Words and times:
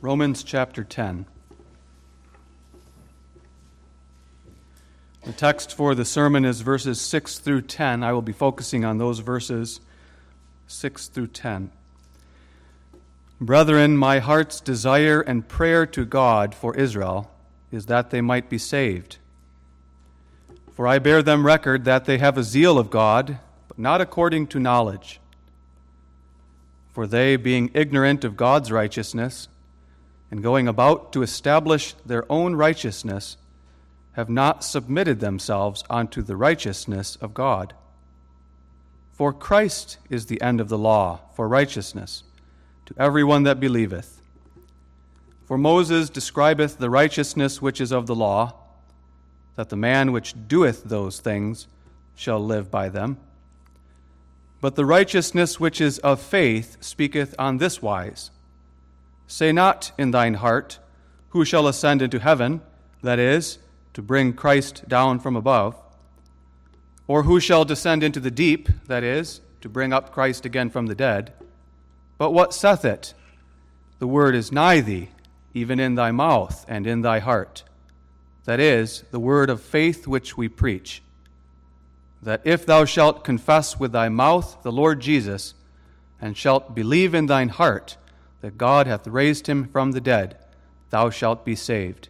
Romans 0.00 0.44
chapter 0.44 0.84
10. 0.84 1.26
The 5.24 5.32
text 5.32 5.74
for 5.74 5.96
the 5.96 6.04
sermon 6.04 6.44
is 6.44 6.60
verses 6.60 7.00
6 7.00 7.40
through 7.40 7.62
10. 7.62 8.04
I 8.04 8.12
will 8.12 8.22
be 8.22 8.32
focusing 8.32 8.84
on 8.84 8.98
those 8.98 9.18
verses 9.18 9.80
6 10.68 11.08
through 11.08 11.26
10. 11.26 11.72
Brethren, 13.40 13.96
my 13.96 14.20
heart's 14.20 14.60
desire 14.60 15.20
and 15.20 15.48
prayer 15.48 15.84
to 15.86 16.04
God 16.04 16.54
for 16.54 16.76
Israel 16.76 17.32
is 17.72 17.86
that 17.86 18.10
they 18.10 18.20
might 18.20 18.48
be 18.48 18.58
saved. 18.58 19.18
For 20.74 20.86
I 20.86 21.00
bear 21.00 21.24
them 21.24 21.44
record 21.44 21.84
that 21.86 22.04
they 22.04 22.18
have 22.18 22.38
a 22.38 22.44
zeal 22.44 22.78
of 22.78 22.88
God, 22.88 23.40
but 23.66 23.80
not 23.80 24.00
according 24.00 24.46
to 24.48 24.60
knowledge. 24.60 25.20
For 26.92 27.08
they, 27.08 27.34
being 27.34 27.72
ignorant 27.74 28.24
of 28.24 28.36
God's 28.36 28.70
righteousness, 28.70 29.48
and 30.30 30.42
going 30.42 30.68
about 30.68 31.12
to 31.12 31.22
establish 31.22 31.94
their 32.04 32.30
own 32.30 32.54
righteousness, 32.54 33.36
have 34.12 34.28
not 34.28 34.64
submitted 34.64 35.20
themselves 35.20 35.84
unto 35.88 36.22
the 36.22 36.36
righteousness 36.36 37.16
of 37.20 37.34
God. 37.34 37.74
For 39.12 39.32
Christ 39.32 39.98
is 40.10 40.26
the 40.26 40.40
end 40.42 40.60
of 40.60 40.68
the 40.68 40.78
law 40.78 41.20
for 41.34 41.48
righteousness 41.48 42.24
to 42.86 42.94
every 42.98 43.24
one 43.24 43.44
that 43.44 43.60
believeth. 43.60 44.20
For 45.46 45.56
Moses 45.58 46.10
describeth 46.10 46.78
the 46.78 46.90
righteousness 46.90 47.62
which 47.62 47.80
is 47.80 47.92
of 47.92 48.06
the 48.06 48.14
law, 48.14 48.54
that 49.56 49.70
the 49.70 49.76
man 49.76 50.12
which 50.12 50.34
doeth 50.46 50.84
those 50.84 51.20
things 51.20 51.66
shall 52.14 52.44
live 52.44 52.70
by 52.70 52.88
them. 52.88 53.18
But 54.60 54.74
the 54.74 54.84
righteousness 54.84 55.58
which 55.60 55.80
is 55.80 55.98
of 56.00 56.20
faith 56.20 56.76
speaketh 56.80 57.34
on 57.38 57.58
this 57.58 57.80
wise 57.80 58.30
Say 59.28 59.52
not 59.52 59.92
in 59.98 60.10
thine 60.10 60.34
heart, 60.34 60.78
Who 61.30 61.44
shall 61.44 61.68
ascend 61.68 62.00
into 62.00 62.18
heaven, 62.18 62.62
that 63.02 63.18
is, 63.18 63.58
to 63.92 64.00
bring 64.00 64.32
Christ 64.32 64.88
down 64.88 65.20
from 65.20 65.36
above? 65.36 65.76
Or 67.06 67.24
who 67.24 67.38
shall 67.38 67.66
descend 67.66 68.02
into 68.02 68.20
the 68.20 68.30
deep, 68.30 68.70
that 68.86 69.04
is, 69.04 69.42
to 69.60 69.68
bring 69.68 69.92
up 69.92 70.12
Christ 70.12 70.46
again 70.46 70.70
from 70.70 70.86
the 70.86 70.94
dead? 70.94 71.34
But 72.16 72.32
what 72.32 72.54
saith 72.54 72.86
it? 72.86 73.12
The 73.98 74.06
word 74.06 74.34
is 74.34 74.50
nigh 74.50 74.80
thee, 74.80 75.10
even 75.52 75.78
in 75.78 75.94
thy 75.94 76.10
mouth 76.10 76.64
and 76.66 76.86
in 76.86 77.02
thy 77.02 77.18
heart. 77.18 77.64
That 78.46 78.60
is, 78.60 79.04
the 79.10 79.20
word 79.20 79.50
of 79.50 79.60
faith 79.60 80.06
which 80.06 80.38
we 80.38 80.48
preach. 80.48 81.02
That 82.22 82.40
if 82.44 82.64
thou 82.64 82.86
shalt 82.86 83.24
confess 83.24 83.78
with 83.78 83.92
thy 83.92 84.08
mouth 84.08 84.62
the 84.62 84.72
Lord 84.72 85.00
Jesus, 85.00 85.52
and 86.18 86.34
shalt 86.34 86.74
believe 86.74 87.14
in 87.14 87.26
thine 87.26 87.50
heart, 87.50 87.98
that 88.40 88.58
God 88.58 88.86
hath 88.86 89.06
raised 89.06 89.46
him 89.46 89.68
from 89.68 89.92
the 89.92 90.00
dead, 90.00 90.36
thou 90.90 91.10
shalt 91.10 91.44
be 91.44 91.54
saved. 91.54 92.08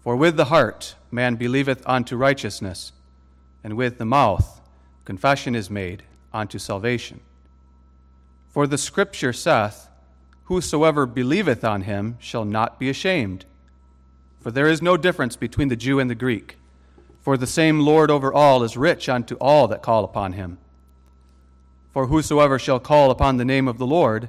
For 0.00 0.16
with 0.16 0.36
the 0.36 0.46
heart 0.46 0.96
man 1.10 1.36
believeth 1.36 1.82
unto 1.86 2.16
righteousness, 2.16 2.92
and 3.62 3.74
with 3.74 3.98
the 3.98 4.04
mouth 4.04 4.60
confession 5.04 5.54
is 5.54 5.70
made 5.70 6.02
unto 6.32 6.58
salvation. 6.58 7.20
For 8.48 8.66
the 8.66 8.78
Scripture 8.78 9.32
saith, 9.32 9.88
Whosoever 10.44 11.06
believeth 11.06 11.64
on 11.64 11.82
him 11.82 12.18
shall 12.20 12.44
not 12.44 12.78
be 12.78 12.90
ashamed. 12.90 13.46
For 14.40 14.50
there 14.50 14.68
is 14.68 14.82
no 14.82 14.98
difference 14.98 15.36
between 15.36 15.68
the 15.68 15.76
Jew 15.76 15.98
and 15.98 16.10
the 16.10 16.14
Greek, 16.14 16.58
for 17.22 17.38
the 17.38 17.46
same 17.46 17.80
Lord 17.80 18.10
over 18.10 18.30
all 18.32 18.62
is 18.62 18.76
rich 18.76 19.08
unto 19.08 19.36
all 19.36 19.66
that 19.68 19.82
call 19.82 20.04
upon 20.04 20.34
him. 20.34 20.58
For 21.94 22.08
whosoever 22.08 22.58
shall 22.58 22.78
call 22.78 23.10
upon 23.10 23.38
the 23.38 23.44
name 23.44 23.66
of 23.66 23.78
the 23.78 23.86
Lord, 23.86 24.28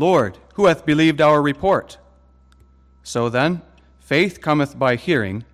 Lord, 0.00 0.38
who 0.54 0.64
hath 0.64 0.86
believed 0.86 1.20
our 1.20 1.42
report? 1.42 1.98
So 3.02 3.28
then, 3.28 3.60
faith 3.98 4.40
cometh 4.40 4.78
by 4.78 4.96
hearing, 4.96 5.44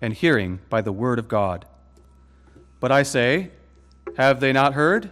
and 0.00 0.14
hearing 0.14 0.60
by 0.70 0.82
the 0.82 0.92
word 0.92 1.18
of 1.18 1.26
God. 1.26 1.64
But 2.78 2.92
I 2.92 3.02
say, 3.02 3.50
have 4.16 4.38
they 4.38 4.52
not 4.52 4.74
heard? 4.74 5.10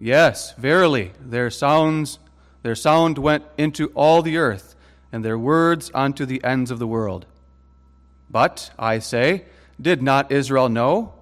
Yes, 0.00 0.52
verily, 0.54 1.12
their 1.20 1.48
sounds 1.48 2.18
their 2.62 2.74
sound 2.74 3.18
went 3.18 3.44
into 3.56 3.92
all 3.94 4.20
the 4.20 4.36
earth, 4.36 4.74
and 5.12 5.24
their 5.24 5.38
words 5.38 5.88
unto 5.94 6.26
the 6.26 6.42
ends 6.42 6.72
of 6.72 6.80
the 6.80 6.88
world. 6.88 7.26
But 8.28 8.72
I 8.76 8.98
say, 8.98 9.44
did 9.80 10.02
not 10.02 10.32
Israel 10.32 10.68
know? 10.68 11.14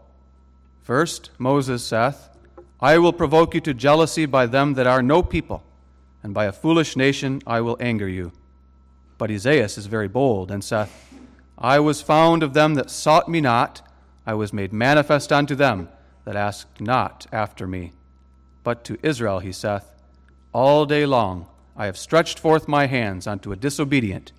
First, 0.83 1.29
Moses 1.37 1.85
saith, 1.85 2.31
I 2.81 2.97
will 2.97 3.12
provoke 3.12 3.53
you 3.55 3.61
to 3.61 3.75
jealousy 3.75 4.25
by 4.25 4.47
them 4.47 4.75
that 4.75 4.87
are 4.87 5.03
no 5.03 5.23
people 5.23 5.62
and 6.22 6.34
by 6.34 6.44
a 6.44 6.53
foolish 6.53 6.97
nation 6.97 7.41
I 7.47 7.60
will 7.60 7.76
anger 7.81 8.08
you. 8.08 8.32
But 9.19 9.31
Esaias 9.31 9.76
is 9.76 9.86
very 9.86 10.08
bold, 10.08 10.50
and 10.50 10.64
saith, 10.64 11.14
I 11.58 11.78
was 11.78 12.00
found 12.00 12.42
of 12.42 12.54
them 12.54 12.75
that 12.75 12.91
sought 12.91 13.28
me 13.28 13.41
not, 13.41 13.82
I 14.26 14.34
was 14.34 14.53
made 14.53 14.72
manifest 14.72 15.32
unto 15.32 15.54
them 15.54 15.88
that 16.25 16.36
asked 16.36 16.81
not 16.81 17.26
after 17.32 17.66
me. 17.66 17.92
But 18.64 18.84
to 18.84 18.98
Israel 19.03 19.41
he 19.41 19.53
saith, 19.53 19.94
All 20.53 20.86
day 20.86 21.04
long 21.06 21.47
I 21.76 21.86
have 21.86 21.98
stretched 21.98 22.38
forth 22.38 22.69
my 22.69 22.87
hands 22.87 23.26
unto 23.26 23.52
a 23.52 23.56
disobedient 23.56 24.32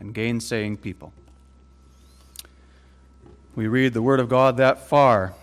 and 0.00 0.14
gainsaying 0.14 0.78
people. 0.78 1.12
We 3.54 3.66
read 3.66 3.92
the 3.92 4.02
Word 4.02 4.20
of 4.20 4.28
God 4.28 4.56
that 4.58 4.86
far. 4.86 5.34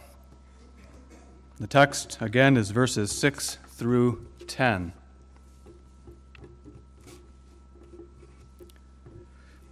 The 1.59 1.67
text, 1.67 2.17
again, 2.21 2.55
is 2.55 2.71
verses 2.71 3.11
6 3.11 3.57
through 3.67 4.25
10. 4.47 4.93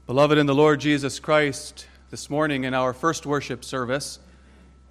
Beloved 0.05 0.37
in 0.37 0.47
the 0.47 0.53
Lord 0.53 0.81
Jesus 0.81 1.17
Christ, 1.17 1.87
this 2.11 2.29
morning 2.29 2.65
in 2.65 2.73
our 2.73 2.91
first 2.91 3.25
worship 3.25 3.63
service, 3.63 4.19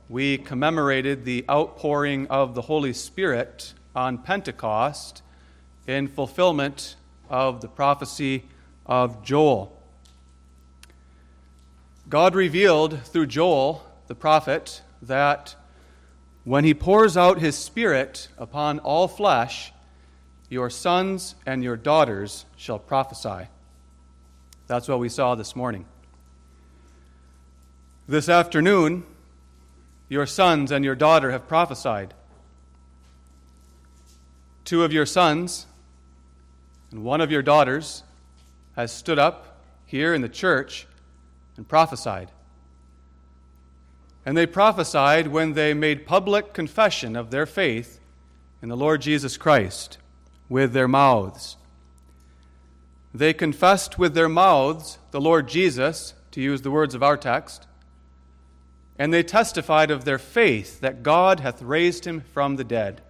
we 0.08 0.38
commemorated 0.38 1.26
the 1.26 1.44
outpouring 1.50 2.26
of 2.28 2.54
the 2.54 2.62
Holy 2.62 2.94
Spirit 2.94 3.74
on 3.94 4.16
Pentecost 4.16 5.22
in 5.86 6.08
fulfillment 6.08 6.96
of 7.28 7.60
the 7.60 7.68
prophecy 7.68 8.44
of 8.86 9.22
Joel. 9.22 9.78
God 12.08 12.34
revealed 12.34 13.02
through 13.02 13.26
Joel, 13.26 13.86
the 14.06 14.14
prophet, 14.14 14.80
that 15.02 15.54
when 16.44 16.64
he 16.64 16.72
pours 16.72 17.18
out 17.18 17.38
his 17.38 17.58
Spirit 17.58 18.28
upon 18.38 18.78
all 18.78 19.08
flesh, 19.08 19.74
your 20.48 20.70
sons 20.70 21.34
and 21.44 21.62
your 21.62 21.76
daughters 21.76 22.46
shall 22.56 22.78
prophesy. 22.78 23.48
That's 24.72 24.88
what 24.88 25.00
we 25.00 25.10
saw 25.10 25.34
this 25.34 25.54
morning. 25.54 25.84
This 28.08 28.30
afternoon, 28.30 29.04
your 30.08 30.24
sons 30.24 30.72
and 30.72 30.82
your 30.82 30.94
daughter 30.94 31.30
have 31.30 31.46
prophesied. 31.46 32.14
Two 34.64 34.82
of 34.82 34.90
your 34.90 35.04
sons 35.04 35.66
and 36.90 37.04
one 37.04 37.20
of 37.20 37.30
your 37.30 37.42
daughters 37.42 38.02
has 38.74 38.90
stood 38.90 39.18
up 39.18 39.60
here 39.84 40.14
in 40.14 40.22
the 40.22 40.28
church 40.30 40.86
and 41.58 41.68
prophesied. 41.68 42.30
And 44.24 44.38
they 44.38 44.46
prophesied 44.46 45.26
when 45.26 45.52
they 45.52 45.74
made 45.74 46.06
public 46.06 46.54
confession 46.54 47.14
of 47.14 47.30
their 47.30 47.44
faith 47.44 48.00
in 48.62 48.70
the 48.70 48.76
Lord 48.78 49.02
Jesus 49.02 49.36
Christ 49.36 49.98
with 50.48 50.72
their 50.72 50.88
mouths 50.88 51.58
they 53.14 53.32
confessed 53.32 53.98
with 53.98 54.14
their 54.14 54.28
mouths 54.28 54.98
the 55.10 55.20
Lord 55.20 55.48
Jesus, 55.48 56.14
to 56.30 56.40
use 56.40 56.62
the 56.62 56.70
words 56.70 56.94
of 56.94 57.02
our 57.02 57.16
text, 57.16 57.66
and 58.98 59.12
they 59.12 59.22
testified 59.22 59.90
of 59.90 60.04
their 60.04 60.18
faith 60.18 60.80
that 60.80 61.02
God 61.02 61.40
hath 61.40 61.60
raised 61.60 62.06
him 62.06 62.20
from 62.32 62.56
the 62.56 62.64
dead. 62.64 63.02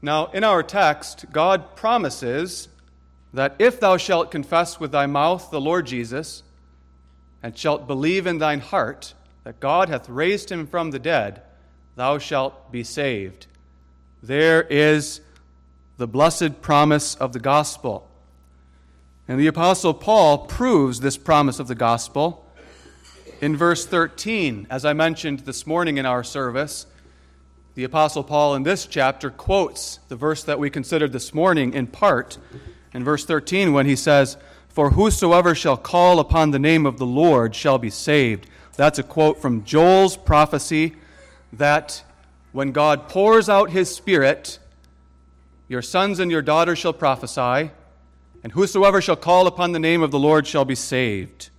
Now, 0.00 0.26
in 0.26 0.44
our 0.44 0.62
text, 0.62 1.26
God 1.32 1.76
promises 1.76 2.68
that 3.32 3.56
if 3.58 3.78
thou 3.78 3.96
shalt 3.96 4.30
confess 4.30 4.80
with 4.80 4.92
thy 4.92 5.06
mouth 5.06 5.50
the 5.50 5.60
Lord 5.60 5.86
Jesus, 5.86 6.42
and 7.42 7.56
shalt 7.56 7.86
believe 7.86 8.26
in 8.26 8.38
thine 8.38 8.60
heart 8.60 9.14
that 9.44 9.60
God 9.60 9.88
hath 9.88 10.08
raised 10.08 10.50
him 10.50 10.66
from 10.66 10.90
the 10.90 10.98
dead, 10.98 11.42
thou 11.94 12.18
shalt 12.18 12.72
be 12.72 12.82
saved. 12.82 13.46
There 14.22 14.62
is 14.62 15.20
the 15.98 16.06
blessed 16.06 16.62
promise 16.62 17.16
of 17.16 17.32
the 17.32 17.40
gospel 17.40 18.08
And 19.26 19.38
the 19.38 19.48
Apostle 19.48 19.92
Paul 19.92 20.38
proves 20.46 21.00
this 21.00 21.16
promise 21.16 21.58
of 21.58 21.66
the 21.66 21.74
gospel 21.74 22.46
in 23.40 23.56
verse 23.56 23.84
13. 23.84 24.68
As 24.70 24.84
I 24.84 24.92
mentioned 24.92 25.40
this 25.40 25.66
morning 25.66 25.98
in 25.98 26.06
our 26.06 26.22
service, 26.22 26.86
the 27.74 27.82
Apostle 27.82 28.22
Paul 28.22 28.54
in 28.54 28.62
this 28.62 28.86
chapter 28.86 29.28
quotes 29.28 29.98
the 30.08 30.16
verse 30.16 30.44
that 30.44 30.60
we 30.60 30.70
considered 30.70 31.12
this 31.12 31.34
morning 31.34 31.74
in 31.74 31.88
part 31.88 32.38
in 32.94 33.02
verse 33.04 33.24
13 33.24 33.72
when 33.72 33.86
he 33.86 33.96
says, 33.96 34.36
For 34.68 34.90
whosoever 34.90 35.54
shall 35.54 35.76
call 35.76 36.20
upon 36.20 36.52
the 36.52 36.58
name 36.60 36.86
of 36.86 36.98
the 36.98 37.06
Lord 37.06 37.56
shall 37.56 37.76
be 37.76 37.90
saved. 37.90 38.48
That's 38.76 39.00
a 39.00 39.02
quote 39.02 39.42
from 39.42 39.64
Joel's 39.64 40.16
prophecy 40.16 40.94
that 41.52 42.04
when 42.52 42.70
God 42.70 43.08
pours 43.08 43.48
out 43.48 43.70
his 43.70 43.94
Spirit, 43.94 44.60
your 45.68 45.82
sons 45.82 46.18
and 46.18 46.30
your 46.30 46.42
daughters 46.42 46.78
shall 46.78 46.92
prophesy 46.92 47.70
and 48.42 48.52
whosoever 48.52 49.00
shall 49.00 49.16
call 49.16 49.46
upon 49.46 49.72
the 49.72 49.78
name 49.78 50.02
of 50.02 50.10
the 50.10 50.18
Lord 50.18 50.46
shall 50.46 50.64
be 50.64 50.74
saved. 50.74 51.50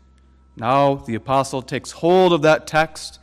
Now 0.55 0.95
the 0.95 1.15
apostle 1.15 1.61
takes 1.61 1.91
hold 1.91 2.33
of 2.33 2.41
that 2.41 2.67
text 2.67 3.19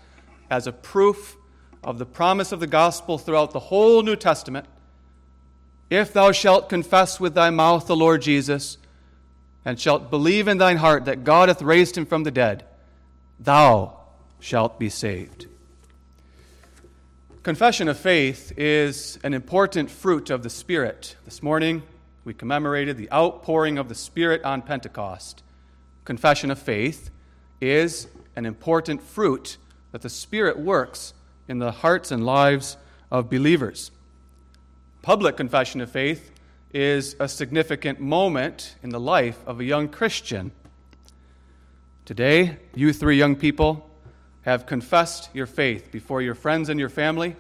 as 0.50 0.66
a 0.66 0.72
proof 0.72 1.36
of 1.82 1.98
the 1.98 2.06
promise 2.06 2.52
of 2.52 2.60
the 2.60 2.66
gospel 2.66 3.18
throughout 3.18 3.52
the 3.52 3.58
whole 3.58 4.02
New 4.02 4.16
Testament. 4.16 4.66
If 5.90 6.12
thou 6.12 6.32
shalt 6.32 6.68
confess 6.68 7.20
with 7.20 7.34
thy 7.34 7.50
mouth 7.50 7.86
the 7.86 7.96
Lord 7.96 8.22
Jesus, 8.22 8.78
and 9.66 9.80
shalt 9.80 10.10
believe 10.10 10.46
in 10.46 10.58
thine 10.58 10.76
heart 10.76 11.04
that 11.06 11.24
God 11.24 11.48
hath 11.48 11.60
raised 11.60 11.98
him 11.98 12.06
from 12.06 12.22
the 12.22 12.30
dead, 12.30 12.64
thou 13.40 13.98
shalt 14.38 14.78
be 14.78 14.88
saved. 14.88 15.48
Confession 17.46 17.86
of 17.86 17.96
faith 17.96 18.52
is 18.56 19.20
an 19.22 19.32
important 19.32 19.88
fruit 19.88 20.30
of 20.30 20.42
the 20.42 20.50
Spirit. 20.50 21.14
This 21.24 21.44
morning, 21.44 21.84
we 22.24 22.34
commemorated 22.34 22.96
the 22.96 23.08
outpouring 23.12 23.78
of 23.78 23.88
the 23.88 23.94
Spirit 23.94 24.42
on 24.42 24.62
Pentecost. 24.62 25.44
Confession 26.04 26.50
of 26.50 26.58
faith 26.58 27.08
is 27.60 28.08
an 28.34 28.46
important 28.46 29.00
fruit 29.00 29.58
that 29.92 30.02
the 30.02 30.08
Spirit 30.08 30.58
works 30.58 31.14
in 31.46 31.60
the 31.60 31.70
hearts 31.70 32.10
and 32.10 32.26
lives 32.26 32.76
of 33.12 33.30
believers. 33.30 33.92
Public 35.02 35.36
confession 35.36 35.80
of 35.80 35.88
faith 35.88 36.32
is 36.72 37.14
a 37.20 37.28
significant 37.28 38.00
moment 38.00 38.74
in 38.82 38.90
the 38.90 38.98
life 38.98 39.38
of 39.46 39.60
a 39.60 39.64
young 39.64 39.88
Christian. 39.88 40.50
Today, 42.06 42.56
you 42.74 42.92
three 42.92 43.16
young 43.16 43.36
people 43.36 43.85
have 44.46 44.64
confessed 44.64 45.28
your 45.34 45.44
faith 45.44 45.90
before 45.90 46.22
your 46.22 46.34
friends 46.34 46.68
and 46.68 46.78
your 46.78 46.88
family, 46.88 47.34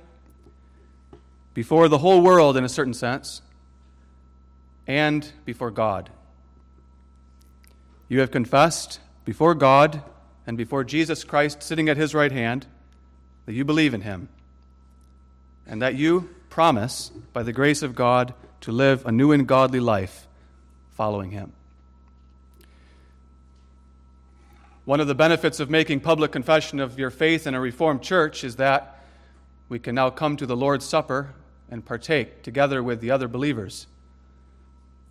before 1.54 1.86
the 1.88 1.98
whole 1.98 2.20
world 2.20 2.56
in 2.56 2.64
a 2.64 2.68
certain 2.68 2.92
sense 2.92 3.42
and 4.88 5.32
before 5.44 5.70
God. 5.70 6.10
You 8.08 8.18
have 8.20 8.32
confessed 8.32 8.98
before 9.24 9.54
God 9.54 10.02
and 10.48 10.58
before 10.58 10.82
Jesus 10.82 11.22
Christ 11.22 11.62
sitting 11.62 11.88
at 11.88 11.96
his 11.96 12.12
right 12.12 12.32
hand 12.32 12.66
that 13.46 13.54
you 13.54 13.64
believe 13.64 13.94
in 13.94 14.00
him 14.00 14.28
and 15.64 15.80
that 15.82 15.94
you 15.94 16.28
promise, 16.50 17.10
by 17.32 17.44
the 17.44 17.52
grace 17.52 17.82
of 17.82 17.94
God, 17.94 18.34
to 18.62 18.72
live 18.72 19.06
a 19.06 19.12
new 19.12 19.30
and 19.30 19.46
godly 19.46 19.80
life 19.80 20.26
following 20.90 21.30
him. 21.30 21.52
One 24.86 25.00
of 25.00 25.08
the 25.08 25.16
benefits 25.16 25.58
of 25.58 25.68
making 25.68 25.98
public 25.98 26.30
confession 26.30 26.78
of 26.78 26.96
your 26.96 27.10
faith 27.10 27.48
in 27.48 27.54
a 27.54 27.60
Reformed 27.60 28.02
church 28.02 28.44
is 28.44 28.54
that 28.54 29.02
we 29.68 29.80
can 29.80 29.96
now 29.96 30.10
come 30.10 30.36
to 30.36 30.46
the 30.46 30.56
Lord's 30.56 30.84
Supper 30.84 31.34
and 31.68 31.84
partake 31.84 32.44
together 32.44 32.84
with 32.84 33.00
the 33.00 33.10
other 33.10 33.26
believers. 33.26 33.88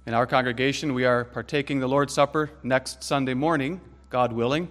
In 0.06 0.14
our 0.14 0.26
congregation, 0.26 0.94
we 0.94 1.04
are 1.04 1.26
partaking 1.26 1.82
the 1.82 1.90
Lord's 1.90 2.14
Supper 2.14 2.52
next 2.64 3.04
Sunday 3.04 3.34
morning, 3.34 3.82
God 4.10 4.32
willing. 4.32 4.70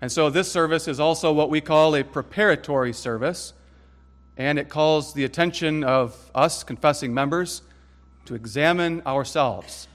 And 0.00 0.10
so 0.10 0.30
this 0.30 0.50
service 0.50 0.88
is 0.88 0.98
also 0.98 1.30
what 1.30 1.50
we 1.50 1.60
call 1.60 1.94
a 1.94 2.02
preparatory 2.02 2.94
service, 2.94 3.52
and 4.38 4.58
it 4.58 4.70
calls 4.70 5.12
the 5.12 5.24
attention 5.24 5.84
of 5.84 6.30
us 6.34 6.64
confessing 6.64 7.12
members 7.12 7.60
to 8.24 8.34
examine 8.34 9.02
ourselves, 9.04 9.88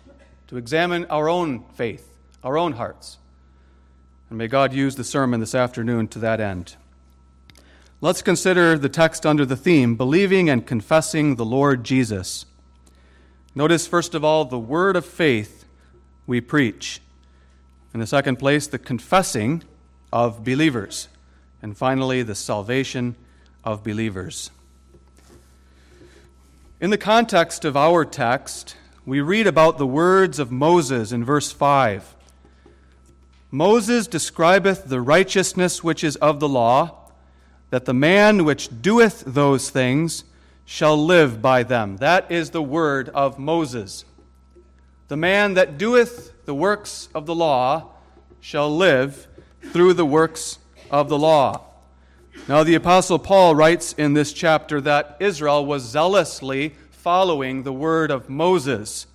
to 0.46 0.58
examine 0.58 1.06
our 1.06 1.28
own 1.28 1.64
faith, 1.74 2.20
our 2.44 2.56
own 2.56 2.74
hearts. 2.74 3.18
And 4.32 4.38
may 4.38 4.48
God 4.48 4.72
use 4.72 4.96
the 4.96 5.04
sermon 5.04 5.42
this 5.42 5.54
afternoon 5.54 6.08
to 6.08 6.20
that 6.20 6.40
end. 6.40 6.78
Let's 8.00 8.22
consider 8.22 8.78
the 8.78 8.88
text 8.88 9.26
under 9.26 9.46
the 9.46 9.58
theme 9.58 9.98
Believing 9.98 10.50
and 10.50 10.66
Confessing 10.66 11.36
the 11.36 11.44
Lord 11.44 11.84
Jesus. 11.84 12.46
Notice, 13.56 13.88
first 13.88 14.16
of 14.16 14.24
all, 14.24 14.46
the 14.46 14.58
word 14.58 14.96
of 14.96 15.06
faith 15.06 15.66
we 16.26 16.40
preach. 16.40 17.02
In 17.94 18.00
the 18.00 18.08
second 18.08 18.38
place, 18.38 18.68
the 18.68 18.80
confessing 18.80 19.64
of 20.14 20.46
believers. 20.46 21.10
And 21.62 21.78
finally, 21.78 22.24
the 22.24 22.34
salvation 22.34 23.18
of 23.66 23.84
believers. 23.84 24.50
In 26.80 26.90
the 26.90 26.98
context 26.98 27.66
of 27.66 27.76
our 27.76 28.06
text, 28.06 28.78
we 29.06 29.20
read 29.20 29.46
about 29.46 29.78
the 29.78 29.86
words 29.86 30.40
of 30.40 30.54
Moses 30.54 31.12
in 31.12 31.26
verse 31.26 31.52
5. 31.52 32.16
Moses 33.52 34.08
describeth 34.08 34.86
the 34.86 35.02
righteousness 35.02 35.84
which 35.84 36.04
is 36.06 36.16
of 36.18 36.40
the 36.40 36.48
law, 36.48 37.12
that 37.70 37.84
the 37.86 37.94
man 37.94 38.46
which 38.46 38.82
doeth 38.82 39.24
those 39.26 39.70
things 39.70 40.24
shall 40.66 40.98
live 40.98 41.42
by 41.42 41.64
them. 41.64 41.98
That 41.98 42.32
is 42.32 42.52
the 42.52 42.62
word 42.62 43.10
of 43.10 43.38
Moses. 43.38 44.06
The 45.10 45.18
man 45.18 45.56
that 45.56 45.78
doeth 45.78 46.46
the 46.46 46.56
works 46.56 47.10
of 47.14 47.26
the 47.26 47.36
law 47.36 47.90
shall 48.40 48.74
live 48.74 49.28
through 49.74 49.94
the 49.94 50.06
works 50.06 50.58
of 50.90 51.10
the 51.10 51.20
law. 51.20 51.66
Now, 52.48 52.64
the 52.64 52.76
Apostle 52.76 53.20
Paul 53.20 53.54
writes 53.54 53.92
in 53.94 54.14
this 54.14 54.32
chapter 54.32 54.80
that 54.82 55.18
Israel 55.20 55.66
was 55.66 55.84
zealously 55.84 56.76
following 56.90 57.64
the 57.64 57.74
word 57.74 58.10
of 58.12 58.30
Moses. 58.30 59.08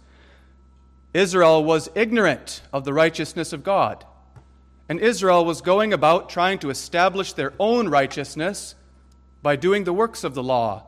Israel 1.14 1.64
was 1.64 1.88
ignorant 1.94 2.60
of 2.72 2.84
the 2.84 2.92
righteousness 2.92 3.54
of 3.54 3.64
God. 3.64 4.04
And 4.88 5.00
Israel 5.00 5.44
was 5.44 5.60
going 5.60 5.92
about 5.92 6.28
trying 6.28 6.58
to 6.60 6.70
establish 6.70 7.32
their 7.32 7.52
own 7.58 7.88
righteousness 7.88 8.74
by 9.42 9.56
doing 9.56 9.84
the 9.84 9.92
works 9.92 10.24
of 10.24 10.34
the 10.34 10.42
law 10.42 10.86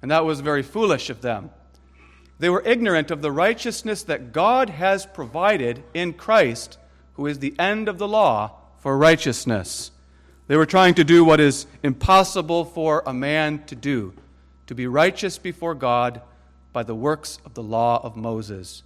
and 0.00 0.10
that 0.10 0.24
was 0.24 0.40
very 0.40 0.62
foolish 0.62 1.10
of 1.10 1.20
them. 1.20 1.50
They 2.38 2.48
were 2.48 2.62
ignorant 2.64 3.10
of 3.10 3.20
the 3.20 3.32
righteousness 3.32 4.02
that 4.04 4.32
God 4.32 4.70
has 4.70 5.06
provided 5.06 5.82
in 5.92 6.12
Christ, 6.12 6.78
who 7.14 7.26
is 7.26 7.40
the 7.40 7.58
end 7.58 7.88
of 7.88 7.98
the 7.98 8.06
law 8.06 8.52
for 8.78 8.96
righteousness. 8.96 9.90
They 10.46 10.56
were 10.56 10.66
trying 10.66 10.94
to 10.94 11.04
do 11.04 11.24
what 11.24 11.40
is 11.40 11.66
impossible 11.82 12.64
for 12.64 13.02
a 13.06 13.12
man 13.12 13.64
to 13.66 13.74
do 13.74 14.14
to 14.68 14.74
be 14.74 14.86
righteous 14.86 15.38
before 15.38 15.74
God 15.74 16.20
by 16.72 16.82
the 16.82 16.94
works 16.94 17.38
of 17.44 17.54
the 17.54 17.62
law 17.62 18.00
of 18.04 18.16
Moses. 18.16 18.82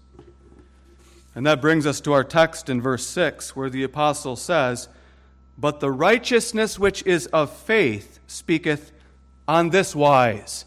And 1.34 1.46
that 1.46 1.60
brings 1.60 1.86
us 1.86 2.00
to 2.02 2.12
our 2.12 2.24
text 2.24 2.68
in 2.68 2.80
verse 2.80 3.06
6, 3.06 3.56
where 3.56 3.70
the 3.70 3.84
apostle 3.84 4.36
says, 4.36 4.88
But 5.56 5.80
the 5.80 5.90
righteousness 5.90 6.78
which 6.78 7.06
is 7.06 7.26
of 7.28 7.50
faith 7.50 8.20
speaketh 8.26 8.92
on 9.48 9.70
this 9.70 9.94
wise 9.94 10.66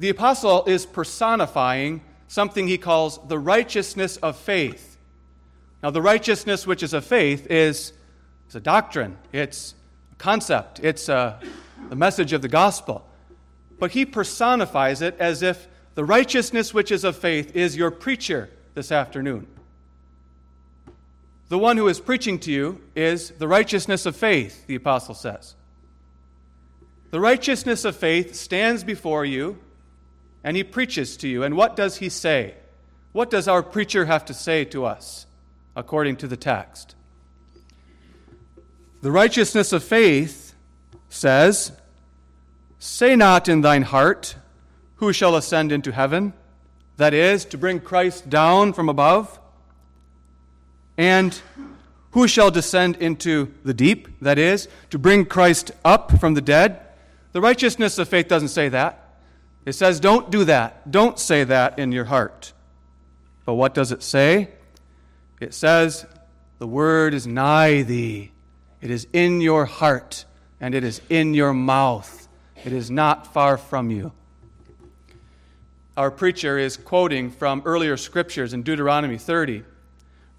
the 0.00 0.08
apostle 0.08 0.64
is 0.64 0.86
personifying 0.86 2.00
something 2.26 2.66
he 2.66 2.78
calls 2.78 3.20
the 3.28 3.38
righteousness 3.38 4.16
of 4.16 4.34
faith. 4.34 4.96
Now, 5.82 5.90
the 5.90 6.00
righteousness 6.00 6.66
which 6.66 6.82
is 6.82 6.94
of 6.94 7.04
faith 7.04 7.46
is, 7.50 7.92
is 8.48 8.54
a 8.54 8.60
doctrine, 8.60 9.18
it's 9.30 9.74
a 10.12 10.14
concept, 10.14 10.80
it's 10.82 11.10
a, 11.10 11.38
the 11.90 11.96
message 11.96 12.32
of 12.32 12.40
the 12.40 12.48
gospel. 12.48 13.06
But 13.78 13.90
he 13.90 14.06
personifies 14.06 15.02
it 15.02 15.16
as 15.20 15.42
if 15.42 15.68
the 15.94 16.04
righteousness 16.04 16.72
which 16.72 16.90
is 16.90 17.04
of 17.04 17.14
faith 17.16 17.54
is 17.54 17.76
your 17.76 17.90
preacher 17.90 18.48
this 18.72 18.90
afternoon. 18.90 19.46
The 21.50 21.58
one 21.58 21.76
who 21.76 21.88
is 21.88 21.98
preaching 21.98 22.38
to 22.40 22.52
you 22.52 22.80
is 22.94 23.30
the 23.30 23.48
righteousness 23.48 24.06
of 24.06 24.14
faith, 24.14 24.68
the 24.68 24.76
apostle 24.76 25.16
says. 25.16 25.56
The 27.10 27.18
righteousness 27.18 27.84
of 27.84 27.96
faith 27.96 28.36
stands 28.36 28.84
before 28.84 29.24
you 29.24 29.58
and 30.44 30.56
he 30.56 30.62
preaches 30.62 31.16
to 31.18 31.28
you. 31.28 31.42
And 31.42 31.56
what 31.56 31.74
does 31.74 31.96
he 31.96 32.08
say? 32.08 32.54
What 33.10 33.30
does 33.30 33.48
our 33.48 33.64
preacher 33.64 34.04
have 34.04 34.24
to 34.26 34.34
say 34.34 34.64
to 34.66 34.84
us 34.84 35.26
according 35.74 36.18
to 36.18 36.28
the 36.28 36.36
text? 36.36 36.94
The 39.02 39.10
righteousness 39.10 39.72
of 39.72 39.82
faith 39.82 40.54
says, 41.08 41.72
Say 42.78 43.16
not 43.16 43.48
in 43.48 43.62
thine 43.62 43.82
heart, 43.82 44.36
Who 44.96 45.12
shall 45.12 45.34
ascend 45.34 45.72
into 45.72 45.90
heaven? 45.90 46.32
That 46.96 47.12
is, 47.12 47.44
to 47.46 47.58
bring 47.58 47.80
Christ 47.80 48.30
down 48.30 48.72
from 48.72 48.88
above. 48.88 49.40
And 51.00 51.40
who 52.10 52.28
shall 52.28 52.50
descend 52.50 52.96
into 52.96 53.54
the 53.64 53.72
deep? 53.72 54.20
That 54.20 54.38
is, 54.38 54.68
to 54.90 54.98
bring 54.98 55.24
Christ 55.24 55.70
up 55.82 56.20
from 56.20 56.34
the 56.34 56.42
dead. 56.42 56.78
The 57.32 57.40
righteousness 57.40 57.96
of 57.98 58.06
faith 58.06 58.28
doesn't 58.28 58.48
say 58.48 58.68
that. 58.68 59.16
It 59.64 59.72
says, 59.72 59.98
don't 59.98 60.30
do 60.30 60.44
that. 60.44 60.90
Don't 60.90 61.18
say 61.18 61.42
that 61.44 61.78
in 61.78 61.90
your 61.90 62.04
heart. 62.04 62.52
But 63.46 63.54
what 63.54 63.72
does 63.72 63.92
it 63.92 64.02
say? 64.02 64.50
It 65.40 65.54
says, 65.54 66.04
The 66.58 66.66
word 66.66 67.14
is 67.14 67.26
nigh 67.26 67.80
thee, 67.80 68.32
it 68.82 68.90
is 68.90 69.06
in 69.14 69.40
your 69.40 69.64
heart, 69.64 70.26
and 70.60 70.74
it 70.74 70.84
is 70.84 71.00
in 71.08 71.32
your 71.32 71.54
mouth. 71.54 72.28
It 72.62 72.74
is 72.74 72.90
not 72.90 73.32
far 73.32 73.56
from 73.56 73.90
you. 73.90 74.12
Our 75.96 76.10
preacher 76.10 76.58
is 76.58 76.76
quoting 76.76 77.30
from 77.30 77.62
earlier 77.64 77.96
scriptures 77.96 78.52
in 78.52 78.62
Deuteronomy 78.62 79.16
30, 79.16 79.64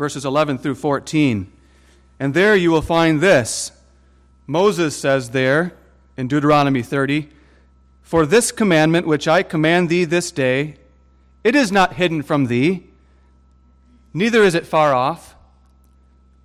verses 0.01 0.25
11 0.25 0.57
through 0.57 0.73
14. 0.73 1.45
And 2.19 2.33
there 2.33 2.55
you 2.55 2.71
will 2.71 2.81
find 2.81 3.21
this. 3.21 3.71
Moses 4.47 4.97
says 4.97 5.29
there 5.29 5.73
in 6.17 6.27
Deuteronomy 6.27 6.81
30, 6.81 7.29
For 8.01 8.25
this 8.25 8.51
commandment 8.51 9.05
which 9.05 9.27
I 9.27 9.43
command 9.43 9.89
thee 9.89 10.05
this 10.05 10.31
day, 10.31 10.77
it 11.43 11.55
is 11.55 11.71
not 11.71 11.93
hidden 11.93 12.23
from 12.23 12.47
thee, 12.47 12.87
neither 14.11 14.41
is 14.41 14.55
it 14.55 14.65
far 14.65 14.91
off. 14.91 15.35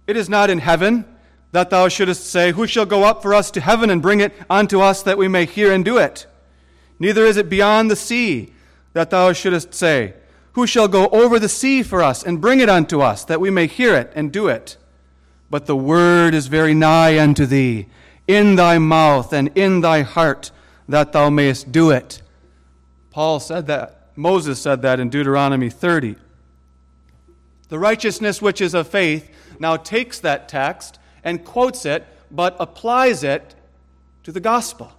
It 0.07 0.19
is 0.19 0.29
not 0.29 0.51
in 0.51 0.59
heaven 0.59 1.07
that 1.53 1.71
thou 1.71 1.89
shouldest 1.89 2.27
say, 2.27 2.53
Who 2.53 2.67
shall 2.67 2.85
go 2.85 3.05
up 3.05 3.23
for 3.23 3.33
us 3.33 3.51
to 3.53 3.63
heaven 3.63 3.89
and 3.89 4.03
bring 4.03 4.21
it 4.21 4.35
unto 4.51 4.83
us 4.83 5.03
that 5.05 5.17
we 5.17 5.29
may 5.29 5.47
hear 5.47 5.73
and 5.73 5.83
do 5.83 5.97
it? 5.97 6.27
Neither 6.99 7.25
is 7.25 7.39
it 7.39 7.49
beyond 7.49 7.91
the 7.91 7.97
sea 7.97 8.53
that 8.93 9.09
thou 9.09 9.33
shouldest 9.33 9.73
say, 9.73 10.13
Who 10.57 10.67
shall 10.67 10.89
go 10.89 11.09
over 11.09 11.39
the 11.39 11.51
sea 11.51 11.83
for 11.83 12.03
us 12.03 12.23
and 12.23 12.41
bring 12.41 12.61
it 12.61 12.71
unto 12.71 13.03
us 13.03 13.27
that 13.27 13.43
we 13.43 13.51
may 13.51 13.67
hear 13.67 13.95
it 13.95 14.11
and 14.15 14.33
do 14.33 14.49
it? 14.49 14.79
But 15.51 15.67
the 15.67 15.77
word 15.77 16.33
is 16.33 16.47
very 16.47 16.73
nigh 16.73 17.19
unto 17.19 17.45
thee, 17.45 17.89
in 18.27 18.57
thy 18.57 18.79
mouth 18.79 19.35
and 19.35 19.51
in 19.55 19.83
thy 19.83 20.01
heart, 20.01 20.51
that 20.89 21.13
thou 21.13 21.29
mayest 21.29 21.73
do 21.73 21.91
it. 21.91 22.23
Paul 23.11 23.39
said 23.39 23.67
that. 23.67 24.09
Moses 24.17 24.59
said 24.59 24.81
that 24.81 24.99
in 24.99 25.11
Deuteronomy 25.11 25.69
30. 25.69 26.17
The 27.69 27.79
righteousness 27.79 28.41
which 28.41 28.63
is 28.63 28.73
of 28.73 28.89
faith 28.89 29.31
now 29.61 29.77
takes 29.77 30.21
that 30.21 30.49
text 30.49 30.99
and 31.23 31.45
quotes 31.45 31.85
it, 31.85 32.07
but 32.31 32.57
applies 32.59 33.23
it 33.23 33.55
to 34.23 34.33
the 34.33 34.41
gospel. 34.41 34.91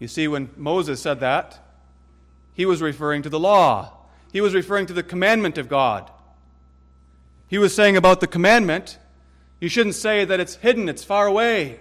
You 0.00 0.08
see, 0.08 0.26
when 0.26 0.50
Moses 0.56 1.00
said 1.00 1.20
that, 1.20 1.63
he 2.54 2.64
was 2.64 2.80
referring 2.80 3.22
to 3.22 3.28
the 3.28 3.38
law, 3.38 3.92
he 4.32 4.40
was 4.40 4.54
referring 4.54 4.86
to 4.86 4.92
the 4.92 5.02
commandment 5.02 5.58
of 5.58 5.68
God. 5.68 6.10
He 7.46 7.58
was 7.58 7.74
saying 7.74 7.96
about 7.96 8.20
the 8.20 8.26
commandment, 8.26 8.98
you 9.60 9.68
shouldn't 9.68 9.94
say 9.94 10.24
that 10.24 10.40
it's 10.40 10.56
hidden, 10.56 10.88
it's 10.88 11.04
far 11.04 11.26
away, 11.26 11.80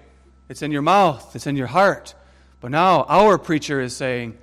it's 0.49 0.61
in 0.61 0.71
your 0.71 0.81
mouth, 0.81 1.35
it's 1.35 1.47
in 1.47 1.55
your 1.55 1.67
heart. 1.67 2.13
But 2.59 2.71
now 2.71 3.03
our 3.03 3.37
preacher 3.37 3.81
is 3.81 3.95
saying, 3.95 4.37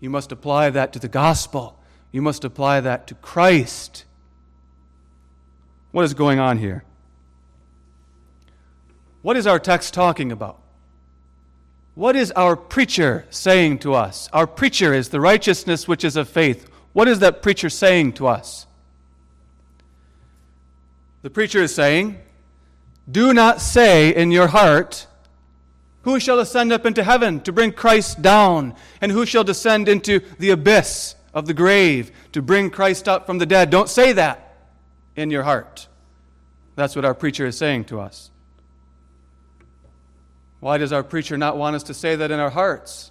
you 0.00 0.10
must 0.10 0.32
apply 0.32 0.68
that 0.70 0.92
to 0.92 0.98
the 0.98 1.08
gospel. 1.08 1.78
You 2.12 2.20
must 2.20 2.44
apply 2.44 2.80
that 2.82 3.06
to 3.06 3.14
Christ. 3.14 4.04
What 5.92 6.04
is 6.04 6.12
going 6.12 6.38
on 6.38 6.58
here? 6.58 6.84
What 9.22 9.38
is 9.38 9.46
our 9.46 9.58
text 9.58 9.94
talking 9.94 10.30
about? 10.30 10.60
What 11.94 12.16
is 12.16 12.32
our 12.32 12.56
preacher 12.56 13.24
saying 13.30 13.78
to 13.80 13.94
us? 13.94 14.28
Our 14.32 14.46
preacher 14.46 14.92
is 14.92 15.10
the 15.10 15.20
righteousness 15.20 15.86
which 15.86 16.04
is 16.04 16.16
of 16.16 16.28
faith. 16.28 16.68
What 16.92 17.08
is 17.08 17.20
that 17.20 17.42
preacher 17.42 17.70
saying 17.70 18.14
to 18.14 18.26
us? 18.26 18.66
The 21.22 21.30
preacher 21.30 21.62
is 21.62 21.74
saying, 21.74 22.18
Do 23.10 23.32
not 23.32 23.60
say 23.60 24.14
in 24.14 24.32
your 24.32 24.48
heart, 24.48 25.06
Who 26.02 26.20
shall 26.20 26.40
ascend 26.40 26.72
up 26.72 26.84
into 26.84 27.04
heaven 27.04 27.40
to 27.40 27.52
bring 27.52 27.72
Christ 27.72 28.20
down? 28.20 28.74
And 29.00 29.12
who 29.12 29.24
shall 29.24 29.44
descend 29.44 29.88
into 29.88 30.20
the 30.38 30.50
abyss 30.50 31.14
of 31.32 31.46
the 31.46 31.54
grave 31.54 32.10
to 32.32 32.42
bring 32.42 32.70
Christ 32.70 33.08
up 33.08 33.24
from 33.24 33.38
the 33.38 33.46
dead? 33.46 33.70
Don't 33.70 33.88
say 33.88 34.12
that 34.12 34.56
in 35.16 35.30
your 35.30 35.44
heart. 35.44 35.88
That's 36.76 36.96
what 36.96 37.04
our 37.04 37.14
preacher 37.14 37.46
is 37.46 37.56
saying 37.56 37.84
to 37.86 38.00
us. 38.00 38.30
Why 40.64 40.78
does 40.78 40.94
our 40.94 41.02
preacher 41.02 41.36
not 41.36 41.58
want 41.58 41.76
us 41.76 41.82
to 41.82 41.92
say 41.92 42.16
that 42.16 42.30
in 42.30 42.40
our 42.40 42.48
hearts? 42.48 43.10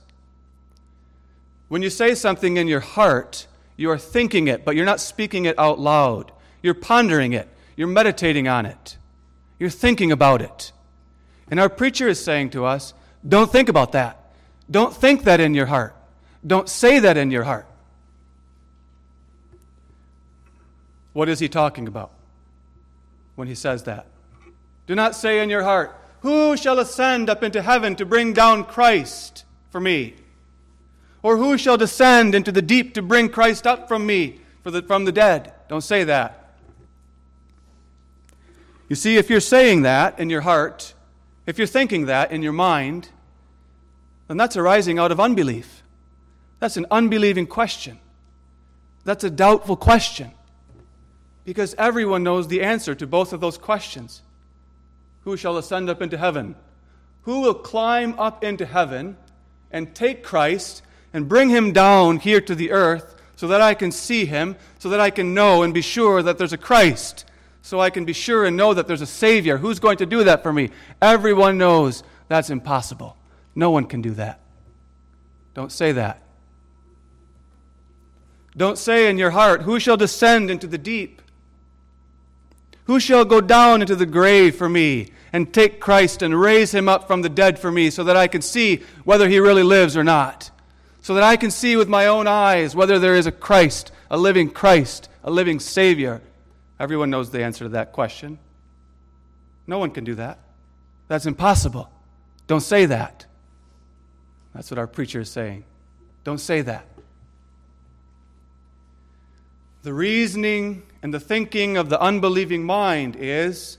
When 1.67 1.83
you 1.83 1.91
say 1.91 2.15
something 2.15 2.57
in 2.57 2.67
your 2.67 2.79
heart, 2.79 3.45
you 3.77 3.91
are 3.91 3.97
thinking 3.99 4.47
it, 4.47 4.65
but 4.65 4.75
you're 4.75 4.87
not 4.87 4.99
speaking 4.99 5.45
it 5.45 5.59
out 5.59 5.77
loud. 5.77 6.31
You're 6.63 6.73
pondering 6.73 7.33
it, 7.33 7.47
you're 7.75 7.87
meditating 7.87 8.47
on 8.47 8.65
it, 8.65 8.97
you're 9.59 9.69
thinking 9.69 10.11
about 10.11 10.41
it. 10.41 10.71
And 11.47 11.59
our 11.59 11.69
preacher 11.69 12.07
is 12.07 12.19
saying 12.19 12.49
to 12.49 12.65
us, 12.65 12.95
don't 13.27 13.51
think 13.51 13.69
about 13.69 13.91
that. 13.91 14.33
Don't 14.71 14.91
think 14.91 15.25
that 15.25 15.39
in 15.39 15.53
your 15.53 15.67
heart. 15.67 15.95
Don't 16.45 16.67
say 16.67 16.97
that 16.97 17.17
in 17.17 17.29
your 17.29 17.43
heart. 17.43 17.67
What 21.13 21.29
is 21.29 21.37
he 21.37 21.49
talking 21.49 21.87
about 21.87 22.09
when 23.35 23.47
he 23.47 23.53
says 23.53 23.83
that? 23.83 24.07
Do 24.87 24.95
not 24.95 25.13
say 25.13 25.43
in 25.43 25.51
your 25.51 25.61
heart, 25.61 25.99
who 26.23 26.55
shall 26.55 26.79
ascend 26.79 27.29
up 27.29 27.43
into 27.43 27.61
heaven 27.61 27.97
to 27.97 28.05
bring 28.05 28.31
down 28.31 28.63
Christ 28.63 29.43
for 29.69 29.81
me? 29.81 30.15
Or 31.21 31.35
who 31.35 31.57
shall 31.57 31.75
descend 31.75 32.33
into 32.33 32.49
the 32.49 32.61
deep 32.61 32.93
to 32.93 33.01
bring 33.01 33.27
Christ 33.27 33.67
up 33.67 33.89
from 33.89 34.05
me 34.05 34.39
the, 34.63 34.81
from 34.81 35.03
the 35.03 35.11
dead? 35.11 35.53
Don't 35.67 35.81
say 35.81 36.05
that. 36.05 36.55
You 38.87 38.95
see, 38.95 39.17
if 39.17 39.29
you're 39.29 39.41
saying 39.41 39.81
that 39.81 40.17
in 40.17 40.29
your 40.29 40.41
heart, 40.41 40.93
if 41.45 41.57
you're 41.57 41.67
thinking 41.67 42.05
that 42.05 42.31
in 42.31 42.41
your 42.41 42.53
mind, 42.53 43.09
then 44.29 44.37
that's 44.37 44.55
arising 44.55 44.99
out 44.99 45.11
of 45.11 45.19
unbelief. 45.19 45.83
That's 46.59 46.77
an 46.77 46.85
unbelieving 46.89 47.47
question. 47.47 47.99
That's 49.03 49.25
a 49.25 49.29
doubtful 49.29 49.75
question. 49.75 50.31
Because 51.43 51.75
everyone 51.77 52.23
knows 52.23 52.47
the 52.47 52.61
answer 52.61 52.95
to 52.95 53.05
both 53.05 53.33
of 53.33 53.41
those 53.41 53.57
questions. 53.57 54.21
Who 55.23 55.37
shall 55.37 55.57
ascend 55.57 55.89
up 55.89 56.01
into 56.01 56.17
heaven? 56.17 56.55
Who 57.23 57.41
will 57.41 57.53
climb 57.53 58.17
up 58.19 58.43
into 58.43 58.65
heaven 58.65 59.17
and 59.71 59.95
take 59.95 60.23
Christ 60.23 60.81
and 61.13 61.29
bring 61.29 61.49
him 61.49 61.71
down 61.71 62.17
here 62.17 62.41
to 62.41 62.55
the 62.55 62.71
earth 62.71 63.15
so 63.35 63.47
that 63.47 63.61
I 63.61 63.73
can 63.73 63.91
see 63.91 64.25
him, 64.25 64.55
so 64.79 64.89
that 64.89 64.99
I 64.99 65.09
can 65.09 65.33
know 65.33 65.63
and 65.63 65.73
be 65.73 65.81
sure 65.81 66.21
that 66.21 66.37
there's 66.37 66.53
a 66.53 66.57
Christ, 66.57 67.25
so 67.61 67.79
I 67.79 67.89
can 67.89 68.05
be 68.05 68.13
sure 68.13 68.45
and 68.45 68.57
know 68.57 68.73
that 68.73 68.87
there's 68.87 69.01
a 69.01 69.07
Savior? 69.07 69.57
Who's 69.57 69.79
going 69.79 69.97
to 69.97 70.05
do 70.05 70.25
that 70.25 70.43
for 70.43 70.51
me? 70.51 70.69
Everyone 71.01 71.57
knows 71.57 72.03
that's 72.27 72.49
impossible. 72.49 73.17
No 73.55 73.71
one 73.71 73.85
can 73.85 74.01
do 74.01 74.11
that. 74.11 74.39
Don't 75.53 75.71
say 75.71 75.93
that. 75.93 76.21
Don't 78.55 78.77
say 78.77 79.09
in 79.09 79.17
your 79.17 79.31
heart, 79.31 79.63
Who 79.63 79.79
shall 79.79 79.97
descend 79.97 80.51
into 80.51 80.67
the 80.67 80.77
deep? 80.77 81.21
Who 82.85 82.99
shall 82.99 83.25
go 83.25 83.39
down 83.41 83.81
into 83.81 83.95
the 83.95 84.05
grave 84.05 84.55
for 84.55 84.67
me 84.67 85.11
and 85.31 85.53
take 85.53 85.79
Christ 85.79 86.21
and 86.21 86.39
raise 86.39 86.73
him 86.73 86.89
up 86.89 87.07
from 87.07 87.21
the 87.21 87.29
dead 87.29 87.57
for 87.57 87.71
me 87.71 87.89
so 87.89 88.03
that 88.03 88.17
I 88.17 88.27
can 88.27 88.41
see 88.41 88.83
whether 89.03 89.29
he 89.29 89.39
really 89.39 89.63
lives 89.63 89.95
or 89.95 90.03
not? 90.03 90.51
So 91.01 91.13
that 91.13 91.23
I 91.23 91.37
can 91.37 91.51
see 91.51 91.75
with 91.75 91.87
my 91.87 92.07
own 92.07 92.27
eyes 92.27 92.75
whether 92.75 92.99
there 92.99 93.15
is 93.15 93.25
a 93.25 93.31
Christ, 93.31 93.91
a 94.09 94.17
living 94.17 94.49
Christ, 94.49 95.09
a 95.23 95.31
living 95.31 95.59
Savior? 95.59 96.21
Everyone 96.79 97.09
knows 97.09 97.29
the 97.29 97.43
answer 97.43 97.65
to 97.65 97.69
that 97.69 97.93
question. 97.93 98.37
No 99.65 99.79
one 99.79 99.91
can 99.91 100.03
do 100.03 100.15
that. 100.15 100.39
That's 101.07 101.25
impossible. 101.25 101.89
Don't 102.47 102.61
say 102.61 102.85
that. 102.87 103.25
That's 104.53 104.69
what 104.69 104.77
our 104.77 104.87
preacher 104.87 105.21
is 105.21 105.29
saying. 105.29 105.63
Don't 106.23 106.39
say 106.39 106.61
that. 106.61 106.85
The 109.83 109.93
reasoning 109.93 110.83
and 111.03 111.13
the 111.13 111.19
thinking 111.19 111.75
of 111.75 111.89
the 111.89 112.01
unbelieving 112.01 112.63
mind 112.63 113.17
is 113.19 113.77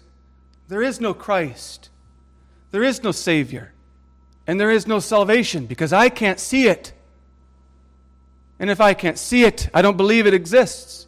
there 0.68 0.82
is 0.82 1.00
no 1.00 1.14
Christ, 1.14 1.88
there 2.70 2.84
is 2.84 3.02
no 3.02 3.12
Savior, 3.12 3.72
and 4.46 4.60
there 4.60 4.70
is 4.70 4.86
no 4.86 5.00
salvation 5.00 5.64
because 5.64 5.90
I 5.92 6.10
can't 6.10 6.38
see 6.38 6.68
it. 6.68 6.92
And 8.58 8.70
if 8.70 8.78
I 8.78 8.92
can't 8.92 9.18
see 9.18 9.44
it, 9.44 9.70
I 9.72 9.80
don't 9.80 9.96
believe 9.96 10.26
it 10.26 10.34
exists. 10.34 11.06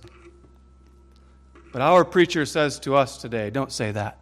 But 1.70 1.82
our 1.82 2.02
preacher 2.02 2.46
says 2.46 2.80
to 2.80 2.96
us 2.96 3.18
today 3.18 3.50
don't 3.50 3.70
say 3.70 3.92
that. 3.92 4.18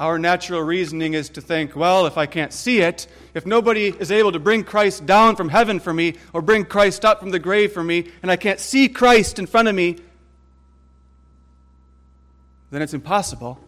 Our 0.00 0.18
natural 0.18 0.62
reasoning 0.62 1.12
is 1.12 1.28
to 1.28 1.42
think, 1.42 1.76
well, 1.76 2.06
if 2.06 2.16
I 2.16 2.24
can't 2.24 2.54
see 2.54 2.80
it, 2.80 3.06
if 3.34 3.44
nobody 3.44 3.88
is 3.88 4.10
able 4.10 4.32
to 4.32 4.38
bring 4.38 4.64
Christ 4.64 5.04
down 5.04 5.36
from 5.36 5.50
heaven 5.50 5.78
for 5.78 5.92
me 5.92 6.14
or 6.32 6.40
bring 6.40 6.64
Christ 6.64 7.04
up 7.04 7.20
from 7.20 7.28
the 7.28 7.38
grave 7.38 7.72
for 7.72 7.84
me, 7.84 8.10
and 8.22 8.30
I 8.30 8.36
can't 8.36 8.58
see 8.58 8.88
Christ 8.88 9.38
in 9.38 9.44
front 9.44 9.68
of 9.68 9.74
me, 9.74 9.98
then 12.70 12.80
it's 12.80 12.94
impossible. 12.94 13.60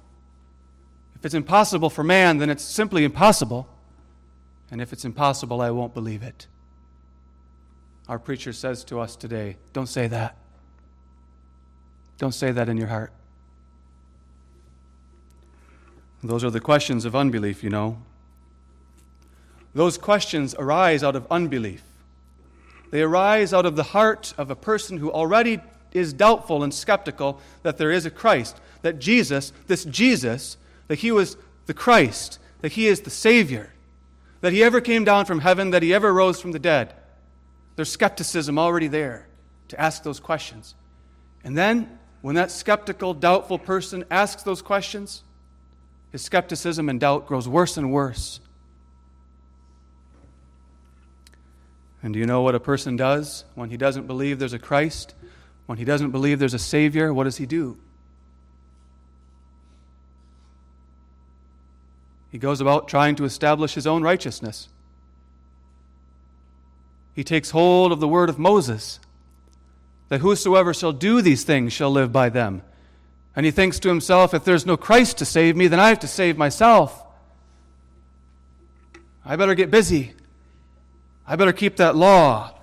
If 1.17 1.27
it's 1.27 1.35
impossible 1.35 1.91
for 1.91 2.03
man, 2.03 2.39
then 2.39 2.49
it's 2.49 2.65
simply 2.65 3.05
impossible. 3.05 3.69
And 4.71 4.81
if 4.81 4.95
it's 4.95 5.05
impossible, 5.05 5.61
I 5.61 5.71
won't 5.71 5.93
believe 5.93 6.23
it. 6.23 6.47
Our 8.09 8.19
preacher 8.19 8.55
says 8.55 8.85
to 8.85 9.01
us 9.01 9.17
today 9.17 9.59
don't 9.75 9.87
say 9.87 10.07
that. 10.07 10.39
Don't 12.17 12.33
say 12.33 12.53
that 12.53 12.71
in 12.71 12.79
your 12.79 12.89
heart. 12.89 13.13
Those 16.23 16.45
are 16.45 16.51
the 16.51 16.61
questions 16.61 17.05
of 17.05 17.17
unbelief, 17.17 17.65
you 17.65 17.71
know. 17.71 17.99
Those 19.75 19.99
questions 19.99 20.55
arise 20.59 21.03
out 21.03 21.17
of 21.17 21.27
unbelief. 21.31 21.83
They 22.91 23.03
arise 23.03 23.53
out 23.55 23.67
of 23.67 23.75
the 23.75 23.83
heart 23.83 24.35
of 24.37 24.51
a 24.51 24.57
person 24.57 24.99
who 24.99 25.11
already 25.11 25.61
is 25.93 26.13
doubtful 26.13 26.63
and 26.63 26.73
skeptical 26.73 27.41
that 27.63 27.79
there 27.79 27.91
is 27.91 28.07
a 28.07 28.11
Christ, 28.11 28.61
that 28.83 28.99
Jesus, 28.99 29.53
this 29.67 29.85
Jesus, 29.85 30.57
that 30.89 30.99
he 30.99 31.11
was 31.11 31.37
the 31.67 31.75
Christ, 31.75 32.39
that 32.61 32.73
he 32.73 32.87
is 32.87 33.01
the 33.01 33.11
Savior, 33.11 33.73
that 34.43 34.53
he 34.53 34.63
ever 34.63 34.81
came 34.81 35.05
down 35.05 35.25
from 35.25 35.41
heaven, 35.41 35.71
that 35.71 35.83
he 35.83 35.95
ever 35.95 36.13
rose 36.13 36.41
from 36.41 36.53
the 36.53 36.59
dead. 36.59 36.93
There's 37.77 37.91
skepticism 37.91 38.59
already 38.59 38.89
there 38.89 39.27
to 39.69 39.81
ask 39.81 40.03
those 40.03 40.21
questions. 40.21 40.75
And 41.45 41.57
then, 41.57 41.99
when 42.21 42.35
that 42.37 42.51
skeptical, 42.51 43.15
doubtful 43.15 43.59
person 43.59 44.05
asks 44.11 44.43
those 44.43 44.63
questions, 44.63 45.23
his 46.13 46.23
skepticism 46.23 46.89
and 46.89 47.01
doubt 47.01 47.27
grows 47.27 47.49
worse 47.49 47.77
and 47.77 47.91
worse. 47.91 48.39
And 52.03 52.13
do 52.13 52.21
you 52.21 52.27
know 52.27 52.43
what 52.43 52.55
a 52.55 52.61
person 52.61 52.97
does 52.97 53.45
when 53.55 53.71
he 53.71 53.77
doesn't 53.77 54.07
believe 54.07 54.39
there's 54.39 54.53
a 54.53 54.59
Christ? 54.59 55.15
When 55.67 55.79
he 55.79 55.85
doesn't 55.85 56.11
believe 56.11 56.39
there's 56.39 56.55
a 56.55 56.59
Savior, 56.59 57.15
what 57.15 57.25
does 57.25 57.39
he 57.39 57.47
do? 57.47 57.79
He 62.31 62.39
goes 62.39 62.61
about 62.61 62.89
trying 62.89 63.15
to 63.17 63.25
establish 63.25 63.75
his 63.75 63.87
own 63.87 64.03
righteousness. 64.03 64.69
He 67.15 67.25
takes 67.25 67.51
hold 67.51 67.93
of 67.93 68.01
the 68.01 68.09
word 68.09 68.29
of 68.29 68.39
Moses 68.39 69.01
that 70.09 70.21
whosoever 70.21 70.75
shall 70.75 70.93
do 70.93 71.23
these 71.23 71.45
things 71.45 71.73
shall 71.73 71.91
live 71.91 72.13
by 72.13 72.29
them. 72.29 72.63
And 73.35 73.47
he 73.47 73.53
thinks 73.53 73.79
to 73.81 73.89
himself, 73.89 74.35
if 74.35 74.45
there's 74.45 74.67
no 74.67 74.77
Christ 74.77 75.19
to 75.19 75.25
save 75.25 75.57
me, 75.57 75.67
then 75.69 75.81
I 75.81 75.89
have 75.89 76.01
to 76.01 76.09
save 76.09 76.37
myself. 76.37 77.03
I 79.25 79.37
better 79.37 79.55
get 79.55 79.71
busy. 79.71 80.13
I 81.27 81.37
better 81.37 81.53
keep 81.53 81.77
that 81.77 81.97
law. 81.97 82.55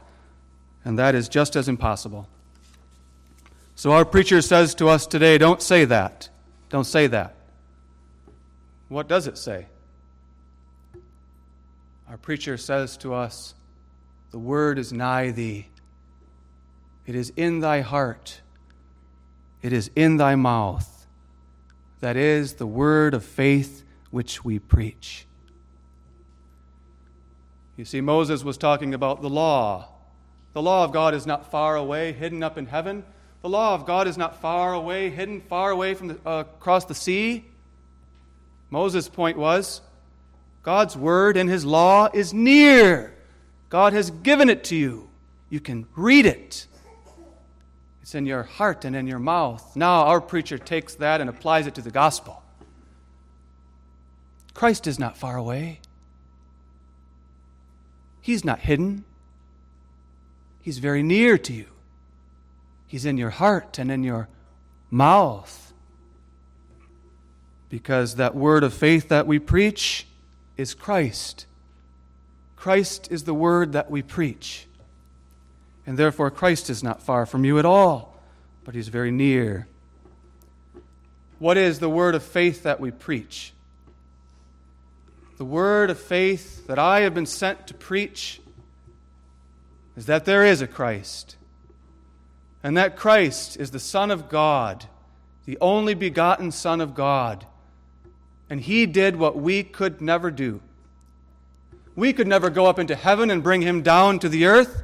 And 0.85 0.99
that 0.99 1.15
is 1.15 1.27
just 1.27 1.55
as 1.55 1.67
impossible. 1.67 2.27
So 3.75 3.91
our 3.91 4.05
preacher 4.05 4.41
says 4.41 4.75
to 4.75 4.89
us 4.89 5.07
today 5.07 5.37
don't 5.37 5.61
say 5.61 5.85
that. 5.85 6.29
Don't 6.69 6.85
say 6.85 7.07
that. 7.07 7.35
What 8.89 9.07
does 9.07 9.27
it 9.27 9.37
say? 9.37 9.67
Our 12.09 12.17
preacher 12.17 12.57
says 12.57 12.97
to 12.97 13.13
us, 13.13 13.53
The 14.31 14.39
word 14.39 14.79
is 14.79 14.91
nigh 14.91 15.31
thee. 15.31 15.67
It 17.05 17.15
is 17.15 17.31
in 17.35 17.59
thy 17.59 17.81
heart. 17.81 18.41
It 19.61 19.73
is 19.73 19.91
in 19.95 20.17
thy 20.17 20.35
mouth. 20.35 21.07
That 21.99 22.15
is 22.15 22.53
the 22.53 22.67
word 22.67 23.13
of 23.13 23.23
faith 23.23 23.83
which 24.09 24.43
we 24.43 24.59
preach. 24.59 25.25
You 27.75 27.85
see, 27.85 28.01
Moses 28.01 28.43
was 28.43 28.57
talking 28.57 28.93
about 28.93 29.21
the 29.21 29.29
law. 29.29 29.87
The 30.53 30.61
law 30.61 30.83
of 30.83 30.91
God 30.91 31.13
is 31.13 31.25
not 31.25 31.51
far 31.51 31.75
away, 31.75 32.11
hidden 32.11 32.43
up 32.43 32.57
in 32.57 32.65
heaven. 32.65 33.05
The 33.41 33.49
law 33.49 33.73
of 33.73 33.85
God 33.85 34.07
is 34.07 34.17
not 34.17 34.41
far 34.41 34.73
away, 34.73 35.09
hidden 35.09 35.41
far 35.41 35.71
away 35.71 35.93
from 35.93 36.09
the, 36.09 36.17
uh, 36.25 36.41
across 36.41 36.85
the 36.85 36.95
sea. 36.95 37.45
Moses' 38.69 39.07
point 39.07 39.37
was 39.37 39.81
God's 40.63 40.97
word 40.97 41.37
and 41.37 41.49
his 41.49 41.65
law 41.65 42.09
is 42.13 42.33
near. 42.33 43.13
God 43.69 43.93
has 43.93 44.11
given 44.11 44.49
it 44.49 44.63
to 44.65 44.75
you. 44.75 45.09
You 45.49 45.59
can 45.59 45.87
read 45.95 46.25
it. 46.25 46.67
It's 48.09 48.15
in 48.15 48.25
your 48.25 48.41
heart 48.41 48.85
and 48.85 48.95
in 48.95 49.05
your 49.05 49.19
mouth. 49.19 49.75
Now, 49.75 50.05
our 50.05 50.19
preacher 50.19 50.57
takes 50.57 50.95
that 50.95 51.21
and 51.21 51.29
applies 51.29 51.67
it 51.67 51.75
to 51.75 51.81
the 51.83 51.91
gospel. 51.91 52.41
Christ 54.55 54.87
is 54.87 54.97
not 54.97 55.15
far 55.15 55.37
away. 55.37 55.79
He's 58.19 58.43
not 58.43 58.61
hidden, 58.61 59.05
He's 60.59 60.79
very 60.79 61.03
near 61.03 61.37
to 61.37 61.53
you. 61.53 61.67
He's 62.87 63.05
in 63.05 63.19
your 63.19 63.29
heart 63.29 63.77
and 63.77 63.91
in 63.91 64.03
your 64.03 64.27
mouth. 64.89 65.71
Because 67.69 68.15
that 68.15 68.33
word 68.33 68.63
of 68.63 68.73
faith 68.73 69.09
that 69.09 69.27
we 69.27 69.37
preach 69.37 70.07
is 70.57 70.73
Christ. 70.73 71.45
Christ 72.55 73.07
is 73.11 73.25
the 73.25 73.35
word 73.35 73.73
that 73.73 73.91
we 73.91 74.01
preach. 74.01 74.65
And 75.89 75.97
therefore, 75.97 76.29
Christ 76.29 76.69
is 76.69 76.83
not 76.83 77.01
far 77.01 77.25
from 77.25 77.43
you 77.43 77.57
at 77.57 77.65
all, 77.65 78.08
but 78.69 78.75
he's 78.75 78.89
very 78.89 79.09
near. 79.09 79.67
What 81.39 81.57
is 81.57 81.79
the 81.79 81.89
word 81.89 82.13
of 82.13 82.21
faith 82.21 82.61
that 82.61 82.79
we 82.79 82.91
preach? 82.91 83.51
the 85.39 85.43
word 85.43 85.89
of 85.89 85.99
faith 85.99 86.67
that 86.67 86.77
I 86.77 86.99
have 86.99 87.15
been 87.15 87.25
sent 87.25 87.65
to 87.65 87.73
preach 87.73 88.39
is 89.97 90.05
that 90.05 90.25
there 90.25 90.45
is 90.45 90.61
a 90.61 90.67
Christ, 90.67 91.35
and 92.61 92.77
that 92.77 92.95
Christ 92.95 93.57
is 93.57 93.71
the 93.71 93.79
Son 93.79 94.11
of 94.11 94.29
God, 94.29 94.85
the 95.45 95.57
only 95.59 95.95
begotten 95.95 96.51
Son 96.51 96.79
of 96.79 96.93
God. 96.93 97.47
And 98.51 98.61
he 98.61 98.85
did 98.85 99.15
what 99.15 99.35
we 99.35 99.63
could 99.63 99.99
never 99.99 100.29
do. 100.29 100.61
We 101.95 102.13
could 102.13 102.27
never 102.27 102.51
go 102.51 102.67
up 102.67 102.77
into 102.77 102.93
heaven 102.93 103.31
and 103.31 103.41
bring 103.41 103.63
him 103.63 103.81
down 103.81 104.19
to 104.19 104.29
the 104.29 104.45
earth, 104.45 104.83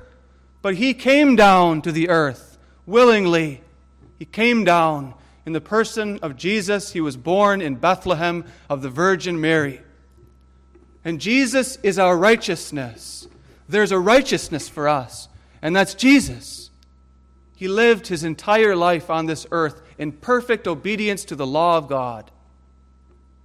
but 0.63 0.73
he 0.73 0.95
came 0.95 1.35
down 1.35 1.83
to 1.83 1.91
the 1.91 2.09
earth 2.09 2.57
willingly. 2.87 3.61
He 4.17 4.25
came 4.25 4.63
down 4.63 5.13
in 5.45 5.53
the 5.53 5.61
person 5.61 6.19
of 6.21 6.37
Jesus. 6.37 6.93
He 6.93 7.01
was 7.01 7.17
born 7.17 7.61
in 7.61 7.75
Bethlehem 7.75 8.45
of 8.69 8.81
the 8.81 8.89
Virgin 8.89 9.39
Mary. 9.39 9.81
And 11.03 11.21
Jesus 11.21 11.77
is 11.83 11.99
our 11.99 12.17
righteousness. 12.17 13.27
There's 13.69 13.91
a 13.91 13.99
righteousness 13.99 14.69
for 14.69 14.87
us, 14.87 15.27
and 15.61 15.75
that's 15.75 15.93
Jesus. 15.93 16.69
He 17.55 17.67
lived 17.67 18.07
his 18.07 18.23
entire 18.23 18.75
life 18.75 19.09
on 19.09 19.25
this 19.25 19.47
earth 19.51 19.81
in 19.97 20.11
perfect 20.11 20.67
obedience 20.67 21.25
to 21.25 21.35
the 21.35 21.47
law 21.47 21.77
of 21.77 21.87
God. 21.87 22.29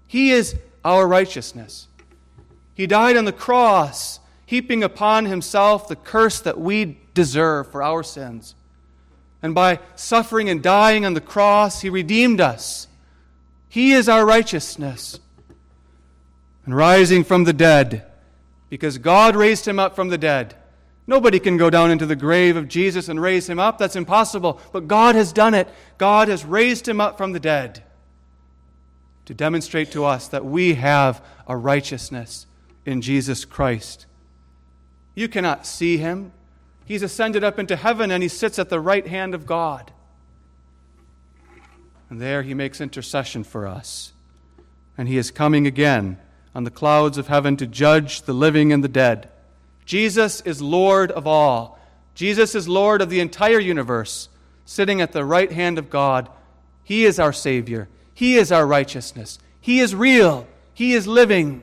He 0.07 0.31
is 0.31 0.57
our 0.85 1.07
righteousness. 1.07 1.87
He 2.75 2.87
died 2.87 3.17
on 3.17 3.25
the 3.25 3.33
cross, 3.33 4.21
heaping 4.47 4.83
upon 4.83 5.27
himself 5.27 5.87
the 5.87 5.97
curse 5.97 6.41
that 6.41 6.59
we 6.59 6.99
deserve 7.15 7.71
for 7.71 7.83
our 7.83 8.03
sins. 8.03 8.55
And 9.43 9.55
by 9.55 9.81
suffering 9.97 10.49
and 10.49 10.63
dying 10.63 11.07
on 11.07 11.15
the 11.15 11.21
cross, 11.21 11.81
he 11.81 11.91
redeemed 11.91 12.41
us. 12.41 12.89
He 13.69 13.93
is 13.93 14.09
our 14.09 14.27
righteousness 14.27 15.19
and 16.65 16.77
rising 16.77 17.25
from 17.25 17.45
the 17.45 17.53
dead 17.53 18.05
because 18.69 18.99
God 18.99 19.37
raised 19.37 19.67
him 19.67 19.79
up 19.79 19.97
from 19.97 20.09
the 20.09 20.19
dead. 20.19 20.55
Nobody 21.07 21.41
can 21.41 21.57
go 21.57 21.71
down 21.71 21.91
into 21.91 22.07
the 22.07 22.17
grave 22.17 22.57
of 22.57 22.69
Jesus 22.69 23.09
and 23.09 23.21
raise 23.21 23.49
him 23.49 23.59
up. 23.59 23.79
That's 23.79 23.97
impossible. 23.97 24.61
But 24.73 24.87
God 24.87 25.15
has 25.17 25.33
done 25.33 25.55
it. 25.55 25.69
God 25.99 26.29
has 26.29 26.45
raised 26.45 26.87
him 26.87 27.01
up 27.01 27.19
from 27.19 27.33
the 27.33 27.41
dead 27.41 27.83
to 29.25 29.35
demonstrate 29.35 29.93
to 29.93 30.05
us 30.05 30.29
that 30.29 30.45
we 30.45 30.75
have 30.75 31.25
a 31.47 31.57
righteousness 31.57 32.47
in 32.87 33.01
Jesus 33.01 33.45
Christ. 33.45 34.07
You 35.15 35.29
cannot 35.29 35.67
see 35.67 35.99
him. 35.99 36.33
He's 36.91 37.05
ascended 37.05 37.45
up 37.45 37.61
into 37.61 37.77
heaven 37.77 38.11
and 38.11 38.21
he 38.21 38.29
sits 38.29 38.59
at 38.59 38.69
the 38.69 38.81
right 38.81 39.07
hand 39.07 39.33
of 39.33 39.47
God. 39.47 39.93
And 42.09 42.21
there 42.21 42.43
he 42.43 42.53
makes 42.53 42.81
intercession 42.81 43.45
for 43.45 43.65
us. 43.69 44.13
And 44.99 45.07
he 45.07 45.17
is 45.17 45.31
coming 45.31 45.69
again 45.69 46.19
on 46.53 46.65
the 46.65 46.71
clouds 46.73 47.17
of 47.17 47.29
heaven 47.29 47.57
to 47.59 47.67
judge 47.69 48.23
the 48.23 48.33
living 48.33 48.73
and 48.73 48.83
the 48.83 48.89
dead. 48.89 49.29
Jesus 49.87 50.41
is 50.41 50.61
Lord 50.61 51.13
of 51.13 51.29
all. 51.29 51.79
Jesus 52.17 52.57
is 52.57 52.67
Lord 52.67 53.01
of 53.03 53.09
the 53.09 53.21
entire 53.21 53.61
universe, 53.61 54.29
sitting 54.65 55.01
at 55.01 55.13
the 55.13 55.25
right 55.25 55.53
hand 55.53 55.79
of 55.79 55.91
God. 55.91 56.29
He 56.83 57.05
is 57.05 57.21
our 57.21 57.33
Savior. 57.33 57.89
He 58.15 58.35
is 58.35 58.51
our 58.51 58.67
righteousness. 58.67 59.39
He 59.61 59.79
is 59.79 59.95
real. 59.95 60.45
He 60.75 60.95
is 60.95 61.07
living. 61.07 61.63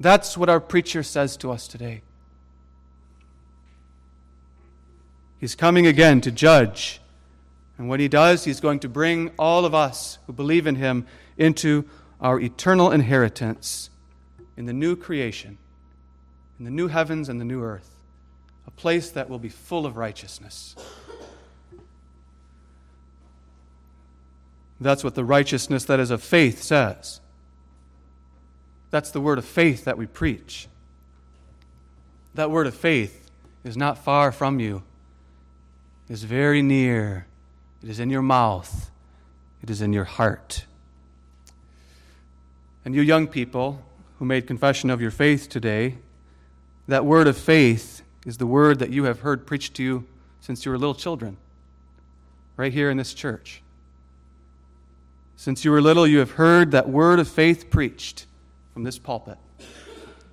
That's 0.00 0.38
what 0.38 0.48
our 0.48 0.60
preacher 0.60 1.02
says 1.02 1.36
to 1.36 1.52
us 1.52 1.68
today. 1.68 2.00
He's 5.38 5.54
coming 5.54 5.86
again 5.86 6.20
to 6.22 6.30
judge. 6.30 7.00
And 7.78 7.88
when 7.88 8.00
he 8.00 8.08
does, 8.08 8.44
he's 8.44 8.60
going 8.60 8.80
to 8.80 8.88
bring 8.88 9.30
all 9.38 9.64
of 9.64 9.74
us 9.74 10.18
who 10.26 10.32
believe 10.32 10.66
in 10.66 10.76
him 10.76 11.06
into 11.36 11.84
our 12.20 12.40
eternal 12.40 12.90
inheritance 12.90 13.90
in 14.56 14.64
the 14.64 14.72
new 14.72 14.96
creation, 14.96 15.58
in 16.58 16.64
the 16.64 16.70
new 16.70 16.88
heavens 16.88 17.28
and 17.28 17.40
the 17.40 17.44
new 17.44 17.62
earth, 17.62 17.90
a 18.66 18.70
place 18.70 19.10
that 19.10 19.28
will 19.28 19.38
be 19.38 19.50
full 19.50 19.84
of 19.84 19.96
righteousness. 19.96 20.74
That's 24.80 25.04
what 25.04 25.14
the 25.14 25.24
righteousness 25.24 25.84
that 25.84 26.00
is 26.00 26.10
of 26.10 26.22
faith 26.22 26.62
says. 26.62 27.20
That's 28.90 29.10
the 29.10 29.20
word 29.20 29.38
of 29.38 29.44
faith 29.44 29.84
that 29.84 29.98
we 29.98 30.06
preach. 30.06 30.68
That 32.34 32.50
word 32.50 32.66
of 32.66 32.74
faith 32.74 33.30
is 33.64 33.76
not 33.76 33.98
far 33.98 34.32
from 34.32 34.60
you, 34.60 34.82
is 36.08 36.22
very 36.24 36.62
near. 36.62 37.26
It 37.82 37.88
is 37.88 38.00
in 38.00 38.10
your 38.10 38.22
mouth, 38.22 38.90
it 39.62 39.70
is 39.70 39.82
in 39.82 39.92
your 39.92 40.04
heart. 40.04 40.64
And 42.84 42.94
you 42.94 43.02
young 43.02 43.26
people, 43.26 43.82
who 44.18 44.24
made 44.24 44.46
confession 44.46 44.90
of 44.90 45.00
your 45.00 45.10
faith 45.10 45.48
today, 45.48 45.98
that 46.88 47.04
word 47.04 47.26
of 47.26 47.36
faith 47.36 48.02
is 48.24 48.38
the 48.38 48.46
word 48.46 48.78
that 48.78 48.90
you 48.90 49.04
have 49.04 49.20
heard 49.20 49.46
preached 49.46 49.74
to 49.74 49.82
you 49.82 50.06
since 50.40 50.64
you 50.64 50.70
were 50.70 50.78
little 50.78 50.94
children. 50.94 51.36
right 52.56 52.72
here 52.72 52.90
in 52.90 52.96
this 52.96 53.14
church. 53.14 53.62
Since 55.36 55.64
you 55.64 55.70
were 55.70 55.82
little, 55.82 56.06
you 56.06 56.18
have 56.18 56.32
heard 56.32 56.70
that 56.70 56.88
word 56.88 57.18
of 57.18 57.28
faith 57.28 57.68
preached 57.70 58.26
from 58.72 58.84
this 58.84 58.98
pulpit. 58.98 59.38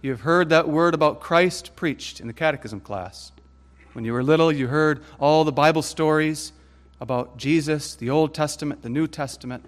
You 0.01 0.11
have 0.11 0.21
heard 0.21 0.49
that 0.49 0.67
word 0.67 0.93
about 0.93 1.19
Christ 1.19 1.75
preached 1.75 2.19
in 2.19 2.27
the 2.27 2.33
catechism 2.33 2.79
class. 2.79 3.31
When 3.93 4.05
you 4.05 4.13
were 4.13 4.23
little, 4.23 4.51
you 4.51 4.67
heard 4.67 5.03
all 5.19 5.43
the 5.43 5.51
Bible 5.51 5.83
stories 5.83 6.51
about 6.99 7.37
Jesus, 7.37 7.95
the 7.95 8.09
Old 8.09 8.33
Testament, 8.33 8.81
the 8.81 8.89
New 8.89 9.07
Testament. 9.07 9.65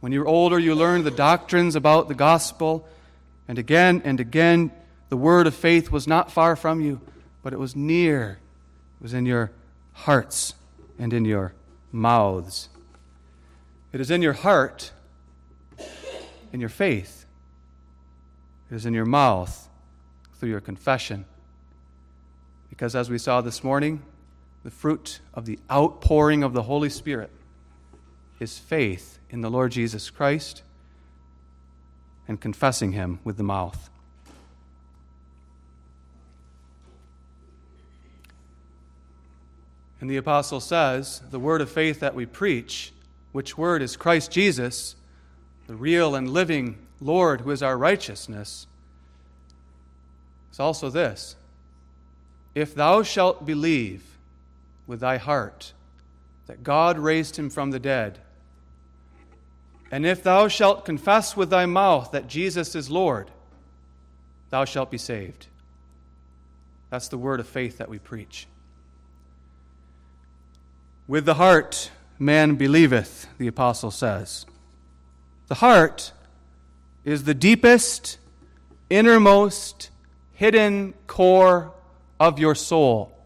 When 0.00 0.12
you 0.12 0.20
were 0.20 0.26
older, 0.26 0.58
you 0.58 0.74
learned 0.74 1.04
the 1.04 1.12
doctrines 1.12 1.76
about 1.76 2.08
the 2.08 2.14
gospel. 2.14 2.88
And 3.46 3.58
again 3.58 4.02
and 4.04 4.18
again, 4.18 4.72
the 5.08 5.16
word 5.16 5.46
of 5.46 5.54
faith 5.54 5.90
was 5.90 6.08
not 6.08 6.32
far 6.32 6.56
from 6.56 6.80
you, 6.80 7.00
but 7.42 7.52
it 7.52 7.58
was 7.58 7.76
near. 7.76 8.38
It 9.00 9.02
was 9.02 9.14
in 9.14 9.24
your 9.24 9.52
hearts 9.92 10.54
and 10.98 11.12
in 11.12 11.24
your 11.24 11.54
mouths. 11.92 12.68
It 13.92 14.00
is 14.00 14.10
in 14.10 14.20
your 14.20 14.32
heart, 14.32 14.90
in 16.52 16.58
your 16.58 16.68
faith. 16.68 17.24
It 18.70 18.74
is 18.74 18.84
in 18.84 18.94
your 18.94 19.04
mouth 19.04 19.68
through 20.34 20.48
your 20.48 20.60
confession. 20.60 21.26
Because 22.74 22.96
as 22.96 23.08
we 23.08 23.18
saw 23.18 23.40
this 23.40 23.62
morning, 23.62 24.02
the 24.64 24.70
fruit 24.70 25.20
of 25.32 25.46
the 25.46 25.60
outpouring 25.70 26.42
of 26.42 26.54
the 26.54 26.64
Holy 26.64 26.90
Spirit 26.90 27.30
is 28.40 28.58
faith 28.58 29.20
in 29.30 29.42
the 29.42 29.48
Lord 29.48 29.70
Jesus 29.70 30.10
Christ 30.10 30.64
and 32.26 32.40
confessing 32.40 32.90
Him 32.90 33.20
with 33.22 33.36
the 33.36 33.44
mouth. 33.44 33.90
And 40.00 40.10
the 40.10 40.16
apostle 40.16 40.58
says, 40.58 41.22
the 41.30 41.38
word 41.38 41.60
of 41.60 41.70
faith 41.70 42.00
that 42.00 42.16
we 42.16 42.26
preach, 42.26 42.92
which 43.30 43.56
word 43.56 43.82
is 43.82 43.96
Christ 43.96 44.32
Jesus, 44.32 44.96
the 45.68 45.76
real 45.76 46.16
and 46.16 46.28
living 46.28 46.76
Lord 47.00 47.42
who 47.42 47.52
is 47.52 47.62
our 47.62 47.78
righteousness, 47.78 48.66
is 50.50 50.58
also 50.58 50.90
this 50.90 51.36
If 52.54 52.74
thou 52.74 53.02
shalt 53.02 53.44
believe 53.44 54.02
with 54.86 55.00
thy 55.00 55.16
heart 55.16 55.72
that 56.46 56.62
God 56.62 56.98
raised 56.98 57.36
him 57.36 57.50
from 57.50 57.70
the 57.70 57.78
dead, 57.78 58.18
and 59.90 60.04
if 60.04 60.22
thou 60.22 60.48
shalt 60.48 60.84
confess 60.84 61.36
with 61.36 61.50
thy 61.50 61.66
mouth 61.66 62.10
that 62.12 62.28
Jesus 62.28 62.74
is 62.74 62.90
Lord, 62.90 63.30
thou 64.50 64.64
shalt 64.64 64.90
be 64.90 64.98
saved. 64.98 65.46
That's 66.90 67.08
the 67.08 67.18
word 67.18 67.40
of 67.40 67.48
faith 67.48 67.78
that 67.78 67.88
we 67.88 67.98
preach. 67.98 68.46
With 71.06 71.24
the 71.24 71.34
heart 71.34 71.90
man 72.18 72.54
believeth, 72.54 73.26
the 73.38 73.48
apostle 73.48 73.90
says. 73.90 74.46
The 75.48 75.56
heart 75.56 76.12
is 77.04 77.24
the 77.24 77.34
deepest, 77.34 78.18
innermost, 78.88 79.90
hidden 80.32 80.94
core 81.06 81.72
of 82.18 82.38
your 82.38 82.54
soul. 82.54 83.16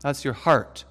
That's 0.00 0.24
your 0.24 0.34
heart. 0.34 0.84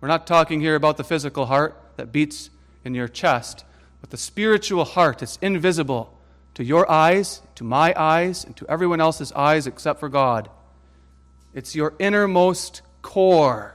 We're 0.00 0.08
not 0.08 0.26
talking 0.26 0.60
here 0.60 0.74
about 0.74 0.96
the 0.96 1.04
physical 1.04 1.46
heart 1.46 1.76
that 1.96 2.12
beats 2.12 2.50
in 2.84 2.94
your 2.94 3.08
chest, 3.08 3.64
but 4.00 4.10
the 4.10 4.16
spiritual 4.16 4.84
heart. 4.84 5.22
It's 5.22 5.38
invisible 5.42 6.16
to 6.54 6.64
your 6.64 6.90
eyes, 6.90 7.42
to 7.56 7.64
my 7.64 7.94
eyes, 7.96 8.44
and 8.44 8.56
to 8.56 8.66
everyone 8.68 9.00
else's 9.00 9.32
eyes 9.32 9.66
except 9.66 10.00
for 10.00 10.08
God. 10.08 10.48
It's 11.54 11.74
your 11.74 11.94
innermost 11.98 12.82
core. 13.02 13.74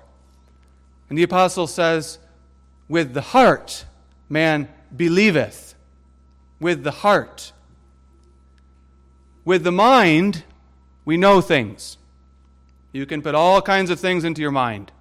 And 1.10 1.18
the 1.18 1.24
apostle 1.24 1.68
says, 1.68 2.20
With 2.88 3.14
the 3.14 3.22
heart 3.22 3.86
man 4.30 4.70
believeth. 4.96 5.76
With 6.60 6.84
the 6.84 6.92
heart. 6.92 7.52
With 9.44 9.64
the 9.64 9.72
mind, 9.72 10.44
we 11.04 11.18
know 11.18 11.42
things. 11.42 11.98
You 12.96 13.06
can 13.06 13.22
put 13.22 13.36
all 13.36 13.62
kinds 13.62 13.90
of 13.90 14.00
things 14.00 14.24
into 14.24 14.42
your 14.42 14.52
mind. 14.52 14.94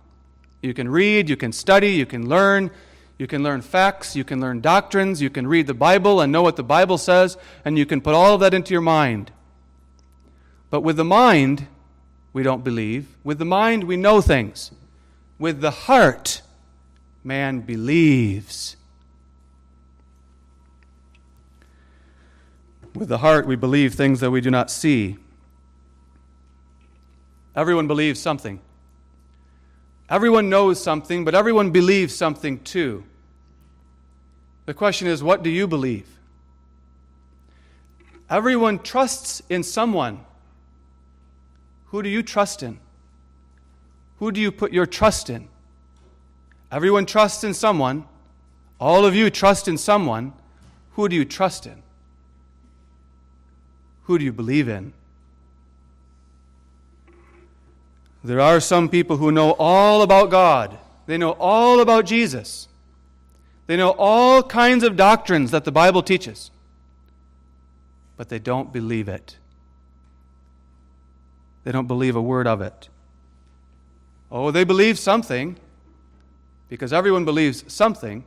You 0.62 0.74
can 0.74 0.88
read, 0.88 1.30
you 1.30 1.37
can 1.37 1.52
study, 1.52 1.90
you 1.90 2.07
can 2.07 2.28
learn, 2.28 2.72
you 3.18 3.28
can 3.28 3.44
learn 3.44 3.62
facts, 3.62 4.16
you 4.16 4.24
can 4.24 4.40
learn 4.40 4.61
doctrines, 4.61 5.22
you 5.22 5.30
can 5.30 5.46
read 5.46 5.68
the 5.68 5.74
Bible 5.74 6.20
and 6.20 6.33
know 6.33 6.42
what 6.42 6.57
the 6.57 6.64
Bible 6.64 6.98
says, 6.98 7.37
and 7.64 7.78
you 7.78 7.87
can 7.87 8.00
put 8.00 8.12
all 8.12 8.35
of 8.35 8.40
that 8.40 8.52
into 8.52 8.74
your 8.74 8.80
mind. 8.80 9.30
But 10.70 10.80
with 10.80 10.96
the 10.96 11.04
mind, 11.04 11.68
we 12.33 12.42
don't 12.42 12.64
believe. 12.64 13.16
With 13.22 13.38
the 13.38 13.44
mind, 13.44 13.85
we 13.85 13.96
know 13.96 14.20
things. 14.20 14.72
With 15.38 15.61
the 15.61 15.70
heart, 15.70 16.42
man 17.22 17.61
believes. 17.61 18.74
With 22.92 23.07
the 23.07 23.18
heart, 23.18 23.46
we 23.46 23.54
believe 23.54 23.94
things 23.94 24.18
that 24.18 24.33
we 24.33 24.40
do 24.40 24.50
not 24.50 24.68
see. 24.68 25.18
Everyone 27.56 27.86
believes 27.86 28.20
something. 28.20 28.60
Everyone 30.08 30.50
knows 30.50 30.82
something, 30.82 31.24
but 31.24 31.34
everyone 31.34 31.70
believes 31.70 32.14
something 32.14 32.60
too. 32.60 33.04
The 34.66 34.74
question 34.74 35.08
is, 35.08 35.22
what 35.22 35.42
do 35.42 35.50
you 35.50 35.66
believe? 35.66 36.08
Everyone 38.28 38.78
trusts 38.78 39.42
in 39.48 39.62
someone. 39.62 40.20
Who 41.86 42.02
do 42.02 42.08
you 42.08 42.22
trust 42.22 42.62
in? 42.62 42.80
Who 44.18 44.32
do 44.32 44.40
you 44.40 44.50
put 44.50 44.72
your 44.72 44.86
trust 44.86 45.30
in? 45.30 45.48
Everyone 46.72 47.06
trusts 47.06 47.44
in 47.44 47.54
someone. 47.54 48.04
All 48.80 49.04
of 49.04 49.14
you 49.14 49.30
trust 49.30 49.68
in 49.68 49.78
someone. 49.78 50.32
Who 50.92 51.08
do 51.08 51.16
you 51.16 51.24
trust 51.24 51.66
in? 51.66 51.82
Who 54.04 54.18
do 54.18 54.24
you 54.24 54.32
believe 54.32 54.68
in? 54.68 54.92
There 58.24 58.40
are 58.40 58.58
some 58.58 58.88
people 58.88 59.18
who 59.18 59.30
know 59.30 59.54
all 59.58 60.00
about 60.00 60.30
God. 60.30 60.78
They 61.04 61.18
know 61.18 61.32
all 61.32 61.80
about 61.80 62.06
Jesus. 62.06 62.68
They 63.66 63.76
know 63.76 63.94
all 63.98 64.42
kinds 64.42 64.82
of 64.82 64.96
doctrines 64.96 65.50
that 65.50 65.64
the 65.64 65.70
Bible 65.70 66.02
teaches. 66.02 66.50
But 68.16 68.30
they 68.30 68.38
don't 68.38 68.72
believe 68.72 69.08
it. 69.08 69.37
They 71.64 71.72
don't 71.72 71.87
believe 71.87 72.16
a 72.16 72.22
word 72.22 72.46
of 72.46 72.62
it. 72.62 72.88
Oh, 74.32 74.50
they 74.50 74.64
believe 74.64 74.98
something, 74.98 75.56
because 76.68 76.92
everyone 76.92 77.26
believes 77.26 77.70
something. 77.72 78.24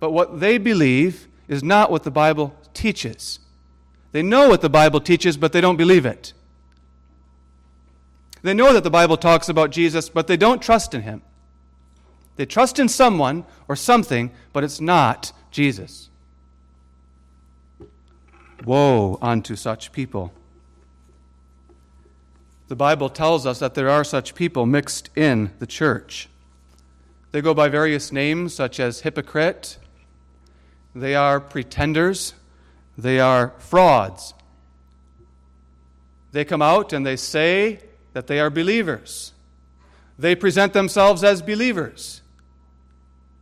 But 0.00 0.10
what 0.10 0.40
they 0.40 0.58
believe 0.58 1.28
is 1.46 1.62
not 1.62 1.92
what 1.92 2.02
the 2.02 2.10
Bible 2.10 2.56
teaches. 2.74 3.38
They 4.12 4.22
know 4.22 4.48
what 4.48 4.60
the 4.60 4.68
Bible 4.68 5.00
teaches, 5.00 5.36
but 5.36 5.52
they 5.52 5.60
don't 5.60 5.76
believe 5.76 6.04
it. 6.06 6.32
They 8.42 8.54
know 8.54 8.72
that 8.72 8.84
the 8.84 8.90
Bible 8.90 9.16
talks 9.16 9.48
about 9.48 9.70
Jesus, 9.70 10.08
but 10.08 10.26
they 10.26 10.36
don't 10.36 10.62
trust 10.62 10.94
in 10.94 11.02
him. 11.02 11.22
They 12.36 12.46
trust 12.46 12.78
in 12.78 12.88
someone 12.88 13.44
or 13.68 13.76
something, 13.76 14.30
but 14.52 14.64
it's 14.64 14.80
not 14.80 15.32
Jesus. 15.50 16.08
Woe 18.64 19.18
unto 19.20 19.56
such 19.56 19.92
people. 19.92 20.32
The 22.68 22.76
Bible 22.76 23.08
tells 23.08 23.46
us 23.46 23.58
that 23.58 23.74
there 23.74 23.90
are 23.90 24.04
such 24.04 24.34
people 24.34 24.64
mixed 24.64 25.10
in 25.16 25.50
the 25.58 25.66
church. 25.66 26.28
They 27.32 27.40
go 27.40 27.52
by 27.52 27.68
various 27.68 28.10
names, 28.12 28.54
such 28.54 28.80
as 28.80 29.00
hypocrite, 29.00 29.78
they 30.94 31.14
are 31.14 31.40
pretenders, 31.40 32.34
they 32.98 33.20
are 33.20 33.54
frauds. 33.58 34.34
They 36.32 36.44
come 36.44 36.62
out 36.62 36.92
and 36.92 37.04
they 37.06 37.16
say 37.16 37.80
that 38.12 38.26
they 38.26 38.40
are 38.40 38.50
believers. 38.50 39.32
They 40.18 40.34
present 40.34 40.72
themselves 40.72 41.24
as 41.24 41.42
believers. 41.42 42.22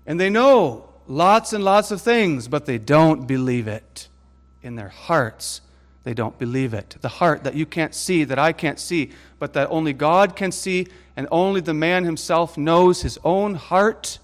And 0.07 0.19
they 0.19 0.31
know 0.31 0.89
lots 1.07 1.53
and 1.53 1.65
lots 1.65 1.91
of 1.91 2.01
things, 2.01 2.49
but 2.49 2.67
they 2.67 2.79
don't 2.79 3.27
believe 3.27 3.67
it. 3.67 4.09
In 4.63 4.77
their 4.77 4.89
hearts, 4.89 5.61
they 6.05 6.15
don't 6.15 6.39
believe 6.39 6.75
it. 6.75 6.97
The 7.01 7.09
heart 7.09 7.45
that 7.45 7.55
you 7.55 7.67
can't 7.67 7.95
see, 7.95 8.25
that 8.25 8.39
I 8.39 8.53
can't 8.53 8.79
see, 8.79 9.13
but 9.39 9.53
that 9.55 9.69
only 9.71 9.93
God 9.93 10.37
can 10.37 10.53
see, 10.53 10.87
and 11.17 11.27
only 11.31 11.61
the 11.61 11.75
man 11.75 12.05
himself 12.05 12.57
knows 12.57 13.03
his 13.03 13.19
own 13.25 13.55
heart. 13.55 14.19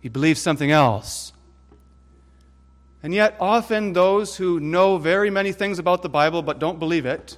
He 0.00 0.08
believes 0.08 0.40
something 0.40 0.70
else. 0.70 1.32
And 3.02 3.14
yet, 3.14 3.36
often 3.40 3.92
those 3.92 4.36
who 4.36 4.58
know 4.58 4.98
very 4.98 5.30
many 5.30 5.52
things 5.52 5.78
about 5.78 6.02
the 6.02 6.08
Bible 6.08 6.42
but 6.42 6.58
don't 6.58 6.78
believe 6.78 7.06
it 7.06 7.36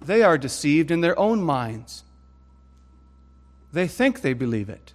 they 0.00 0.22
are 0.22 0.38
deceived 0.38 0.90
in 0.90 1.00
their 1.00 1.18
own 1.18 1.42
minds. 1.42 2.04
They 3.72 3.86
think 3.86 4.20
they 4.20 4.32
believe 4.32 4.68
it. 4.68 4.92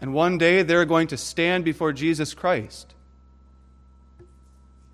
And 0.00 0.14
one 0.14 0.38
day 0.38 0.62
they're 0.62 0.84
going 0.84 1.08
to 1.08 1.16
stand 1.16 1.64
before 1.64 1.92
Jesus 1.92 2.34
Christ. 2.34 2.94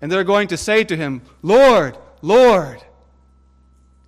And 0.01 0.11
they're 0.11 0.23
going 0.23 0.47
to 0.49 0.57
say 0.57 0.83
to 0.83 0.95
him, 0.95 1.21
Lord, 1.41 1.97
Lord, 2.21 2.83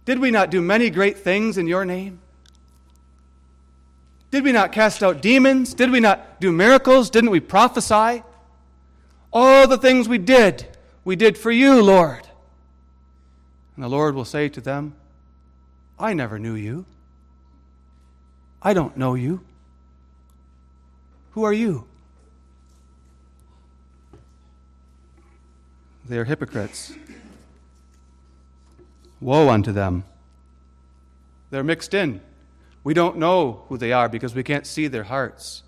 did 0.06 0.20
we 0.20 0.32
not 0.32 0.50
do 0.50 0.62
many 0.62 0.90
great 0.90 1.18
things 1.18 1.58
in 1.58 1.68
your 1.68 1.86
name? 1.86 2.20
Did 4.32 4.44
we 4.44 4.52
not 4.52 4.72
cast 4.72 5.04
out 5.04 5.22
demons? 5.22 5.74
Did 5.74 5.92
we 5.92 6.00
not 6.00 6.42
do 6.42 6.52
miracles? 6.52 7.10
Didn't 7.10 7.30
we 7.30 7.40
prophesy? 7.40 8.24
All 9.32 9.68
the 9.68 9.78
things 9.78 10.08
we 10.08 10.18
did, 10.18 10.68
we 11.04 11.16
did 11.16 11.38
for 11.38 11.52
you, 11.52 11.82
Lord. 11.82 12.27
And 13.78 13.84
the 13.84 13.90
Lord 13.90 14.16
will 14.16 14.26
say 14.26 14.50
to 14.50 14.60
them, 14.60 14.96
I 16.00 16.14
never 16.14 16.40
knew 16.40 16.56
you. 16.56 16.86
I 18.62 18.74
don't 18.74 18.98
know 18.98 19.14
you. 19.14 19.42
Who 21.32 21.44
are 21.44 21.54
you? 21.54 21.86
They 26.10 26.18
are 26.18 26.26
hypocrites. 26.26 26.94
Woe 29.22 29.50
unto 29.50 29.72
them. 29.72 30.06
They're 31.52 31.64
mixed 31.64 31.94
in. 31.94 32.22
We 32.84 32.96
don't 32.96 33.18
know 33.18 33.64
who 33.70 33.78
they 33.78 33.92
are 33.92 34.10
because 34.10 34.34
we 34.34 34.44
can't 34.44 34.66
see 34.66 34.88
their 34.88 35.04
hearts. 35.04 35.62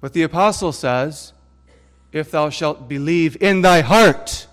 But 0.00 0.14
the 0.14 0.22
apostle 0.22 0.72
says, 0.72 1.34
If 2.12 2.30
thou 2.30 2.48
shalt 2.48 2.88
believe 2.88 3.36
in 3.42 3.60
thy 3.60 3.82
heart, 3.82 4.46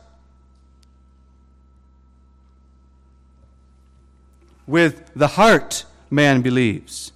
with 4.71 5.11
the 5.13 5.27
heart 5.27 5.85
man 6.09 6.41
believes. 6.41 7.11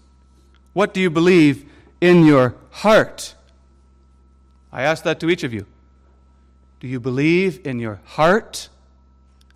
What 0.74 0.94
do 0.94 1.00
you 1.00 1.10
believe 1.10 1.66
in 2.02 2.26
your 2.26 2.54
heart? 2.70 3.34
I 4.72 4.82
ask 4.82 5.04
that 5.06 5.22
to 5.22 5.30
each 5.30 5.44
of 5.44 5.54
you. 5.54 5.66
Do 6.82 6.88
you 6.88 7.00
believe 7.00 7.66
in 7.66 7.80
your 7.80 8.02
heart 8.04 8.68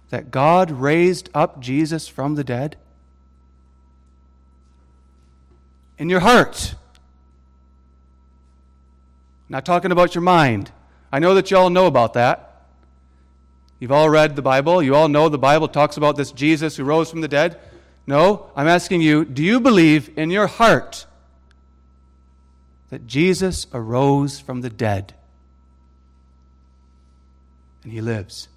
that 0.10 0.32
God 0.32 0.72
raised 0.72 1.30
up 1.34 1.60
Jesus 1.60 2.08
from 2.08 2.36
the 2.36 2.44
dead? 2.44 2.78
In 5.98 6.10
your 6.10 6.22
heart. 6.22 6.76
Not 9.50 9.66
talking 9.66 9.92
about 9.92 10.16
your 10.16 10.22
mind. 10.22 10.72
I 11.12 11.20
know 11.20 11.34
that 11.34 11.52
you 11.52 11.58
all 11.58 11.70
know 11.70 11.86
about 11.86 12.14
that. 12.14 12.64
You've 13.80 13.92
all 13.92 14.10
read 14.10 14.38
the 14.38 14.42
Bible. 14.42 14.82
You 14.82 14.96
all 14.96 15.10
know 15.10 15.28
the 15.28 15.38
Bible 15.38 15.68
talks 15.68 15.98
about 15.98 16.16
this 16.16 16.32
Jesus 16.32 16.78
who 16.78 16.86
rose 16.86 17.10
from 17.10 17.20
the 17.20 17.28
dead. 17.28 17.60
No, 18.10 18.50
I'm 18.56 18.68
asking 18.68 19.02
you, 19.02 19.24
do 19.24 19.44
you 19.44 19.60
believe 19.60 20.18
in 20.18 20.32
your 20.32 20.48
heart 20.48 21.06
that 22.90 23.06
Jesus 23.06 23.68
arose 23.72 24.40
from 24.40 24.62
the 24.62 24.70
dead 24.72 25.14
and 27.84 27.94
he 27.94 28.02
lives? 28.02 28.48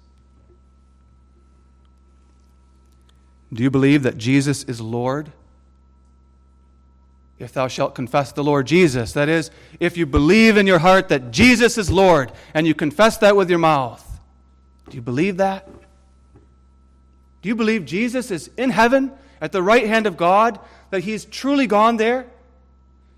Do 3.53 3.61
you 3.61 3.69
believe 3.69 4.01
that 4.01 4.17
Jesus 4.17 4.63
is 4.63 4.81
Lord? 4.81 5.31
If 7.37 7.53
thou 7.53 7.67
shalt 7.67 7.93
confess 7.93 8.31
the 8.31 8.43
Lord 8.43 8.65
Jesus, 8.65 9.13
that 9.13 9.29
is, 9.29 9.51
if 9.79 9.97
you 9.97 10.07
believe 10.07 10.57
in 10.57 10.65
your 10.65 10.79
heart 10.79 11.09
that 11.09 11.29
Jesus 11.29 11.77
is 11.77 11.91
Lord 11.91 12.31
and 12.55 12.65
you 12.65 12.73
confess 12.73 13.19
that 13.19 13.35
with 13.35 13.51
your 13.51 13.59
mouth, 13.59 14.19
do 14.89 14.95
you 14.95 15.03
believe 15.03 15.37
that? 15.37 15.69
Do 17.43 17.49
you 17.49 17.55
believe 17.55 17.85
Jesus 17.85 18.31
is 18.31 18.49
in 18.57 18.71
heaven 18.71 19.11
at 19.43 19.51
the 19.51 19.61
right 19.61 19.85
hand 19.85 20.07
of 20.07 20.15
God, 20.15 20.57
that 20.89 21.03
he's 21.03 21.25
truly 21.25 21.67
gone 21.67 21.97
there? 21.97 22.27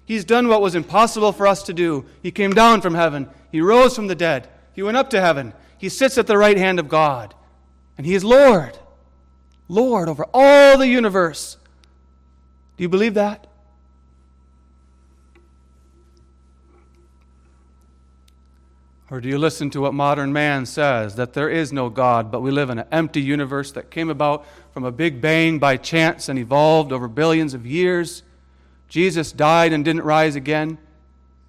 He's 0.06 0.26
done 0.26 0.48
what 0.48 0.60
was 0.60 0.74
impossible 0.74 1.32
for 1.32 1.46
us 1.46 1.62
to 1.64 1.74
do. 1.74 2.06
He 2.24 2.32
came 2.32 2.52
down 2.52 2.82
from 2.82 2.96
heaven, 2.96 3.30
he 3.52 3.62
rose 3.62 3.96
from 3.96 4.08
the 4.08 4.16
dead, 4.16 4.50
he 4.74 4.82
went 4.82 4.98
up 4.98 5.12
to 5.12 5.22
heaven, 5.22 5.54
he 5.78 5.88
sits 5.88 6.18
at 6.18 6.26
the 6.26 6.38
right 6.38 6.58
hand 6.58 6.80
of 6.80 6.90
God, 6.90 7.36
and 7.96 8.08
he 8.08 8.16
is 8.16 8.24
Lord. 8.24 8.76
Lord 9.68 10.10
over 10.10 10.26
all 10.34 10.80
the 10.80 10.88
universe. 10.88 11.58
Do 12.76 12.84
you 12.84 12.90
believe 12.90 13.14
that? 13.14 13.46
Or 19.12 19.22
do 19.22 19.30
you 19.30 19.38
listen 19.38 19.70
to 19.72 19.82
what 19.82 19.94
modern 19.94 20.34
man 20.34 20.66
says 20.66 21.16
that 21.16 21.34
there 21.34 21.50
is 21.50 21.72
no 21.72 21.90
God, 21.90 22.32
but 22.32 22.42
we 22.42 22.50
live 22.50 22.72
in 22.72 22.80
an 22.80 22.88
empty 22.92 23.22
universe 23.22 23.72
that 23.74 23.92
came 23.92 24.10
about 24.10 24.46
from 24.74 24.84
a 24.84 24.92
big 24.92 25.22
bang 25.22 25.60
by 25.60 25.78
chance 25.78 26.28
and 26.28 26.40
evolved 26.40 26.92
over 26.92 27.08
billions 27.08 27.54
of 27.54 27.68
years? 27.68 28.24
Jesus 28.90 29.32
died 29.32 29.74
and 29.74 29.86
didn't 29.86 30.02
rise 30.04 30.36
again, 30.36 30.80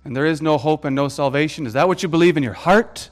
and 0.05 0.15
there 0.15 0.27
is 0.27 0.43
no 0.43 0.59
hope 0.59 0.85
and 0.85 0.95
no 0.95 1.09
salvation. 1.09 1.67
Is 1.67 1.73
that 1.73 1.89
what 1.89 2.03
you 2.03 2.11
believe 2.11 2.37
in 2.37 2.43
your 2.43 2.53
heart? 2.53 3.09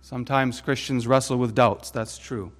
Sometimes 0.00 0.62
Christians 0.62 1.06
wrestle 1.06 1.36
with 1.36 1.54
doubts, 1.54 1.90
that's 1.90 2.16
true. 2.16 2.52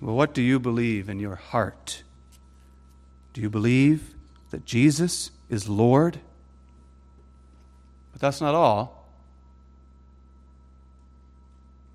Well, 0.00 0.14
what 0.14 0.32
do 0.32 0.40
you 0.40 0.60
believe 0.60 1.08
in 1.08 1.18
your 1.18 1.34
heart? 1.34 2.04
Do 3.32 3.40
you 3.40 3.50
believe 3.50 4.14
that 4.50 4.64
Jesus 4.64 5.30
is 5.48 5.68
Lord? 5.68 6.20
But 8.12 8.20
that's 8.20 8.40
not 8.40 8.54
all. 8.54 8.98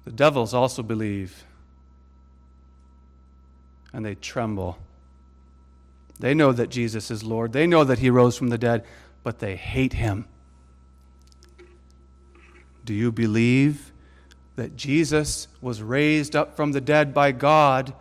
The 0.05 0.11
devils 0.11 0.53
also 0.53 0.83
believe, 0.83 1.45
and 3.93 4.05
they 4.05 4.15
tremble. 4.15 4.77
They 6.19 6.33
know 6.33 6.51
that 6.51 6.69
Jesus 6.69 7.09
is 7.09 7.23
Lord, 7.23 7.53
they 7.53 7.67
know 7.67 7.83
that 7.83 7.99
he 7.99 8.09
rose 8.09 8.37
from 8.37 8.49
the 8.49 8.57
dead, 8.57 8.85
but 9.23 9.39
they 9.39 9.55
hate 9.55 9.93
him. 9.93 10.25
Do 12.85 12.93
you 12.93 13.11
believe 13.11 13.91
that 14.55 14.75
Jesus 14.75 15.47
was 15.61 15.81
raised 15.81 16.35
up 16.35 16.55
from 16.55 16.73
the 16.73 16.81
dead 16.81 17.13
by 17.13 17.31
God 17.31 17.93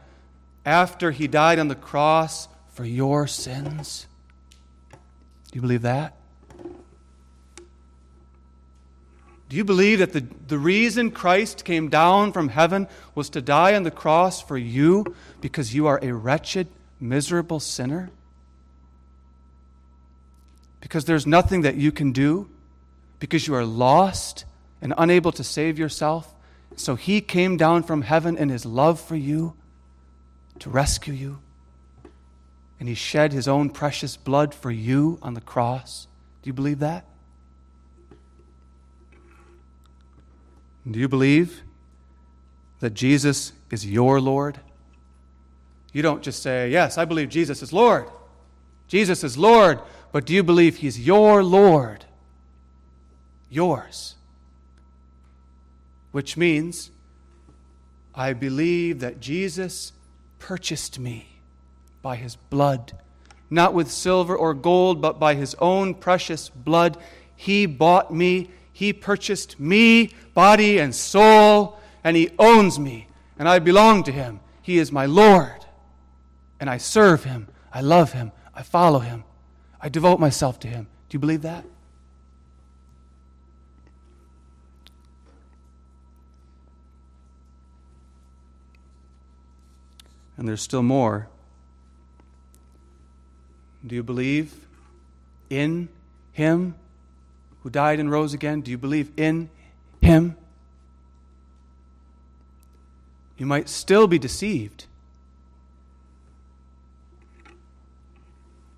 after 0.67 1.13
he 1.13 1.29
died 1.29 1.59
on 1.59 1.69
the 1.69 1.75
cross 1.75 2.49
for 2.73 2.85
your 2.85 3.27
sins? 3.27 4.07
Do 5.53 5.59
you 5.59 5.61
believe 5.61 5.83
that? 5.83 6.17
Do 9.51 9.57
you 9.59 9.65
believe 9.65 9.99
that 9.99 10.15
the, 10.15 10.27
the 10.49 10.57
reason 10.57 11.11
Christ 11.11 11.67
came 11.67 11.91
down 11.91 12.33
from 12.33 12.49
heaven 12.49 12.89
was 13.15 13.29
to 13.31 13.43
die 13.43 13.75
on 13.75 13.83
the 13.83 13.91
cross 13.91 14.41
for 14.41 14.57
you 14.57 15.15
because 15.43 15.75
you 15.75 15.87
are 15.89 16.01
a 16.03 16.13
wretched, 16.13 16.69
miserable 16.99 17.61
sinner? 17.61 18.09
Because 20.81 21.05
there's 21.05 21.27
nothing 21.27 21.61
that 21.63 21.75
you 21.75 21.93
can 21.93 22.13
do? 22.13 22.49
Because 23.19 23.47
you 23.47 23.55
are 23.55 23.67
lost 23.67 24.47
and 24.81 24.95
unable 24.97 25.33
to 25.33 25.45
save 25.45 25.79
yourself. 25.79 26.35
So 26.77 26.95
he 26.95 27.21
came 27.21 27.59
down 27.59 27.83
from 27.83 28.01
heaven 28.01 28.39
in 28.39 28.49
his 28.49 28.65
love 28.65 28.99
for 28.99 29.17
you 29.17 29.53
to 30.61 30.71
rescue 30.71 31.13
you. 31.13 31.41
And 32.83 32.89
he 32.89 32.97
shed 32.97 33.33
his 33.33 33.47
own 33.47 33.71
precious 33.71 34.17
blood 34.17 34.53
for 34.53 34.73
you 34.73 35.17
on 35.23 35.35
the 35.35 35.41
cross. 35.41 36.09
Do 36.43 36.49
you 36.49 36.53
believe 36.53 36.81
that? 36.81 37.05
Do 40.91 40.99
you 40.99 41.07
believe 41.07 41.63
that 42.81 42.93
Jesus 42.93 43.53
is 43.71 43.87
your 43.87 44.21
Lord? 44.21 44.59
You 45.93 46.03
don't 46.03 46.25
just 46.25 46.43
say, 46.43 46.71
Yes, 46.71 46.99
I 46.99 47.05
believe 47.05 47.29
Jesus 47.29 47.63
is 47.63 47.73
Lord. 47.73 48.07
Jesus 48.89 49.23
is 49.23 49.39
Lord, 49.39 49.79
but 50.11 50.27
do 50.27 50.35
you 50.35 50.43
believe 50.43 50.79
he's 50.79 50.99
your 50.99 51.45
Lord? 51.45 52.05
Yours 53.49 54.17
which 56.11 56.37
means 56.37 56.91
I 58.13 58.33
believe 58.33 58.99
that 58.99 59.21
Jesus 59.21 59.93
purchased 60.41 60.99
me 60.99 61.32
by 62.03 62.17
his 62.17 62.37
blood, 62.37 62.93
not 63.49 63.73
with 63.73 63.91
silver 63.91 64.37
or 64.37 64.53
gold, 64.53 65.01
but 65.01 65.19
by 65.19 65.35
his 65.35 65.55
own 65.61 65.95
precious 65.95 66.49
blood. 66.49 66.99
He 67.35 67.65
bought 67.65 68.13
me, 68.13 68.51
he 68.73 68.93
purchased 68.93 69.59
me, 69.59 70.11
body 70.35 70.79
and 70.79 70.95
soul, 70.95 71.79
and 72.03 72.17
he 72.17 72.31
owns 72.39 72.79
me, 72.79 73.09
and 73.39 73.49
I 73.49 73.61
belong 73.61 74.03
to 74.05 74.13
him. 74.13 74.41
He 74.61 74.79
is 74.79 74.93
my 74.93 75.07
Lord, 75.07 75.65
and 76.61 76.69
I 76.69 76.79
serve 76.79 77.25
him, 77.25 77.49
I 77.73 77.81
love 77.81 78.13
him, 78.13 78.33
I 78.55 78.63
follow 78.63 78.99
him, 78.99 79.25
I 79.81 79.89
devote 79.89 80.21
myself 80.21 80.59
to 80.61 80.69
him. 80.69 80.89
Do 81.09 81.17
you 81.17 81.21
believe 81.21 81.43
that? 81.43 81.65
And 90.37 90.49
there's 90.49 90.63
still 90.63 90.83
more. 90.83 91.29
Do 93.87 93.95
you 93.95 94.03
believe 94.03 94.55
in 95.51 95.89
Him 96.33 96.75
who 97.63 97.71
died 97.71 97.99
and 98.01 98.11
rose 98.11 98.35
again? 98.35 98.61
Do 98.61 98.71
you 98.71 98.79
believe 98.79 99.11
in 99.17 99.51
Him? 100.01 100.37
You 103.37 103.47
might 103.47 103.69
still 103.69 104.07
be 104.07 104.19
deceived. 104.19 104.87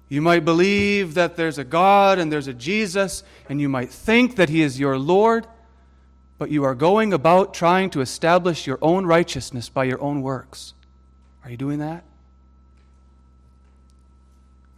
You 0.09 0.23
might 0.23 0.45
believe 0.45 1.15
that 1.15 1.37
there's 1.37 1.59
a 1.59 1.65
God 1.65 2.19
and 2.19 2.31
there's 2.31 2.47
a 2.47 2.55
Jesus, 2.55 3.25
and 3.49 3.61
you 3.61 3.69
might 3.69 3.91
think 3.91 4.37
that 4.37 4.49
He 4.49 4.63
is 4.63 4.79
your 4.79 4.99
Lord, 4.99 5.47
but 6.39 6.51
you 6.51 6.65
are 6.65 6.75
going 6.75 7.13
about 7.13 7.53
trying 7.53 7.91
to 7.91 8.01
establish 8.01 8.67
your 8.67 8.79
own 8.81 9.07
righteousness 9.07 9.69
by 9.69 9.85
your 9.85 10.01
own 10.01 10.23
works. 10.23 10.75
Are 11.43 11.51
you 11.51 11.57
doing 11.57 11.79
that? 11.81 12.05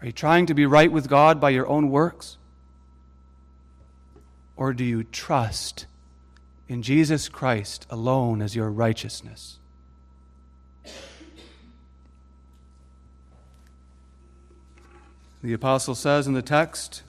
Are 0.01 0.07
you 0.07 0.13
trying 0.13 0.47
to 0.47 0.55
be 0.55 0.67
right 0.67 0.91
with 0.91 1.09
God 1.09 1.41
by 1.41 1.51
your 1.51 1.67
own 1.67 1.91
works? 1.91 2.37
Or 4.57 4.73
do 4.73 4.85
you 4.85 5.05
trust 5.05 5.87
in 6.69 6.83
Jesus 6.83 7.29
Christ 7.29 7.87
alone 7.91 8.43
as 8.43 8.57
your 8.57 8.71
righteousness? 8.71 9.59
The 15.43 15.53
apostle 15.53 15.95
says 15.95 16.27
in 16.27 16.33
the 16.33 16.43
text, 16.43 17.03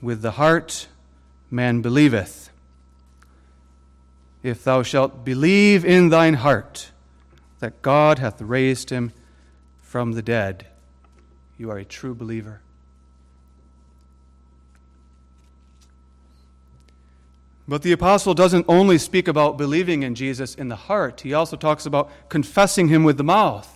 With 0.00 0.22
the 0.22 0.32
heart 0.32 0.86
man 1.50 1.80
believeth. 1.80 2.50
If 4.42 4.62
thou 4.62 4.82
shalt 4.82 5.24
believe 5.24 5.84
in 5.84 6.10
thine 6.10 6.34
heart 6.34 6.90
that 7.60 7.80
God 7.80 8.18
hath 8.18 8.42
raised 8.42 8.90
him 8.90 9.12
from 9.80 10.12
the 10.12 10.22
dead, 10.22 10.66
you 11.58 11.70
are 11.70 11.78
a 11.78 11.84
true 11.84 12.14
believer. 12.14 12.60
But 17.66 17.82
the 17.82 17.92
apostle 17.92 18.34
doesn't 18.34 18.66
only 18.68 18.98
speak 18.98 19.26
about 19.26 19.56
believing 19.56 20.02
in 20.02 20.14
Jesus 20.14 20.54
in 20.54 20.68
the 20.68 20.76
heart, 20.76 21.22
he 21.22 21.32
also 21.32 21.56
talks 21.56 21.86
about 21.86 22.10
confessing 22.28 22.88
him 22.88 23.04
with 23.04 23.16
the 23.16 23.24
mouth. 23.24 23.70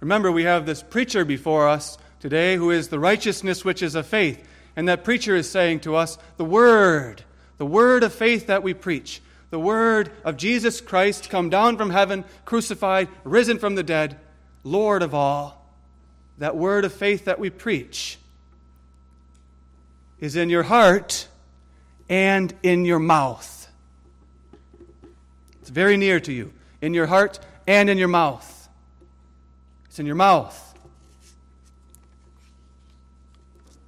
Remember, 0.00 0.30
we 0.30 0.44
have 0.44 0.66
this 0.66 0.82
preacher 0.82 1.24
before 1.24 1.68
us 1.68 1.98
today 2.20 2.56
who 2.56 2.70
is 2.70 2.88
the 2.88 2.98
righteousness 2.98 3.64
which 3.64 3.82
is 3.82 3.94
of 3.94 4.06
faith. 4.06 4.46
And 4.76 4.88
that 4.88 5.04
preacher 5.04 5.34
is 5.34 5.50
saying 5.50 5.80
to 5.80 5.96
us, 5.96 6.18
the 6.36 6.44
word, 6.44 7.24
the 7.56 7.66
word 7.66 8.02
of 8.02 8.12
faith 8.12 8.46
that 8.46 8.62
we 8.62 8.74
preach, 8.74 9.22
the 9.50 9.58
word 9.58 10.10
of 10.22 10.36
Jesus 10.36 10.80
Christ 10.80 11.30
come 11.30 11.48
down 11.48 11.76
from 11.78 11.90
heaven, 11.90 12.24
crucified, 12.44 13.08
risen 13.24 13.58
from 13.58 13.74
the 13.74 13.82
dead, 13.82 14.18
Lord 14.64 15.02
of 15.02 15.14
all, 15.14 15.65
that 16.38 16.56
word 16.56 16.84
of 16.84 16.92
faith 16.92 17.24
that 17.24 17.38
we 17.38 17.50
preach 17.50 18.18
is 20.20 20.36
in 20.36 20.50
your 20.50 20.64
heart 20.64 21.28
and 22.08 22.54
in 22.62 22.84
your 22.84 22.98
mouth. 22.98 23.68
It's 25.60 25.70
very 25.70 25.96
near 25.96 26.20
to 26.20 26.32
you, 26.32 26.52
in 26.80 26.94
your 26.94 27.06
heart 27.06 27.38
and 27.66 27.90
in 27.90 27.98
your 27.98 28.08
mouth. 28.08 28.68
It's 29.86 29.98
in 29.98 30.06
your 30.06 30.14
mouth. 30.14 30.62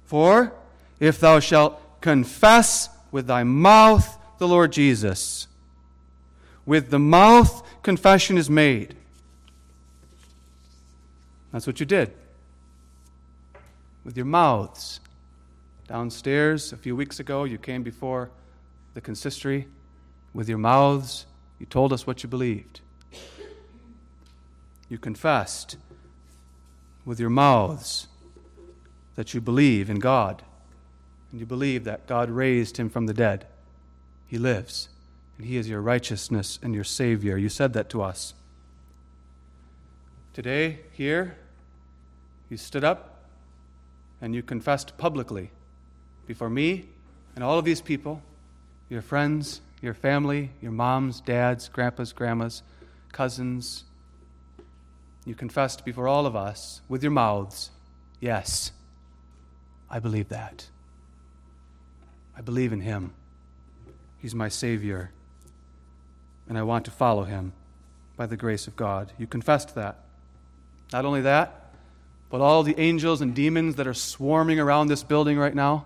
For 0.05 0.51
if 0.99 1.19
thou 1.19 1.39
shalt 1.39 1.79
confess 2.01 2.89
with 3.11 3.27
thy 3.27 3.43
mouth 3.43 4.17
the 4.39 4.47
Lord 4.47 4.71
Jesus, 4.71 5.47
with 6.65 6.89
the 6.89 6.99
mouth 6.99 7.63
confession 7.83 8.37
is 8.37 8.49
made. 8.49 8.95
That's 11.51 11.65
what 11.65 11.79
you 11.79 11.85
did. 11.85 12.13
With 14.09 14.17
your 14.17 14.25
mouths. 14.25 15.01
Downstairs 15.87 16.73
a 16.73 16.77
few 16.77 16.95
weeks 16.95 17.19
ago, 17.19 17.43
you 17.43 17.59
came 17.59 17.83
before 17.83 18.31
the 18.95 19.01
consistory. 19.01 19.67
With 20.33 20.49
your 20.49 20.57
mouths, 20.57 21.27
you 21.59 21.67
told 21.67 21.93
us 21.93 22.07
what 22.07 22.23
you 22.23 22.27
believed. 22.27 22.81
You 24.89 24.97
confessed 24.97 25.77
with 27.05 27.19
your 27.19 27.29
mouths 27.29 28.07
that 29.13 29.35
you 29.35 29.41
believe 29.41 29.91
in 29.91 29.99
God 29.99 30.41
and 31.29 31.39
you 31.39 31.45
believe 31.45 31.83
that 31.83 32.07
God 32.07 32.31
raised 32.31 32.77
him 32.77 32.89
from 32.89 33.05
the 33.05 33.13
dead. 33.13 33.45
He 34.25 34.39
lives, 34.39 34.89
and 35.37 35.45
he 35.45 35.55
is 35.55 35.69
your 35.69 35.81
righteousness 35.81 36.57
and 36.63 36.73
your 36.73 36.83
Savior. 36.83 37.37
You 37.37 37.47
said 37.47 37.73
that 37.73 37.91
to 37.91 38.01
us. 38.01 38.33
Today, 40.33 40.79
here, 40.93 41.37
you 42.49 42.57
stood 42.57 42.83
up 42.83 43.08
and 44.21 44.35
you 44.35 44.43
confessed 44.43 44.97
publicly 44.97 45.51
before 46.27 46.49
me 46.49 46.85
and 47.35 47.43
all 47.43 47.57
of 47.57 47.65
these 47.65 47.81
people, 47.81 48.21
your 48.89 49.01
friends, 49.01 49.61
your 49.81 49.93
family, 49.93 50.51
your 50.61 50.71
moms, 50.71 51.21
dads, 51.21 51.69
grandpas, 51.69 52.11
grandmas, 52.11 52.63
cousins. 53.11 53.85
You 55.25 55.35
confessed 55.35 55.85
before 55.85 56.07
all 56.07 56.25
of 56.25 56.35
us 56.35 56.81
with 56.89 57.03
your 57.03 57.11
mouths, 57.11 57.71
Yes, 58.19 58.71
I 59.89 59.99
believe 59.99 60.29
that. 60.29 60.67
I 62.35 62.41
believe 62.41 62.73
in 62.73 62.81
Him. 62.81 63.13
He's 64.17 64.35
my 64.35 64.49
Savior, 64.49 65.11
and 66.47 66.57
I 66.57 66.63
want 66.63 66.85
to 66.85 66.91
follow 66.91 67.23
Him 67.23 67.53
by 68.17 68.25
the 68.25 68.35
grace 68.35 68.67
of 68.67 68.75
God. 68.75 69.13
You 69.17 69.27
confessed 69.27 69.75
that. 69.75 69.99
Not 70.91 71.05
only 71.05 71.21
that, 71.21 71.58
but 72.29 72.41
all 72.41 72.63
the 72.63 72.79
angels 72.79 73.21
and 73.21 73.33
demons 73.33 73.75
that 73.75 73.87
are 73.87 73.93
swarming 73.93 74.59
around 74.59 74.87
this 74.87 75.03
building 75.03 75.37
right 75.37 75.55
now 75.55 75.85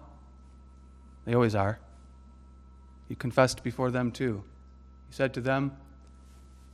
they 1.26 1.34
always 1.34 1.56
are. 1.56 1.80
He 3.08 3.16
confessed 3.16 3.64
before 3.64 3.92
them 3.92 4.12
too. 4.12 4.44
He 5.10 5.16
said 5.16 5.34
to 5.36 5.42
them, 5.42 5.76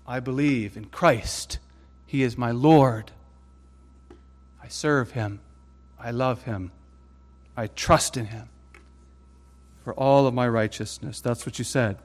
I 0.08 0.19
believe 0.19 0.75
in 0.75 0.86
Christ. 0.86 1.60
He 2.05 2.23
is 2.23 2.38
my 2.38 2.51
Lord. 2.51 3.12
I 4.63 4.67
serve 4.67 5.12
him. 5.12 5.39
I 5.99 6.12
love 6.12 6.43
him. 6.43 6.71
I 7.55 7.67
trust 7.67 8.17
in 8.17 8.25
him 8.25 8.49
for 9.84 9.93
all 9.93 10.25
of 10.25 10.34
my 10.34 10.47
righteousness. 10.47 11.21
That's 11.21 11.45
what 11.45 11.60
you 11.60 11.65
said. 11.65 11.97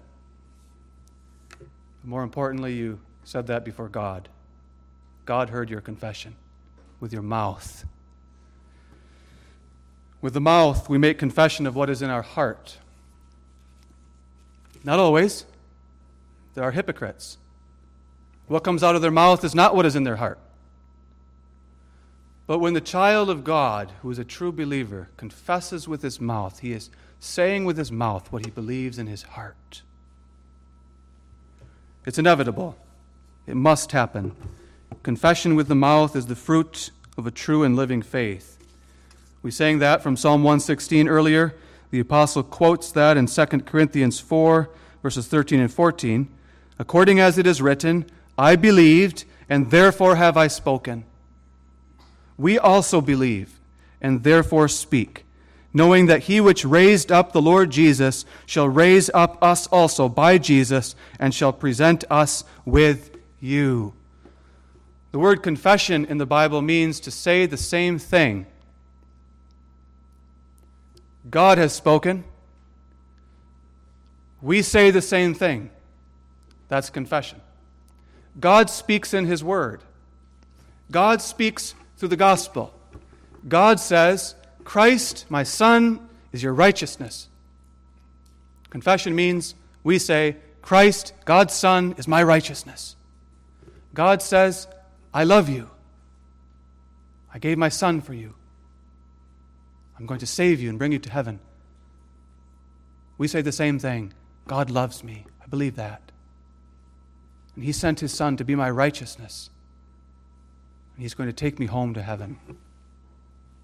more 2.02 2.22
importantly, 2.22 2.74
you 2.74 3.00
said 3.24 3.46
that 3.46 3.64
before 3.64 3.88
God. 3.88 4.28
God 5.24 5.48
heard 5.48 5.70
your 5.70 5.80
confession 5.80 6.36
with 7.04 7.12
your 7.12 7.20
mouth. 7.20 7.84
With 10.22 10.32
the 10.32 10.40
mouth, 10.40 10.88
we 10.88 10.96
make 10.96 11.18
confession 11.18 11.66
of 11.66 11.76
what 11.76 11.90
is 11.90 12.00
in 12.00 12.08
our 12.08 12.22
heart. 12.22 12.78
Not 14.82 14.98
always. 14.98 15.44
There 16.54 16.64
are 16.64 16.70
hypocrites. 16.70 17.36
What 18.46 18.64
comes 18.64 18.82
out 18.82 18.96
of 18.96 19.02
their 19.02 19.10
mouth 19.10 19.44
is 19.44 19.54
not 19.54 19.76
what 19.76 19.84
is 19.84 19.96
in 19.96 20.04
their 20.04 20.16
heart. 20.16 20.38
But 22.46 22.60
when 22.60 22.72
the 22.72 22.80
child 22.80 23.28
of 23.28 23.44
God, 23.44 23.92
who 24.00 24.10
is 24.10 24.18
a 24.18 24.24
true 24.24 24.50
believer, 24.50 25.10
confesses 25.18 25.86
with 25.86 26.00
his 26.00 26.22
mouth, 26.22 26.60
he 26.60 26.72
is 26.72 26.88
saying 27.20 27.66
with 27.66 27.76
his 27.76 27.92
mouth 27.92 28.32
what 28.32 28.46
he 28.46 28.50
believes 28.50 28.98
in 28.98 29.08
his 29.08 29.24
heart. 29.24 29.82
It's 32.06 32.18
inevitable, 32.18 32.78
it 33.46 33.56
must 33.56 33.92
happen. 33.92 34.34
Confession 35.02 35.54
with 35.54 35.68
the 35.68 35.74
mouth 35.74 36.16
is 36.16 36.28
the 36.28 36.34
fruit 36.34 36.90
of 37.16 37.26
a 37.26 37.30
true 37.30 37.62
and 37.62 37.76
living 37.76 38.02
faith. 38.02 38.58
We 39.42 39.50
sang 39.50 39.78
that 39.80 40.02
from 40.02 40.16
Psalm 40.16 40.42
116 40.42 41.08
earlier. 41.08 41.54
The 41.90 42.00
apostle 42.00 42.42
quotes 42.42 42.90
that 42.92 43.16
in 43.16 43.26
2 43.26 43.46
Corinthians 43.60 44.18
4, 44.18 44.70
verses 45.02 45.28
13 45.28 45.60
and 45.60 45.72
14. 45.72 46.28
According 46.78 47.20
as 47.20 47.38
it 47.38 47.46
is 47.46 47.62
written, 47.62 48.06
I 48.36 48.56
believed, 48.56 49.24
and 49.48 49.70
therefore 49.70 50.16
have 50.16 50.36
I 50.36 50.48
spoken. 50.48 51.04
We 52.36 52.58
also 52.58 53.00
believe, 53.00 53.60
and 54.00 54.24
therefore 54.24 54.66
speak, 54.66 55.24
knowing 55.72 56.06
that 56.06 56.24
he 56.24 56.40
which 56.40 56.64
raised 56.64 57.12
up 57.12 57.32
the 57.32 57.42
Lord 57.42 57.70
Jesus 57.70 58.24
shall 58.46 58.68
raise 58.68 59.10
up 59.14 59.38
us 59.42 59.66
also 59.68 60.08
by 60.08 60.38
Jesus, 60.38 60.96
and 61.20 61.34
shall 61.34 61.52
present 61.52 62.02
us 62.10 62.44
with 62.64 63.16
you. 63.40 63.92
The 65.14 65.20
word 65.20 65.44
confession 65.44 66.06
in 66.06 66.18
the 66.18 66.26
Bible 66.26 66.60
means 66.60 66.98
to 66.98 67.12
say 67.12 67.46
the 67.46 67.56
same 67.56 68.00
thing 68.00 68.46
God 71.30 71.56
has 71.56 71.72
spoken. 71.72 72.24
We 74.42 74.60
say 74.60 74.90
the 74.90 75.00
same 75.00 75.32
thing. 75.32 75.70
That's 76.66 76.90
confession. 76.90 77.40
God 78.40 78.68
speaks 78.68 79.14
in 79.14 79.26
His 79.26 79.44
Word. 79.44 79.82
God 80.90 81.22
speaks 81.22 81.76
through 81.96 82.08
the 82.08 82.16
gospel. 82.16 82.74
God 83.46 83.78
says, 83.78 84.34
Christ, 84.64 85.26
my 85.28 85.44
Son, 85.44 86.08
is 86.32 86.42
your 86.42 86.54
righteousness. 86.54 87.28
Confession 88.68 89.14
means 89.14 89.54
we 89.84 90.00
say, 90.00 90.38
Christ, 90.60 91.12
God's 91.24 91.54
Son, 91.54 91.94
is 91.98 92.08
my 92.08 92.24
righteousness. 92.24 92.96
God 93.94 94.20
says, 94.20 94.66
I 95.14 95.22
love 95.22 95.48
you. 95.48 95.70
I 97.32 97.38
gave 97.38 97.56
my 97.56 97.68
Son 97.68 98.00
for 98.00 98.12
you. 98.14 98.34
I'm 99.96 100.06
going 100.06 100.20
to 100.20 100.26
save 100.26 100.60
you 100.60 100.68
and 100.68 100.78
bring 100.78 100.90
you 100.90 100.98
to 100.98 101.10
heaven. 101.10 101.38
We 103.16 103.28
say 103.28 103.40
the 103.40 103.52
same 103.52 103.78
thing 103.78 104.12
God 104.48 104.70
loves 104.70 105.04
me. 105.04 105.24
I 105.42 105.46
believe 105.46 105.76
that. 105.76 106.02
And 107.54 107.64
He 107.64 107.72
sent 107.72 108.00
His 108.00 108.12
Son 108.12 108.36
to 108.36 108.44
be 108.44 108.56
my 108.56 108.68
righteousness. 108.68 109.50
And 110.96 111.02
He's 111.02 111.14
going 111.14 111.28
to 111.28 111.32
take 111.32 111.60
me 111.60 111.66
home 111.66 111.94
to 111.94 112.02
heaven. 112.02 112.38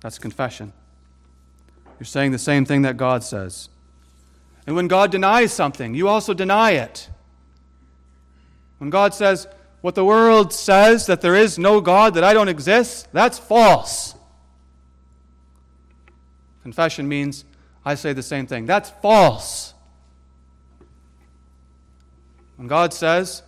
That's 0.01 0.19
confession. 0.19 0.73
You're 1.99 2.07
saying 2.07 2.31
the 2.31 2.39
same 2.39 2.65
thing 2.65 2.83
that 2.83 2.97
God 2.97 3.25
says. 3.25 3.69
And 4.67 4.77
when 4.77 4.89
God 4.89 5.11
denies 5.11 5.53
something, 5.53 5.95
you 5.95 6.07
also 6.07 6.33
deny 6.33 6.73
it. 6.73 7.11
When 8.79 8.89
God 8.89 9.13
says, 9.15 9.49
what 9.81 9.95
the 9.95 10.05
world 10.05 10.53
says 10.53 11.07
that 11.07 11.21
there 11.21 11.35
is 11.35 11.59
no 11.59 11.81
God, 11.81 12.15
that 12.15 12.25
I 12.25 12.35
don't 12.35 12.49
exist, 12.49 13.09
that's 13.13 13.39
false. 13.39 14.15
Confession 16.63 17.09
means 17.09 17.45
I 17.85 17.95
say 17.95 18.13
the 18.13 18.23
same 18.23 18.47
thing. 18.47 18.67
That's 18.67 18.91
false. 18.91 19.73
When 22.57 22.69
God 22.69 22.93
says, 22.93 23.43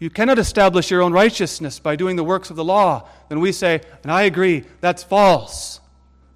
you 0.00 0.10
cannot 0.10 0.38
establish 0.38 0.90
your 0.90 1.02
own 1.02 1.12
righteousness 1.12 1.78
by 1.78 1.96
doing 1.96 2.16
the 2.16 2.24
works 2.24 2.50
of 2.50 2.56
the 2.56 2.64
law, 2.64 3.08
then 3.28 3.40
we 3.40 3.52
say, 3.52 3.80
and 4.02 4.10
I 4.10 4.22
agree, 4.22 4.64
that's 4.80 5.02
false. 5.02 5.80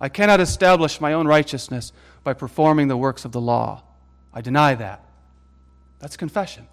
I 0.00 0.08
cannot 0.08 0.40
establish 0.40 1.00
my 1.00 1.12
own 1.12 1.26
righteousness 1.26 1.92
by 2.24 2.34
performing 2.34 2.88
the 2.88 2.96
works 2.96 3.24
of 3.24 3.32
the 3.32 3.40
law. 3.40 3.82
I 4.34 4.40
deny 4.40 4.74
that. 4.74 5.04
That's 5.98 6.16
confession. 6.16 6.66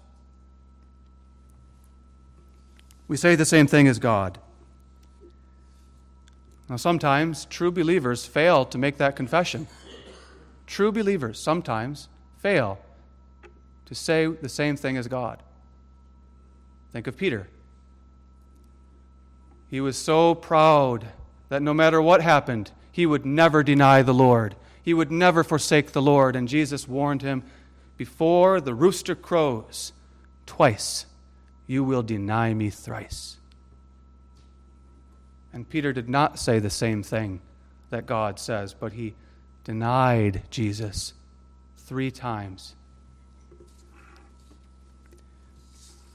We 3.10 3.16
say 3.16 3.34
the 3.34 3.44
same 3.44 3.66
thing 3.66 3.88
as 3.88 3.98
God. 3.98 4.38
Now, 6.68 6.76
sometimes 6.76 7.44
true 7.46 7.72
believers 7.72 8.24
fail 8.24 8.64
to 8.66 8.78
make 8.78 8.98
that 8.98 9.16
confession. 9.16 9.66
True 10.68 10.92
believers 10.92 11.40
sometimes 11.40 12.08
fail 12.38 12.78
to 13.86 13.96
say 13.96 14.28
the 14.28 14.48
same 14.48 14.76
thing 14.76 14.96
as 14.96 15.08
God. 15.08 15.42
Think 16.92 17.08
of 17.08 17.16
Peter. 17.16 17.48
He 19.68 19.80
was 19.80 19.96
so 19.96 20.36
proud 20.36 21.08
that 21.48 21.62
no 21.62 21.74
matter 21.74 22.00
what 22.00 22.22
happened, 22.22 22.70
he 22.92 23.06
would 23.06 23.26
never 23.26 23.64
deny 23.64 24.02
the 24.02 24.14
Lord. 24.14 24.54
He 24.84 24.94
would 24.94 25.10
never 25.10 25.42
forsake 25.42 25.90
the 25.90 26.00
Lord. 26.00 26.36
And 26.36 26.46
Jesus 26.46 26.86
warned 26.86 27.22
him 27.22 27.42
before 27.96 28.60
the 28.60 28.72
rooster 28.72 29.16
crows 29.16 29.92
twice, 30.46 31.06
you 31.70 31.84
will 31.84 32.02
deny 32.02 32.52
me 32.52 32.68
thrice. 32.68 33.36
And 35.52 35.70
Peter 35.70 35.92
did 35.92 36.08
not 36.08 36.36
say 36.36 36.58
the 36.58 36.68
same 36.68 37.04
thing 37.04 37.40
that 37.90 38.06
God 38.06 38.40
says, 38.40 38.74
but 38.74 38.94
he 38.94 39.14
denied 39.62 40.42
Jesus 40.50 41.12
three 41.78 42.10
times. 42.10 42.74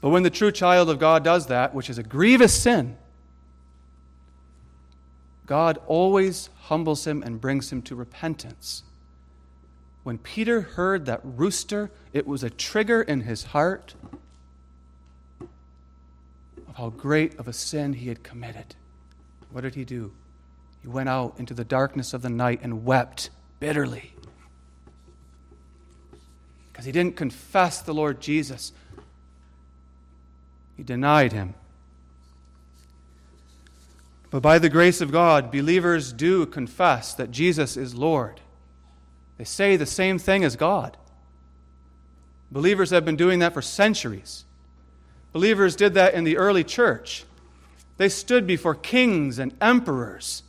But 0.02 0.10
when 0.10 0.24
the 0.24 0.30
true 0.30 0.52
child 0.52 0.90
of 0.90 0.98
God 0.98 1.24
does 1.24 1.46
that, 1.46 1.74
which 1.74 1.88
is 1.88 1.96
a 1.96 2.02
grievous 2.02 2.52
sin, 2.52 2.98
God 5.46 5.78
always 5.86 6.50
humbles 6.64 7.06
him 7.06 7.22
and 7.22 7.40
brings 7.40 7.72
him 7.72 7.80
to 7.82 7.94
repentance. 7.94 8.82
When 10.02 10.18
Peter 10.18 10.60
heard 10.60 11.06
that 11.06 11.22
rooster, 11.24 11.90
it 12.12 12.26
was 12.26 12.44
a 12.44 12.50
trigger 12.50 13.00
in 13.00 13.22
his 13.22 13.44
heart 13.44 13.94
how 16.76 16.90
great 16.90 17.38
of 17.38 17.48
a 17.48 17.52
sin 17.52 17.94
he 17.94 18.08
had 18.08 18.22
committed. 18.22 18.74
What 19.50 19.62
did 19.62 19.74
he 19.74 19.84
do? 19.84 20.12
He 20.82 20.88
went 20.88 21.08
out 21.08 21.34
into 21.38 21.54
the 21.54 21.64
darkness 21.64 22.12
of 22.12 22.20
the 22.20 22.28
night 22.28 22.60
and 22.62 22.84
wept 22.84 23.30
bitterly. 23.60 24.12
Because 26.70 26.84
he 26.84 26.92
didn't 26.92 27.16
confess 27.16 27.80
the 27.80 27.94
Lord 27.94 28.20
Jesus, 28.20 28.72
he 30.76 30.82
denied 30.82 31.32
him. 31.32 31.54
But 34.30 34.42
by 34.42 34.58
the 34.58 34.68
grace 34.68 35.00
of 35.00 35.10
God, 35.10 35.50
believers 35.50 36.12
do 36.12 36.44
confess 36.44 37.14
that 37.14 37.30
Jesus 37.30 37.78
is 37.78 37.94
Lord. 37.94 38.40
They 39.38 39.44
say 39.44 39.76
the 39.76 39.86
same 39.86 40.18
thing 40.18 40.44
as 40.44 40.56
God. 40.56 40.98
Believers 42.50 42.90
have 42.90 43.04
been 43.04 43.16
doing 43.16 43.38
that 43.38 43.54
for 43.54 43.62
centuries. 43.62 44.45
Believers 45.36 45.76
did 45.76 45.92
that 45.92 46.14
in 46.14 46.24
the 46.24 46.38
early 46.38 46.64
church. 46.64 47.24
They 47.98 48.08
stood 48.08 48.46
before 48.46 48.74
kings 48.74 49.38
and 49.38 49.52
emperors 49.60 50.42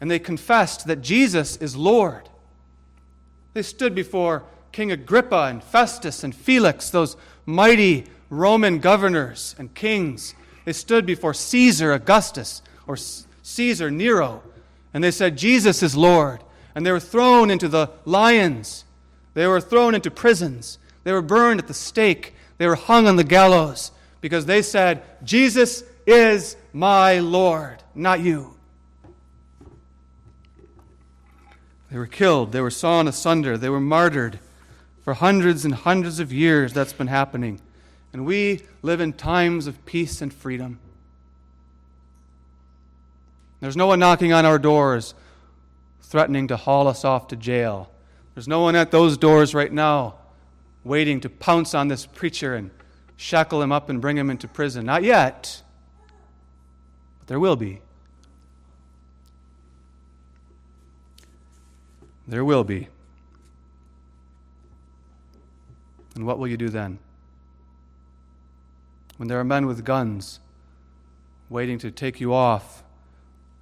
and 0.00 0.10
they 0.10 0.18
confessed 0.18 0.88
that 0.88 1.02
Jesus 1.02 1.56
is 1.58 1.76
Lord. 1.76 2.28
They 3.52 3.62
stood 3.62 3.94
before 3.94 4.42
King 4.72 4.90
Agrippa 4.90 5.46
and 5.48 5.62
Festus 5.62 6.24
and 6.24 6.34
Felix, 6.34 6.90
those 6.90 7.16
mighty 7.46 8.06
Roman 8.28 8.80
governors 8.80 9.54
and 9.56 9.72
kings. 9.72 10.34
They 10.64 10.72
stood 10.72 11.06
before 11.06 11.32
Caesar 11.32 11.92
Augustus 11.92 12.60
or 12.88 12.96
Caesar 12.96 13.88
Nero 13.88 14.42
and 14.92 15.04
they 15.04 15.12
said, 15.12 15.38
Jesus 15.38 15.80
is 15.80 15.96
Lord. 15.96 16.40
And 16.74 16.84
they 16.84 16.90
were 16.90 16.98
thrown 16.98 17.52
into 17.52 17.68
the 17.68 17.88
lions. 18.04 18.84
They 19.34 19.46
were 19.46 19.60
thrown 19.60 19.94
into 19.94 20.10
prisons. 20.10 20.78
They 21.04 21.12
were 21.12 21.22
burned 21.22 21.60
at 21.60 21.68
the 21.68 21.72
stake. 21.72 22.34
They 22.58 22.66
were 22.66 22.74
hung 22.74 23.06
on 23.06 23.14
the 23.14 23.22
gallows 23.22 23.92
because 24.24 24.46
they 24.46 24.62
said, 24.62 25.02
Jesus 25.22 25.84
is 26.06 26.56
my 26.72 27.18
Lord, 27.18 27.82
not 27.94 28.20
you. 28.20 28.54
They 31.90 31.98
were 31.98 32.06
killed. 32.06 32.50
They 32.50 32.62
were 32.62 32.70
sawn 32.70 33.06
asunder. 33.06 33.58
They 33.58 33.68
were 33.68 33.82
martyred. 33.82 34.38
For 35.02 35.12
hundreds 35.12 35.66
and 35.66 35.74
hundreds 35.74 36.20
of 36.20 36.32
years, 36.32 36.72
that's 36.72 36.94
been 36.94 37.08
happening. 37.08 37.60
And 38.14 38.24
we 38.24 38.62
live 38.80 38.98
in 38.98 39.12
times 39.12 39.66
of 39.66 39.84
peace 39.84 40.22
and 40.22 40.32
freedom. 40.32 40.78
There's 43.60 43.76
no 43.76 43.88
one 43.88 43.98
knocking 43.98 44.32
on 44.32 44.46
our 44.46 44.58
doors 44.58 45.12
threatening 46.00 46.48
to 46.48 46.56
haul 46.56 46.88
us 46.88 47.04
off 47.04 47.28
to 47.28 47.36
jail. 47.36 47.90
There's 48.34 48.48
no 48.48 48.62
one 48.62 48.74
at 48.74 48.90
those 48.90 49.18
doors 49.18 49.54
right 49.54 49.70
now 49.70 50.14
waiting 50.82 51.20
to 51.20 51.28
pounce 51.28 51.74
on 51.74 51.88
this 51.88 52.06
preacher 52.06 52.54
and 52.54 52.70
shackle 53.16 53.62
him 53.62 53.72
up 53.72 53.88
and 53.88 54.00
bring 54.00 54.16
him 54.16 54.30
into 54.30 54.48
prison. 54.48 54.86
Not 54.86 55.02
yet. 55.02 55.62
But 57.18 57.28
there 57.28 57.40
will 57.40 57.56
be. 57.56 57.80
There 62.26 62.44
will 62.44 62.64
be. 62.64 62.88
And 66.14 66.26
what 66.26 66.38
will 66.38 66.48
you 66.48 66.56
do 66.56 66.68
then? 66.68 66.98
When 69.16 69.28
there 69.28 69.38
are 69.38 69.44
men 69.44 69.66
with 69.66 69.84
guns 69.84 70.40
waiting 71.48 71.78
to 71.78 71.90
take 71.90 72.20
you 72.20 72.32
off 72.32 72.82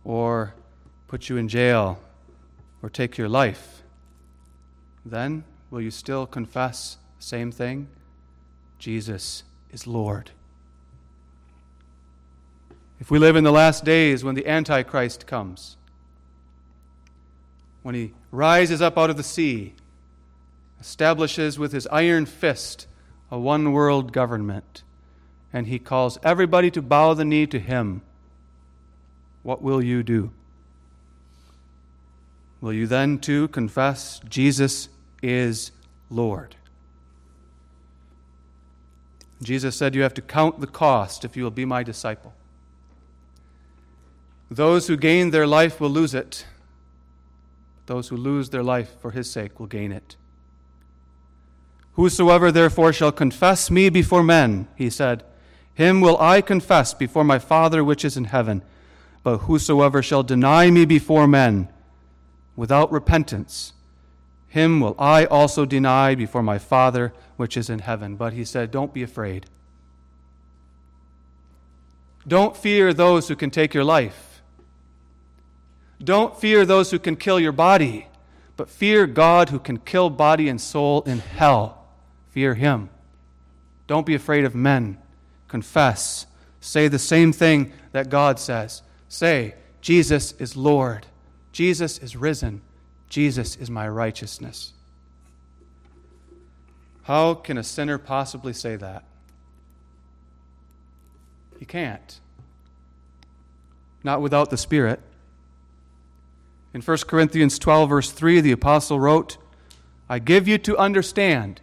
or 0.05 0.55
put 1.09 1.28
you 1.28 1.36
in 1.36 1.48
jail 1.48 2.00
or 2.82 2.88
take 2.88 3.18
your 3.18 3.28
life, 3.28 3.82
then 5.05 5.44
will 5.70 5.80
you 5.80 5.90
still 5.90 6.26
confess 6.26 6.98
the 7.18 7.24
same 7.24 7.50
thing? 7.50 7.88
Jesus 8.83 9.45
is 9.70 9.87
Lord. 9.87 10.33
If 12.99 13.12
we 13.12 13.20
live 13.20 13.37
in 13.37 13.45
the 13.45 13.53
last 13.53 13.85
days 13.85 14.24
when 14.24 14.35
the 14.35 14.45
Antichrist 14.45 15.24
comes, 15.24 15.76
when 17.85 17.95
he 17.95 18.12
rises 18.33 18.83
up 18.83 18.99
out 18.99 19.09
of 19.09 19.16
the 19.16 19.22
sea, 19.22 19.74
establishes 20.80 21.61
with 21.61 21.70
his 21.70 21.87
iron 21.93 22.26
fist 22.26 22.89
a 23.30 23.39
one 23.39 23.70
world 23.70 24.12
government, 24.12 24.83
and 25.53 25.68
he 25.68 25.78
calls 25.78 26.18
everybody 26.24 26.68
to 26.72 26.83
bow 26.83 27.14
the 27.14 27.24
knee 27.24 27.47
to 27.47 27.61
him, 27.61 28.03
what 29.45 29.62
will 29.62 29.80
you 29.80 30.03
do? 30.03 30.33
Will 32.61 32.72
you 32.72 32.89
then 32.89 33.20
too 33.20 33.47
confess 33.47 34.20
Jesus 34.28 34.89
is 35.22 35.70
Lord? 36.11 36.57
Jesus 39.43 39.76
said, 39.76 39.95
You 39.95 40.03
have 40.03 40.14
to 40.14 40.22
count 40.22 40.61
the 40.61 40.66
cost 40.66 41.24
if 41.24 41.36
you 41.36 41.45
will 41.45 41.51
be 41.51 41.64
my 41.64 41.82
disciple. 41.82 42.32
Those 44.51 44.86
who 44.86 44.97
gain 44.97 45.30
their 45.30 45.47
life 45.47 45.80
will 45.80 45.90
lose 45.90 46.14
it. 46.14 46.47
Those 47.86 48.09
who 48.09 48.16
lose 48.16 48.51
their 48.51 48.62
life 48.62 49.01
for 49.01 49.11
his 49.11 49.30
sake 49.30 49.59
will 49.59 49.66
gain 49.66 49.93
it. 49.93 50.16
Whosoever 51.95 52.53
therefore 52.53 52.93
shall 52.93 53.12
confess 53.12 53.70
me 53.70 53.88
before 53.88 54.22
men, 54.22 54.68
he 54.76 54.88
said, 54.88 55.24
him 55.74 56.01
will 56.01 56.20
I 56.20 56.40
confess 56.40 56.93
before 56.93 57.24
my 57.24 57.38
Father 57.38 57.82
which 57.82 58.05
is 58.05 58.16
in 58.16 58.24
heaven. 58.24 58.62
But 59.22 59.38
whosoever 59.38 60.03
shall 60.03 60.22
deny 60.22 60.70
me 60.70 60.84
before 60.84 61.26
men 61.26 61.68
without 62.57 62.93
repentance, 62.93 63.72
him 64.53 64.80
will 64.80 64.94
I 64.98 65.24
also 65.24 65.64
deny 65.64 66.14
before 66.14 66.42
my 66.42 66.59
Father 66.59 67.14
which 67.38 67.57
is 67.57 67.70
in 67.70 67.78
heaven. 67.78 68.16
But 68.16 68.34
he 68.34 68.44
said, 68.44 68.70
Don't 68.70 68.92
be 68.92 69.03
afraid. 69.03 69.46
Don't 72.28 72.55
fear 72.55 72.92
those 72.92 73.28
who 73.28 73.34
can 73.34 73.48
take 73.48 73.72
your 73.72 73.82
life. 73.82 74.42
Don't 76.05 76.38
fear 76.38 76.66
those 76.66 76.90
who 76.90 76.98
can 76.98 77.16
kill 77.16 77.40
your 77.40 77.53
body, 77.53 78.09
but 78.59 78.68
fear 78.68 79.07
God 79.07 79.48
who 79.48 79.59
can 79.59 79.78
kill 79.78 80.11
body 80.11 80.50
and 80.50 80.61
soul 80.61 81.00
in 81.05 81.20
hell. 81.20 81.86
Fear 82.28 82.53
him. 82.57 82.90
Don't 83.86 84.05
be 84.05 84.14
afraid 84.14 84.44
of 84.44 84.55
men. 84.55 84.98
Confess. 85.48 86.26
Say 86.61 86.88
the 86.88 86.98
same 86.98 87.32
thing 87.32 87.72
that 87.92 88.11
God 88.11 88.38
says. 88.38 88.82
Say, 89.09 89.55
Jesus 89.80 90.32
is 90.32 90.59
Lord. 90.59 91.07
Jesus 91.53 91.96
is 91.96 92.16
risen. 92.16 92.61
Jesus 93.12 93.56
is 93.56 93.68
my 93.68 93.86
righteousness. 93.86 94.72
How 97.02 97.34
can 97.34 97.58
a 97.58 97.62
sinner 97.62 97.98
possibly 97.98 98.54
say 98.54 98.76
that? 98.76 99.04
You 101.60 101.66
can't. 101.66 102.18
Not 104.02 104.22
without 104.22 104.48
the 104.48 104.56
Spirit. 104.56 104.98
In 106.72 106.80
1 106.80 106.98
Corinthians 107.06 107.58
12, 107.58 107.90
verse 107.90 108.10
3, 108.10 108.40
the 108.40 108.52
apostle 108.52 108.98
wrote, 108.98 109.36
I 110.08 110.18
give 110.18 110.48
you 110.48 110.56
to 110.56 110.78
understand 110.78 111.60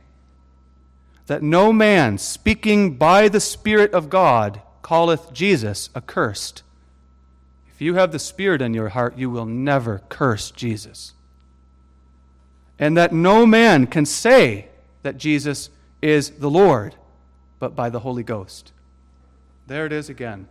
that 1.26 1.42
no 1.42 1.74
man 1.74 2.20
speaking 2.20 2.96
by 2.96 3.28
the 3.28 3.40
Spirit 3.40 3.92
of 3.94 4.12
God 4.12 4.62
calleth 4.84 5.34
Jesus 5.34 5.90
accursed. 5.96 6.62
If 7.74 7.82
you 7.82 7.96
have 7.96 8.12
the 8.12 8.20
Spirit 8.20 8.62
in 8.62 8.76
your 8.76 8.90
heart, 8.90 9.18
you 9.18 9.32
will 9.32 9.48
never 9.48 10.04
curse 10.10 10.52
Jesus. 10.52 11.14
And 12.80 12.96
that 12.96 13.14
no 13.14 13.46
man 13.46 13.86
can 13.88 14.06
say 14.06 14.70
that 15.04 15.18
Jesus 15.18 15.70
is 16.02 16.32
the 16.32 16.50
Lord, 16.50 16.96
but 17.60 17.76
by 17.76 17.90
the 17.90 18.00
Holy 18.00 18.24
Ghost. 18.24 18.72
There 19.68 19.86
it 19.86 19.92
is 19.92 20.10
again 20.10 20.48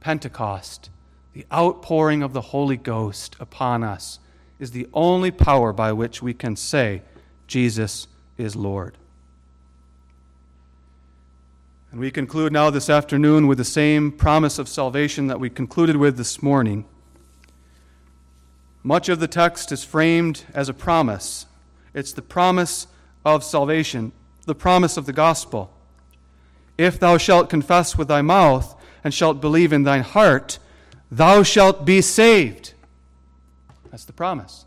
Pentecost, 0.00 0.90
the 1.32 1.44
outpouring 1.52 2.22
of 2.22 2.32
the 2.32 2.40
Holy 2.40 2.76
Ghost 2.76 3.36
upon 3.40 3.82
us, 3.82 4.20
is 4.58 4.70
the 4.70 4.88
only 4.94 5.30
power 5.30 5.72
by 5.72 5.92
which 5.92 6.22
we 6.22 6.32
can 6.32 6.56
say 6.56 7.02
Jesus 7.46 8.06
is 8.36 8.54
Lord. 8.54 8.96
And 11.90 12.00
we 12.00 12.10
conclude 12.10 12.52
now 12.52 12.70
this 12.70 12.90
afternoon 12.90 13.46
with 13.46 13.58
the 13.58 13.64
same 13.64 14.12
promise 14.12 14.58
of 14.58 14.68
salvation 14.68 15.26
that 15.28 15.40
we 15.40 15.48
concluded 15.48 15.96
with 15.96 16.16
this 16.16 16.42
morning. 16.42 16.84
Much 18.82 19.08
of 19.08 19.20
the 19.20 19.28
text 19.28 19.72
is 19.72 19.84
framed 19.84 20.44
as 20.54 20.68
a 20.68 20.74
promise. 20.74 21.46
It's 21.98 22.12
the 22.12 22.22
promise 22.22 22.86
of 23.24 23.42
salvation, 23.42 24.12
the 24.46 24.54
promise 24.54 24.96
of 24.96 25.04
the 25.04 25.12
gospel. 25.12 25.72
If 26.78 27.00
thou 27.00 27.18
shalt 27.18 27.50
confess 27.50 27.98
with 27.98 28.06
thy 28.06 28.22
mouth 28.22 28.80
and 29.02 29.12
shalt 29.12 29.40
believe 29.40 29.72
in 29.72 29.82
thine 29.82 30.04
heart, 30.04 30.60
thou 31.10 31.42
shalt 31.42 31.84
be 31.84 32.00
saved. 32.00 32.74
That's 33.90 34.04
the 34.04 34.12
promise. 34.12 34.64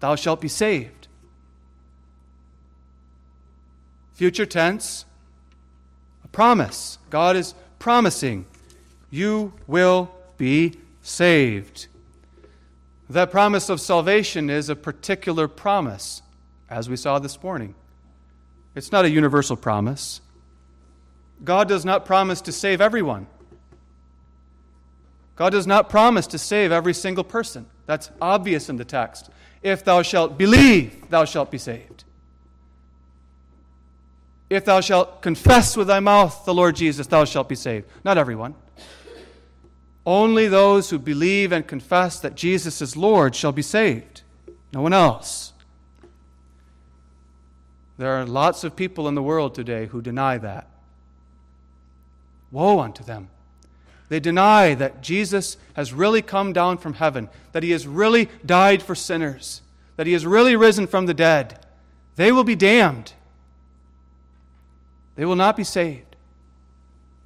Thou 0.00 0.16
shalt 0.16 0.40
be 0.40 0.48
saved. 0.48 1.08
Future 4.14 4.46
tense, 4.46 5.04
a 6.24 6.28
promise. 6.28 6.96
God 7.10 7.36
is 7.36 7.54
promising 7.78 8.46
you 9.10 9.52
will 9.66 10.10
be 10.38 10.72
saved. 11.02 11.88
That 13.10 13.30
promise 13.30 13.68
of 13.68 13.78
salvation 13.78 14.48
is 14.48 14.70
a 14.70 14.74
particular 14.74 15.48
promise, 15.48 16.22
as 16.68 16.88
we 16.88 16.96
saw 16.96 17.18
this 17.18 17.42
morning. 17.42 17.74
It's 18.74 18.92
not 18.92 19.04
a 19.04 19.10
universal 19.10 19.56
promise. 19.56 20.20
God 21.44 21.68
does 21.68 21.84
not 21.84 22.04
promise 22.04 22.40
to 22.42 22.52
save 22.52 22.80
everyone. 22.80 23.26
God 25.36 25.50
does 25.50 25.66
not 25.66 25.90
promise 25.90 26.26
to 26.28 26.38
save 26.38 26.72
every 26.72 26.94
single 26.94 27.24
person. 27.24 27.66
That's 27.86 28.10
obvious 28.20 28.68
in 28.68 28.76
the 28.76 28.84
text. 28.84 29.30
If 29.62 29.84
thou 29.84 30.02
shalt 30.02 30.38
believe, 30.38 31.08
thou 31.10 31.24
shalt 31.24 31.50
be 31.50 31.58
saved. 31.58 32.04
If 34.48 34.64
thou 34.64 34.80
shalt 34.80 35.22
confess 35.22 35.76
with 35.76 35.88
thy 35.88 36.00
mouth 36.00 36.44
the 36.44 36.54
Lord 36.54 36.76
Jesus, 36.76 37.06
thou 37.06 37.24
shalt 37.24 37.48
be 37.48 37.54
saved. 37.54 37.86
Not 38.04 38.16
everyone. 38.16 38.54
Only 40.06 40.46
those 40.46 40.90
who 40.90 40.98
believe 40.98 41.50
and 41.50 41.66
confess 41.66 42.20
that 42.20 42.36
Jesus 42.36 42.80
is 42.80 42.96
Lord 42.96 43.34
shall 43.34 43.52
be 43.52 43.62
saved. 43.62 44.22
No 44.72 44.82
one 44.82 44.92
else. 44.92 45.52
There 47.98 48.12
are 48.12 48.26
lots 48.26 48.64
of 48.64 48.76
people 48.76 49.08
in 49.08 49.14
the 49.14 49.22
world 49.22 49.54
today 49.54 49.86
who 49.86 50.02
deny 50.02 50.38
that. 50.38 50.68
Woe 52.50 52.80
unto 52.80 53.02
them. 53.02 53.28
They 54.08 54.20
deny 54.20 54.74
that 54.74 55.02
Jesus 55.02 55.56
has 55.74 55.92
really 55.92 56.22
come 56.22 56.52
down 56.52 56.78
from 56.78 56.94
heaven, 56.94 57.28
that 57.52 57.62
he 57.62 57.72
has 57.72 57.86
really 57.86 58.28
died 58.44 58.82
for 58.82 58.94
sinners, 58.94 59.62
that 59.96 60.06
he 60.06 60.12
has 60.12 60.24
really 60.24 60.54
risen 60.54 60.86
from 60.86 61.06
the 61.06 61.14
dead. 61.14 61.64
They 62.14 62.30
will 62.30 62.44
be 62.44 62.54
damned. 62.54 63.14
They 65.16 65.24
will 65.24 65.36
not 65.36 65.56
be 65.56 65.64
saved 65.64 66.16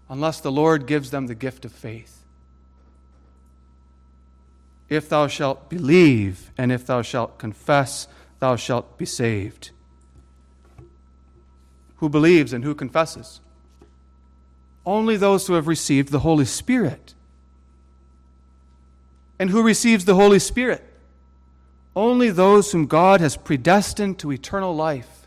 unless 0.08 0.40
the 0.40 0.52
Lord 0.52 0.86
gives 0.86 1.10
them 1.10 1.26
the 1.26 1.34
gift 1.34 1.64
of 1.64 1.72
faith. 1.72 2.24
If 4.88 5.08
thou 5.08 5.28
shalt 5.28 5.68
believe, 5.68 6.50
and 6.58 6.72
if 6.72 6.84
thou 6.84 7.02
shalt 7.02 7.38
confess, 7.38 8.08
thou 8.40 8.56
shalt 8.56 8.98
be 8.98 9.06
saved. 9.06 9.70
Who 12.00 12.08
believes 12.08 12.52
and 12.52 12.64
who 12.64 12.74
confesses? 12.74 13.40
Only 14.84 15.16
those 15.16 15.46
who 15.46 15.54
have 15.54 15.68
received 15.68 16.10
the 16.10 16.20
Holy 16.20 16.44
Spirit. 16.44 17.14
And 19.38 19.50
who 19.50 19.62
receives 19.62 20.04
the 20.04 20.16
Holy 20.16 20.38
Spirit? 20.38 20.84
Only 21.96 22.30
those 22.30 22.72
whom 22.72 22.86
God 22.86 23.20
has 23.20 23.36
predestined 23.36 24.18
to 24.18 24.32
eternal 24.32 24.74
life 24.74 25.20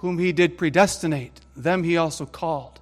whom 0.00 0.18
he 0.18 0.32
did 0.32 0.56
predestinate, 0.56 1.40
them 1.54 1.84
he 1.84 1.98
also 1.98 2.24
called. 2.24 2.80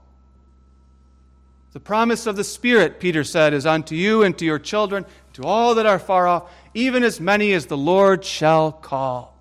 The 1.73 1.81
promise 1.81 2.29
of 2.29 2.37
the 2.37 2.45
Spirit, 2.45 3.01
Peter 3.01 3.25
said, 3.25 3.53
is 3.53 3.67
unto 3.67 3.97
you 3.97 4.23
and 4.23 4.39
to 4.39 4.45
your 4.45 4.61
children, 4.61 5.05
to 5.33 5.43
all 5.43 5.75
that 5.75 5.87
are 5.87 5.99
far 5.99 6.29
off, 6.29 6.49
even 6.75 7.03
as 7.03 7.21
many 7.21 7.53
as 7.53 7.67
the 7.67 7.77
Lord 7.77 8.25
shall 8.25 8.71
call. 8.71 9.37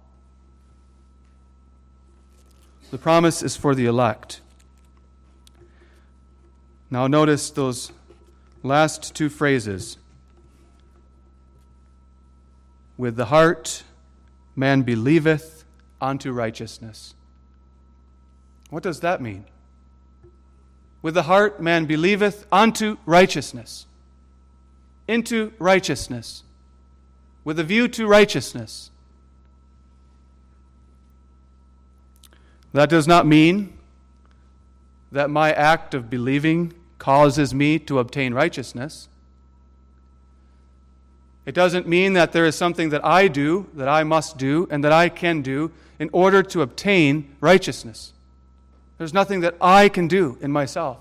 The 2.89 2.97
promise 2.97 3.43
is 3.43 3.57
for 3.57 3.75
the 3.75 3.85
elect. 3.85 4.41
Now, 6.89 7.07
notice 7.07 7.49
those 7.49 7.91
last 8.63 9.13
two 9.13 9.27
phrases. 9.27 9.97
With 12.97 13.17
the 13.17 13.25
heart 13.25 13.83
man 14.55 14.83
believeth 14.83 15.65
unto 15.99 16.31
righteousness. 16.31 17.13
What 18.69 18.83
does 18.83 19.01
that 19.01 19.21
mean? 19.21 19.45
With 21.01 21.13
the 21.13 21.23
heart 21.23 21.61
man 21.61 21.85
believeth 21.85 22.45
unto 22.51 22.97
righteousness, 23.05 23.85
into 25.07 25.53
righteousness, 25.59 26.43
with 27.43 27.59
a 27.59 27.63
view 27.63 27.87
to 27.89 28.07
righteousness. 28.07 28.91
That 32.73 32.89
does 32.89 33.07
not 33.07 33.25
mean 33.25 33.73
that 35.11 35.29
my 35.29 35.51
act 35.51 35.93
of 35.93 36.09
believing 36.09 36.73
causes 36.99 37.53
me 37.53 37.79
to 37.79 37.99
obtain 37.99 38.33
righteousness. 38.33 39.07
It 41.45 41.55
doesn't 41.55 41.87
mean 41.87 42.13
that 42.13 42.33
there 42.33 42.45
is 42.45 42.55
something 42.55 42.89
that 42.89 43.05
I 43.05 43.29
do, 43.29 43.67
that 43.73 43.87
I 43.87 44.03
must 44.03 44.37
do, 44.37 44.67
and 44.69 44.83
that 44.83 44.91
I 44.91 45.07
can 45.07 45.41
do 45.41 45.71
in 45.97 46.09
order 46.11 46.43
to 46.43 46.61
obtain 46.61 47.35
righteousness. 47.39 48.11
There's 48.97 49.13
nothing 49.13 49.39
that 49.41 49.55
I 49.61 49.87
can 49.89 50.07
do 50.07 50.37
in 50.41 50.51
myself 50.51 50.97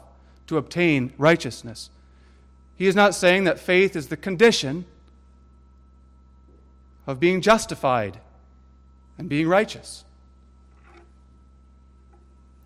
to 0.47 0.57
obtain 0.57 1.13
righteousness. 1.19 1.91
He 2.77 2.87
is 2.87 2.95
not 2.95 3.15
saying 3.15 3.45
that 3.45 3.59
faith 3.59 3.97
is 3.97 4.07
the 4.09 4.17
condition 4.17 4.85
of 7.07 7.19
being 7.19 7.41
justified 7.41 8.21
and 9.19 9.29
being 9.29 9.49
righteous. 9.49 10.05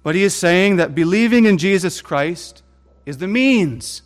But 0.03 0.15
he 0.15 0.23
is 0.23 0.35
saying 0.35 0.77
that 0.77 0.95
believing 0.95 1.45
in 1.45 1.59
Jesus 1.59 2.01
Christ 2.01 2.63
is 3.05 3.19
the 3.19 3.29
means 3.29 4.03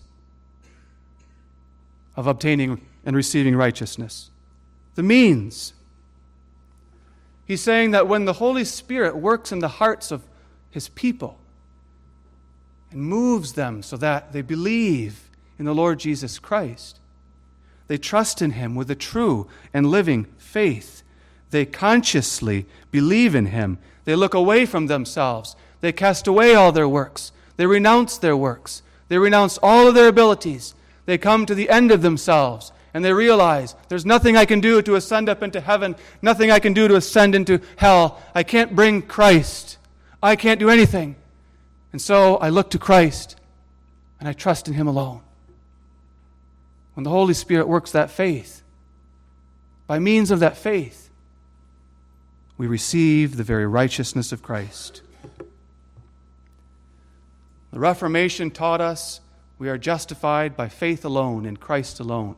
of 2.16 2.26
obtaining 2.26 2.80
and 3.04 3.14
receiving 3.14 3.56
righteousness. 3.56 4.30
The 4.94 5.02
means. 5.02 5.72
He's 7.46 7.60
saying 7.60 7.90
that 7.92 8.08
when 8.08 8.24
the 8.24 8.34
Holy 8.34 8.64
Spirit 8.64 9.16
works 9.16 9.52
in 9.52 9.58
the 9.58 9.68
hearts 9.68 10.10
of 10.10 10.22
his 10.70 10.88
people 10.88 11.38
and 12.90 13.02
moves 13.02 13.52
them 13.52 13.82
so 13.82 13.96
that 13.96 14.32
they 14.32 14.42
believe 14.42 15.28
in 15.58 15.64
the 15.64 15.74
Lord 15.74 15.98
Jesus 15.98 16.38
Christ. 16.38 16.98
They 17.86 17.98
trust 17.98 18.42
in 18.42 18.52
him 18.52 18.74
with 18.74 18.90
a 18.90 18.94
true 18.94 19.46
and 19.72 19.86
living 19.86 20.24
faith. 20.38 21.02
They 21.50 21.66
consciously 21.66 22.66
believe 22.90 23.34
in 23.34 23.46
him. 23.46 23.78
They 24.04 24.16
look 24.16 24.34
away 24.34 24.66
from 24.66 24.86
themselves. 24.86 25.54
They 25.84 25.92
cast 25.92 26.26
away 26.26 26.54
all 26.54 26.72
their 26.72 26.88
works. 26.88 27.30
They 27.58 27.66
renounce 27.66 28.16
their 28.16 28.34
works. 28.34 28.82
They 29.08 29.18
renounce 29.18 29.58
all 29.58 29.86
of 29.86 29.94
their 29.94 30.08
abilities. 30.08 30.74
They 31.04 31.18
come 31.18 31.44
to 31.44 31.54
the 31.54 31.68
end 31.68 31.90
of 31.90 32.00
themselves 32.00 32.72
and 32.94 33.04
they 33.04 33.12
realize 33.12 33.74
there's 33.90 34.06
nothing 34.06 34.34
I 34.34 34.46
can 34.46 34.60
do 34.60 34.80
to 34.80 34.94
ascend 34.94 35.28
up 35.28 35.42
into 35.42 35.60
heaven, 35.60 35.94
nothing 36.22 36.50
I 36.50 36.58
can 36.58 36.72
do 36.72 36.88
to 36.88 36.96
ascend 36.96 37.34
into 37.34 37.60
hell. 37.76 38.18
I 38.34 38.44
can't 38.44 38.74
bring 38.74 39.02
Christ. 39.02 39.76
I 40.22 40.36
can't 40.36 40.58
do 40.58 40.70
anything. 40.70 41.16
And 41.92 42.00
so 42.00 42.38
I 42.38 42.48
look 42.48 42.70
to 42.70 42.78
Christ 42.78 43.36
and 44.18 44.26
I 44.26 44.32
trust 44.32 44.66
in 44.66 44.72
Him 44.72 44.86
alone. 44.86 45.20
When 46.94 47.04
the 47.04 47.10
Holy 47.10 47.34
Spirit 47.34 47.68
works 47.68 47.92
that 47.92 48.10
faith, 48.10 48.62
by 49.86 49.98
means 49.98 50.30
of 50.30 50.40
that 50.40 50.56
faith, 50.56 51.10
we 52.56 52.66
receive 52.66 53.36
the 53.36 53.44
very 53.44 53.66
righteousness 53.66 54.32
of 54.32 54.42
Christ. 54.42 55.02
The 57.74 57.80
Reformation 57.80 58.52
taught 58.52 58.80
us 58.80 59.20
we 59.58 59.68
are 59.68 59.76
justified 59.76 60.56
by 60.56 60.68
faith 60.68 61.04
alone 61.04 61.44
in 61.44 61.56
Christ 61.56 61.98
alone. 61.98 62.36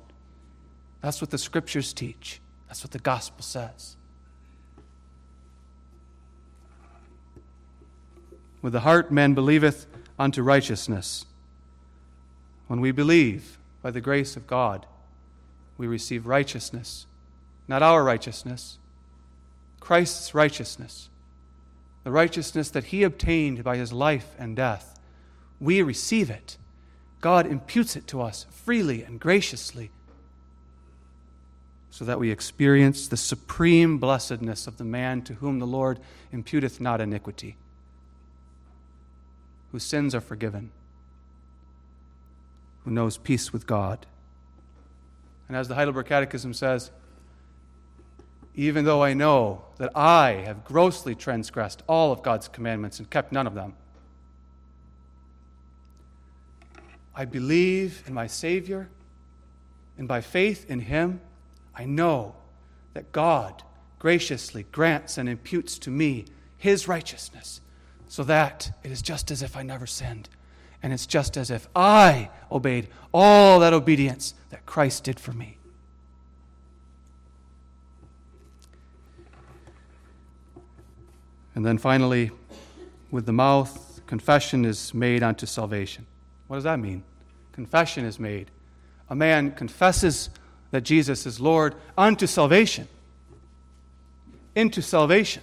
That's 1.03 1.21
what 1.21 1.29
the 1.29 1.37
scriptures 1.37 1.93
teach. 1.93 2.41
That's 2.69 2.83
what 2.83 2.93
the 2.93 2.99
gospel 2.99 3.43
says. 3.43 3.97
With 8.63 8.73
the 8.73 8.81
heart 8.81 9.13
man 9.13 9.35
believeth 9.35 9.87
unto 10.19 10.41
righteousness. 10.41 11.27
When 12.67 12.81
we 12.81 12.91
believe 12.91 13.59
by 13.83 13.91
the 13.91 14.01
grace 14.01 14.37
of 14.37 14.47
God, 14.47 14.87
we 15.77 15.87
receive 15.87 16.27
righteousness. 16.27 17.05
Not 17.69 17.83
our 17.83 18.03
righteousness, 18.03 18.79
Christ's 19.81 20.35
righteousness. 20.35 21.11
The 22.05 22.11
righteousness 22.11 22.71
that 22.71 22.85
he 22.85 23.03
obtained 23.03 23.63
by 23.63 23.77
his 23.77 23.93
life 23.93 24.35
and 24.39 24.57
death. 24.57 24.96
We 25.61 25.83
receive 25.83 26.31
it. 26.31 26.57
God 27.21 27.47
imputes 27.47 27.97
it 27.97 28.07
to 28.09 28.21
us 28.21 28.47
freely 28.51 29.03
and 29.03 29.19
graciously 29.19 29.91
so 31.91 32.05
that 32.05 32.21
we 32.21 32.31
experience 32.31 33.09
the 33.09 33.17
supreme 33.17 33.97
blessedness 33.97 34.67
of 34.67 34.77
the 34.77 34.85
man 34.85 35.23
to 35.23 35.35
whom 35.35 35.59
the 35.59 35.67
Lord 35.67 35.99
imputeth 36.31 36.79
not 36.79 37.01
iniquity, 37.01 37.57
whose 39.73 39.83
sins 39.83 40.15
are 40.15 40.21
forgiven, 40.21 40.73
who 42.85 42.91
knows 42.91 43.17
peace 43.17 43.51
with 43.51 43.67
God. 43.67 44.05
And 45.49 45.57
as 45.57 45.69
the 45.69 45.75
Heidelberg 45.75 46.05
Catechism 46.05 46.53
says, 46.53 46.91
even 48.55 48.85
though 48.85 49.03
I 49.03 49.15
know 49.15 49.65
that 49.79 49.97
I 49.97 50.43
have 50.45 50.65
grossly 50.65 51.15
transgressed 51.15 51.83
all 51.87 52.13
of 52.13 52.23
God's 52.23 52.49
commandments 52.49 52.99
and 52.99 53.09
kept 53.09 53.33
none 53.33 53.47
of 53.47 53.55
them, 53.55 53.75
I 57.17 57.25
believe 57.25 58.05
in 58.07 58.15
my 58.15 58.29
Savior, 58.29 58.89
and 59.99 60.07
by 60.07 60.21
faith 60.21 60.71
in 60.71 60.81
Him, 60.81 61.21
I 61.75 61.87
know 61.87 62.37
that 62.95 63.11
God 63.13 63.63
graciously 63.99 64.67
grants 64.71 65.19
and 65.19 65.29
imputes 65.29 65.79
to 65.81 65.91
me 65.91 66.27
his 66.57 66.89
righteousness, 66.89 67.61
so 68.09 68.25
that 68.25 68.71
it 68.83 68.91
is 68.91 69.03
just 69.03 69.31
as 69.31 69.43
if 69.43 69.57
I 69.57 69.63
never 69.63 69.87
sinned. 69.87 70.29
And 70.83 70.93
it's 70.93 71.07
just 71.07 71.37
as 71.37 71.51
if 71.51 71.69
I 71.75 72.31
obeyed 72.51 72.89
all 73.13 73.61
that 73.61 73.73
obedience 73.73 74.35
that 74.51 74.65
Christ 74.67 75.05
did 75.05 75.19
for 75.19 75.33
me. 75.33 75.59
And 81.55 81.65
then 81.65 81.79
finally, 81.79 82.31
with 83.11 83.27
the 83.27 83.33
mouth, 83.33 84.01
confession 84.07 84.65
is 84.65 84.93
made 84.93 85.23
unto 85.23 85.47
salvation. 85.47 86.07
What 86.49 86.57
does 86.57 86.65
that 86.65 86.79
mean? 86.79 87.03
Confession 87.53 88.05
is 88.05 88.19
made. 88.19 88.51
A 89.09 89.15
man 89.15 89.53
confesses 89.53 90.31
that 90.71 90.83
Jesus 90.83 91.27
is 91.27 91.41
Lord 91.41 91.75
unto 91.97 92.27
salvation. 92.27 92.89
Into 94.55 94.83
salvation. 94.83 95.43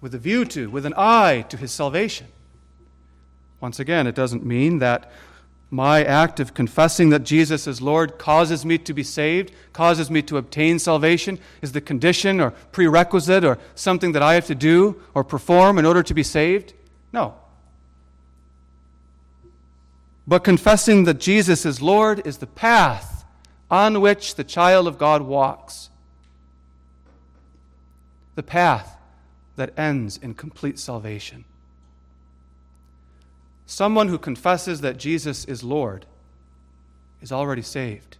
With 0.00 0.14
a 0.14 0.18
view 0.18 0.44
to, 0.46 0.70
with 0.70 0.86
an 0.86 0.94
eye 0.96 1.44
to 1.48 1.56
his 1.56 1.72
salvation. 1.72 2.26
Once 3.60 3.78
again, 3.78 4.06
it 4.06 4.14
doesn't 4.14 4.44
mean 4.44 4.78
that 4.78 5.10
my 5.70 6.02
act 6.02 6.40
of 6.40 6.52
confessing 6.52 7.10
that 7.10 7.22
Jesus 7.22 7.66
is 7.66 7.80
Lord 7.80 8.18
causes 8.18 8.64
me 8.64 8.76
to 8.78 8.92
be 8.92 9.04
saved, 9.04 9.52
causes 9.72 10.10
me 10.10 10.20
to 10.22 10.36
obtain 10.36 10.80
salvation, 10.80 11.38
is 11.62 11.72
the 11.72 11.80
condition 11.80 12.40
or 12.40 12.50
prerequisite 12.72 13.44
or 13.44 13.58
something 13.76 14.12
that 14.12 14.22
I 14.22 14.34
have 14.34 14.46
to 14.46 14.54
do 14.54 15.00
or 15.14 15.22
perform 15.22 15.78
in 15.78 15.86
order 15.86 16.02
to 16.02 16.14
be 16.14 16.24
saved. 16.24 16.72
No. 17.12 17.34
But 20.30 20.44
confessing 20.44 21.06
that 21.06 21.18
Jesus 21.18 21.66
is 21.66 21.82
Lord 21.82 22.24
is 22.24 22.38
the 22.38 22.46
path 22.46 23.24
on 23.68 24.00
which 24.00 24.36
the 24.36 24.44
child 24.44 24.86
of 24.86 24.96
God 24.96 25.22
walks. 25.22 25.90
The 28.36 28.44
path 28.44 28.96
that 29.56 29.76
ends 29.76 30.16
in 30.16 30.34
complete 30.34 30.78
salvation. 30.78 31.46
Someone 33.66 34.06
who 34.06 34.18
confesses 34.18 34.82
that 34.82 34.98
Jesus 34.98 35.44
is 35.46 35.64
Lord 35.64 36.06
is 37.20 37.32
already 37.32 37.62
saved. 37.62 38.16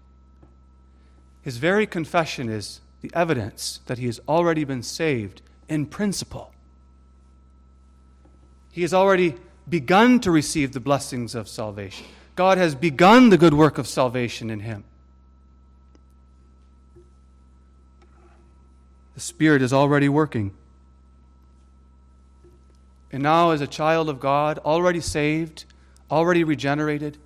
His 1.43 1.59
very 1.59 1.87
confession 1.87 2.49
is 2.49 2.81
the 3.03 3.13
evidence 3.15 3.83
that 3.87 3.99
he 3.99 4.07
has 4.07 4.19
already 4.27 4.65
been 4.65 4.83
saved 4.83 5.43
in 5.69 5.87
principle. 5.87 6.53
He 8.73 8.83
has 8.83 8.93
already 8.93 9.37
begun 9.71 10.21
to 10.21 10.31
receive 10.31 10.73
the 10.73 10.81
blessings 10.81 11.35
of 11.35 11.49
salvation. 11.49 12.07
God 12.37 12.59
has 12.59 12.75
begun 12.75 13.31
the 13.31 13.39
good 13.39 13.55
work 13.55 13.79
of 13.79 13.87
salvation 13.87 14.51
in 14.51 14.61
him. 14.61 14.85
The 19.15 19.21
Spirit 19.21 19.63
is 19.63 19.73
already 19.73 20.09
working. 20.09 20.53
And 23.13 23.23
now, 23.23 23.51
as 23.51 23.61
a 23.61 23.67
child 23.67 24.09
of 24.09 24.21
God, 24.21 24.59
already 24.61 25.01
saved, 25.01 25.65
already 26.11 26.45
regenerated, 26.45 27.19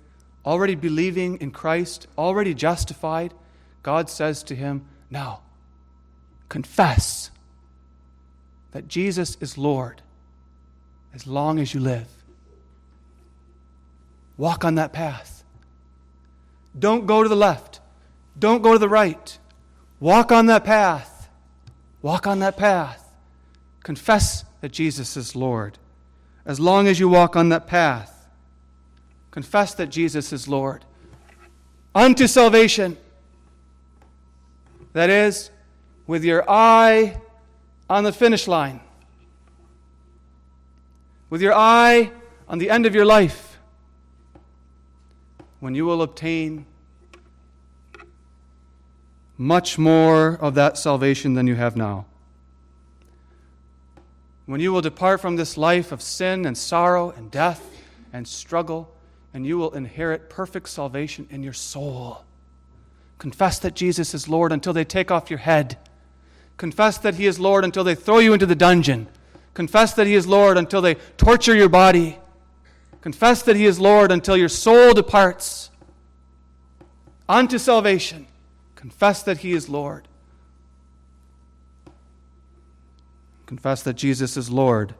already 0.45 0.75
believing 0.75 1.37
in 1.37 1.51
Christ, 1.51 2.07
already 2.17 2.53
justified, 2.53 3.33
God 3.83 4.09
says 4.09 4.43
to 4.43 4.55
him, 4.55 4.85
Now, 5.09 5.41
confess 6.49 7.29
that 8.71 8.87
Jesus 8.87 9.37
is 9.39 9.57
Lord 9.57 10.01
as 11.13 11.25
long 11.25 11.59
as 11.59 11.73
you 11.73 11.79
live. 11.79 12.14
Walk 14.37 14.65
on 14.65 14.75
that 14.75 14.93
path. 14.93 15.43
Don't 16.77 17.05
go 17.05 17.23
to 17.23 17.29
the 17.29 17.35
left. 17.35 17.79
Don't 18.37 18.61
go 18.61 18.73
to 18.73 18.79
the 18.79 18.89
right. 18.89 19.37
Walk 19.99 20.31
on 20.31 20.47
that 20.47 20.65
path. 20.65 21.29
Walk 22.01 22.27
on 22.27 22.39
that 22.39 22.57
path. 22.57 23.11
Confess 23.83 24.43
that 24.61 24.71
Jesus 24.71 25.15
is 25.15 25.35
Lord. 25.35 25.77
As 26.45 26.59
long 26.59 26.87
as 26.87 26.99
you 26.99 27.09
walk 27.09 27.35
on 27.35 27.49
that 27.49 27.65
path, 27.65 28.27
confess 29.31 29.73
that 29.75 29.89
Jesus 29.89 30.31
is 30.33 30.47
Lord. 30.47 30.85
Unto 31.93 32.27
salvation. 32.27 32.97
That 34.93 35.09
is, 35.09 35.49
with 36.07 36.23
your 36.23 36.49
eye 36.49 37.19
on 37.89 38.03
the 38.03 38.11
finish 38.11 38.47
line, 38.47 38.79
with 41.29 41.41
your 41.41 41.53
eye 41.53 42.11
on 42.47 42.59
the 42.59 42.69
end 42.69 42.85
of 42.85 42.95
your 42.95 43.05
life, 43.05 43.44
when 45.65 45.73
you 45.73 45.83
will 45.83 46.03
obtain 46.03 46.63
much 49.35 49.79
more 49.79 50.37
of 50.39 50.53
that 50.53 50.77
salvation 50.77 51.33
than 51.33 51.47
you 51.47 51.55
have 51.55 51.75
now. 51.75 52.05
When 54.45 54.61
you 54.61 54.71
will 54.71 54.81
depart 54.81 55.21
from 55.21 55.37
this 55.37 55.57
life 55.57 55.91
of 55.91 56.03
sin 56.03 56.45
and 56.45 56.55
sorrow 56.55 57.09
and 57.09 57.31
death 57.31 57.67
and 58.13 58.27
struggle, 58.27 58.93
and 59.33 59.43
you 59.43 59.57
will 59.57 59.73
inherit 59.73 60.29
perfect 60.29 60.69
salvation 60.69 61.25
in 61.31 61.41
your 61.41 61.51
soul. 61.51 62.23
Confess 63.17 63.57
that 63.57 63.73
Jesus 63.73 64.13
is 64.13 64.29
Lord 64.29 64.51
until 64.51 64.71
they 64.71 64.85
take 64.85 65.09
off 65.09 65.31
your 65.31 65.39
head. 65.39 65.79
Confess 66.57 66.99
that 66.99 67.15
He 67.15 67.25
is 67.25 67.39
Lord 67.39 67.63
until 67.65 67.83
they 67.83 67.95
throw 67.95 68.19
you 68.19 68.33
into 68.33 68.45
the 68.45 68.53
dungeon. 68.53 69.07
Confess 69.55 69.95
that 69.95 70.05
He 70.05 70.13
is 70.13 70.27
Lord 70.27 70.59
until 70.59 70.83
they 70.83 70.93
torture 71.17 71.55
your 71.55 71.69
body. 71.69 72.19
Confess 73.05 73.43
that 73.43 73.55
He 73.55 73.67
is 73.67 73.79
Lord 73.79 74.11
until 74.11 74.35
your 74.35 74.49
soul 74.49 74.91
departs 74.95 75.69
unto 77.29 77.59
salvation. 77.59 78.25
Confess 78.73 79.21
that 79.21 79.37
He 79.37 79.53
is 79.53 79.69
Lord. 79.69 80.07
Confess 83.45 83.83
that 83.83 83.93
Jesus 83.93 84.35
is 84.37 84.49
Lord 84.49 84.95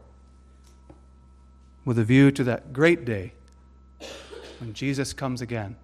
with 1.84 1.98
a 1.98 2.04
view 2.04 2.30
to 2.30 2.44
that 2.44 2.74
great 2.74 3.06
day 3.06 3.34
when 4.60 4.76
Jesus 4.76 5.12
comes 5.12 5.42
again. 5.42 5.76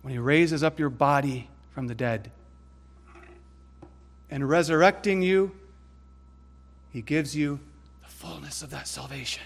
When 0.00 0.14
He 0.14 0.18
raises 0.18 0.62
up 0.62 0.78
your 0.78 0.88
body 0.88 1.50
from 1.72 1.88
the 1.88 1.94
dead 1.94 2.30
and 4.30 4.48
resurrecting 4.48 5.20
you, 5.20 5.54
He 6.90 7.02
gives 7.02 7.36
you 7.36 7.60
the 8.02 8.08
fullness 8.08 8.62
of 8.62 8.70
that 8.70 8.88
salvation. 8.88 9.42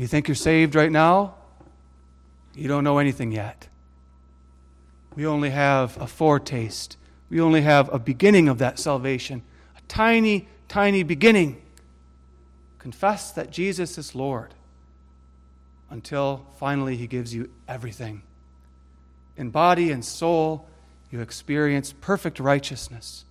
You 0.00 0.06
think 0.06 0.28
you're 0.28 0.34
saved 0.34 0.74
right 0.74 0.90
now? 0.90 1.34
You 2.54 2.68
don't 2.68 2.84
know 2.84 2.96
anything 2.96 3.32
yet. 3.32 3.68
We 5.14 5.26
only 5.26 5.50
have 5.50 6.00
a 6.00 6.06
foretaste. 6.06 6.96
We 7.28 7.38
only 7.38 7.60
have 7.60 7.92
a 7.92 7.98
beginning 7.98 8.48
of 8.48 8.56
that 8.58 8.78
salvation, 8.78 9.42
a 9.76 9.80
tiny, 9.88 10.48
tiny 10.68 11.02
beginning. 11.02 11.60
Confess 12.78 13.32
that 13.32 13.50
Jesus 13.50 13.98
is 13.98 14.14
Lord 14.14 14.54
until 15.90 16.46
finally 16.56 16.96
He 16.96 17.06
gives 17.06 17.34
you 17.34 17.50
everything. 17.68 18.22
In 19.36 19.50
body 19.50 19.90
and 19.90 20.02
soul, 20.02 20.66
you 21.10 21.20
experience 21.20 21.92
perfect 22.00 22.40
righteousness 22.40 23.26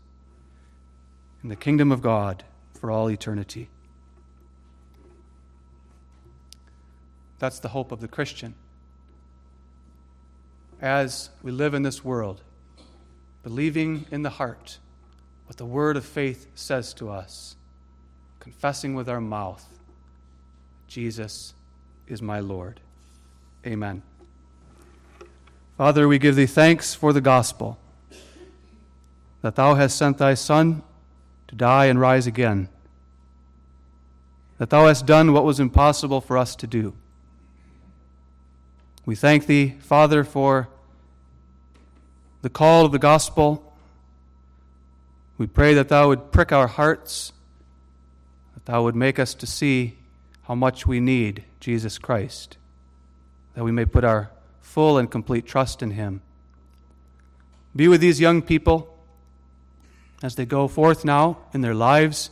in 1.41 1.49
the 1.49 1.55
kingdom 1.55 1.91
of 1.91 2.03
God 2.03 2.43
for 2.75 2.91
all 2.91 3.09
eternity. 3.09 3.69
That's 7.39 7.59
the 7.59 7.69
hope 7.69 7.91
of 7.91 8.01
the 8.01 8.07
Christian. 8.07 8.53
As 10.81 11.29
we 11.41 11.51
live 11.51 11.73
in 11.73 11.83
this 11.83 12.03
world, 12.03 12.41
believing 13.43 14.05
in 14.11 14.21
the 14.21 14.29
heart 14.29 14.77
what 15.47 15.57
the 15.57 15.65
word 15.65 15.97
of 15.97 16.05
faith 16.05 16.47
says 16.53 16.93
to 16.95 17.09
us, 17.09 17.55
confessing 18.39 18.93
with 18.93 19.09
our 19.09 19.21
mouth, 19.21 19.65
Jesus 20.87 21.53
is 22.07 22.21
my 22.21 22.39
Lord. 22.39 22.79
Amen. 23.65 24.01
Father, 25.77 26.07
we 26.07 26.19
give 26.19 26.35
thee 26.35 26.45
thanks 26.45 26.93
for 26.93 27.13
the 27.13 27.21
gospel, 27.21 27.77
that 29.41 29.55
thou 29.55 29.75
hast 29.75 29.97
sent 29.97 30.17
thy 30.17 30.33
Son 30.33 30.83
to 31.47 31.55
die 31.55 31.85
and 31.85 31.99
rise 31.99 32.27
again, 32.27 32.67
that 34.57 34.69
thou 34.69 34.87
hast 34.87 35.05
done 35.05 35.31
what 35.31 35.45
was 35.45 35.59
impossible 35.59 36.19
for 36.19 36.37
us 36.37 36.55
to 36.57 36.67
do. 36.67 36.93
We 39.09 39.15
thank 39.15 39.47
thee, 39.47 39.73
Father, 39.79 40.23
for 40.23 40.69
the 42.43 42.49
call 42.51 42.85
of 42.85 42.91
the 42.91 42.99
gospel. 42.99 43.73
We 45.39 45.47
pray 45.47 45.73
that 45.73 45.89
thou 45.89 46.09
would 46.09 46.31
prick 46.31 46.51
our 46.51 46.67
hearts, 46.67 47.33
that 48.53 48.65
thou 48.65 48.83
would 48.83 48.95
make 48.95 49.17
us 49.17 49.33
to 49.33 49.47
see 49.47 49.97
how 50.43 50.53
much 50.53 50.85
we 50.85 50.99
need 50.99 51.43
Jesus 51.59 51.97
Christ, 51.97 52.57
that 53.55 53.63
we 53.63 53.71
may 53.71 53.83
put 53.83 54.03
our 54.03 54.29
full 54.61 54.99
and 54.99 55.09
complete 55.09 55.47
trust 55.47 55.81
in 55.81 55.89
him. 55.89 56.21
Be 57.75 57.87
with 57.87 58.01
these 58.01 58.21
young 58.21 58.43
people 58.43 58.95
as 60.21 60.35
they 60.35 60.45
go 60.45 60.67
forth 60.67 61.03
now 61.03 61.39
in 61.51 61.61
their 61.61 61.73
lives. 61.73 62.29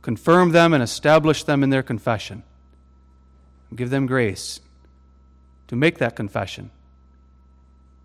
Confirm 0.00 0.52
them 0.52 0.72
and 0.72 0.82
establish 0.82 1.44
them 1.44 1.62
in 1.62 1.68
their 1.68 1.82
confession. 1.82 2.44
Give 3.76 3.90
them 3.90 4.06
grace 4.06 4.60
to 5.70 5.76
make 5.76 5.98
that 5.98 6.16
confession 6.16 6.68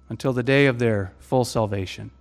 until 0.08 0.32
the 0.32 0.44
day 0.44 0.68
of 0.68 0.78
their 0.78 1.12
full 1.18 1.44
salvation. 1.44 2.12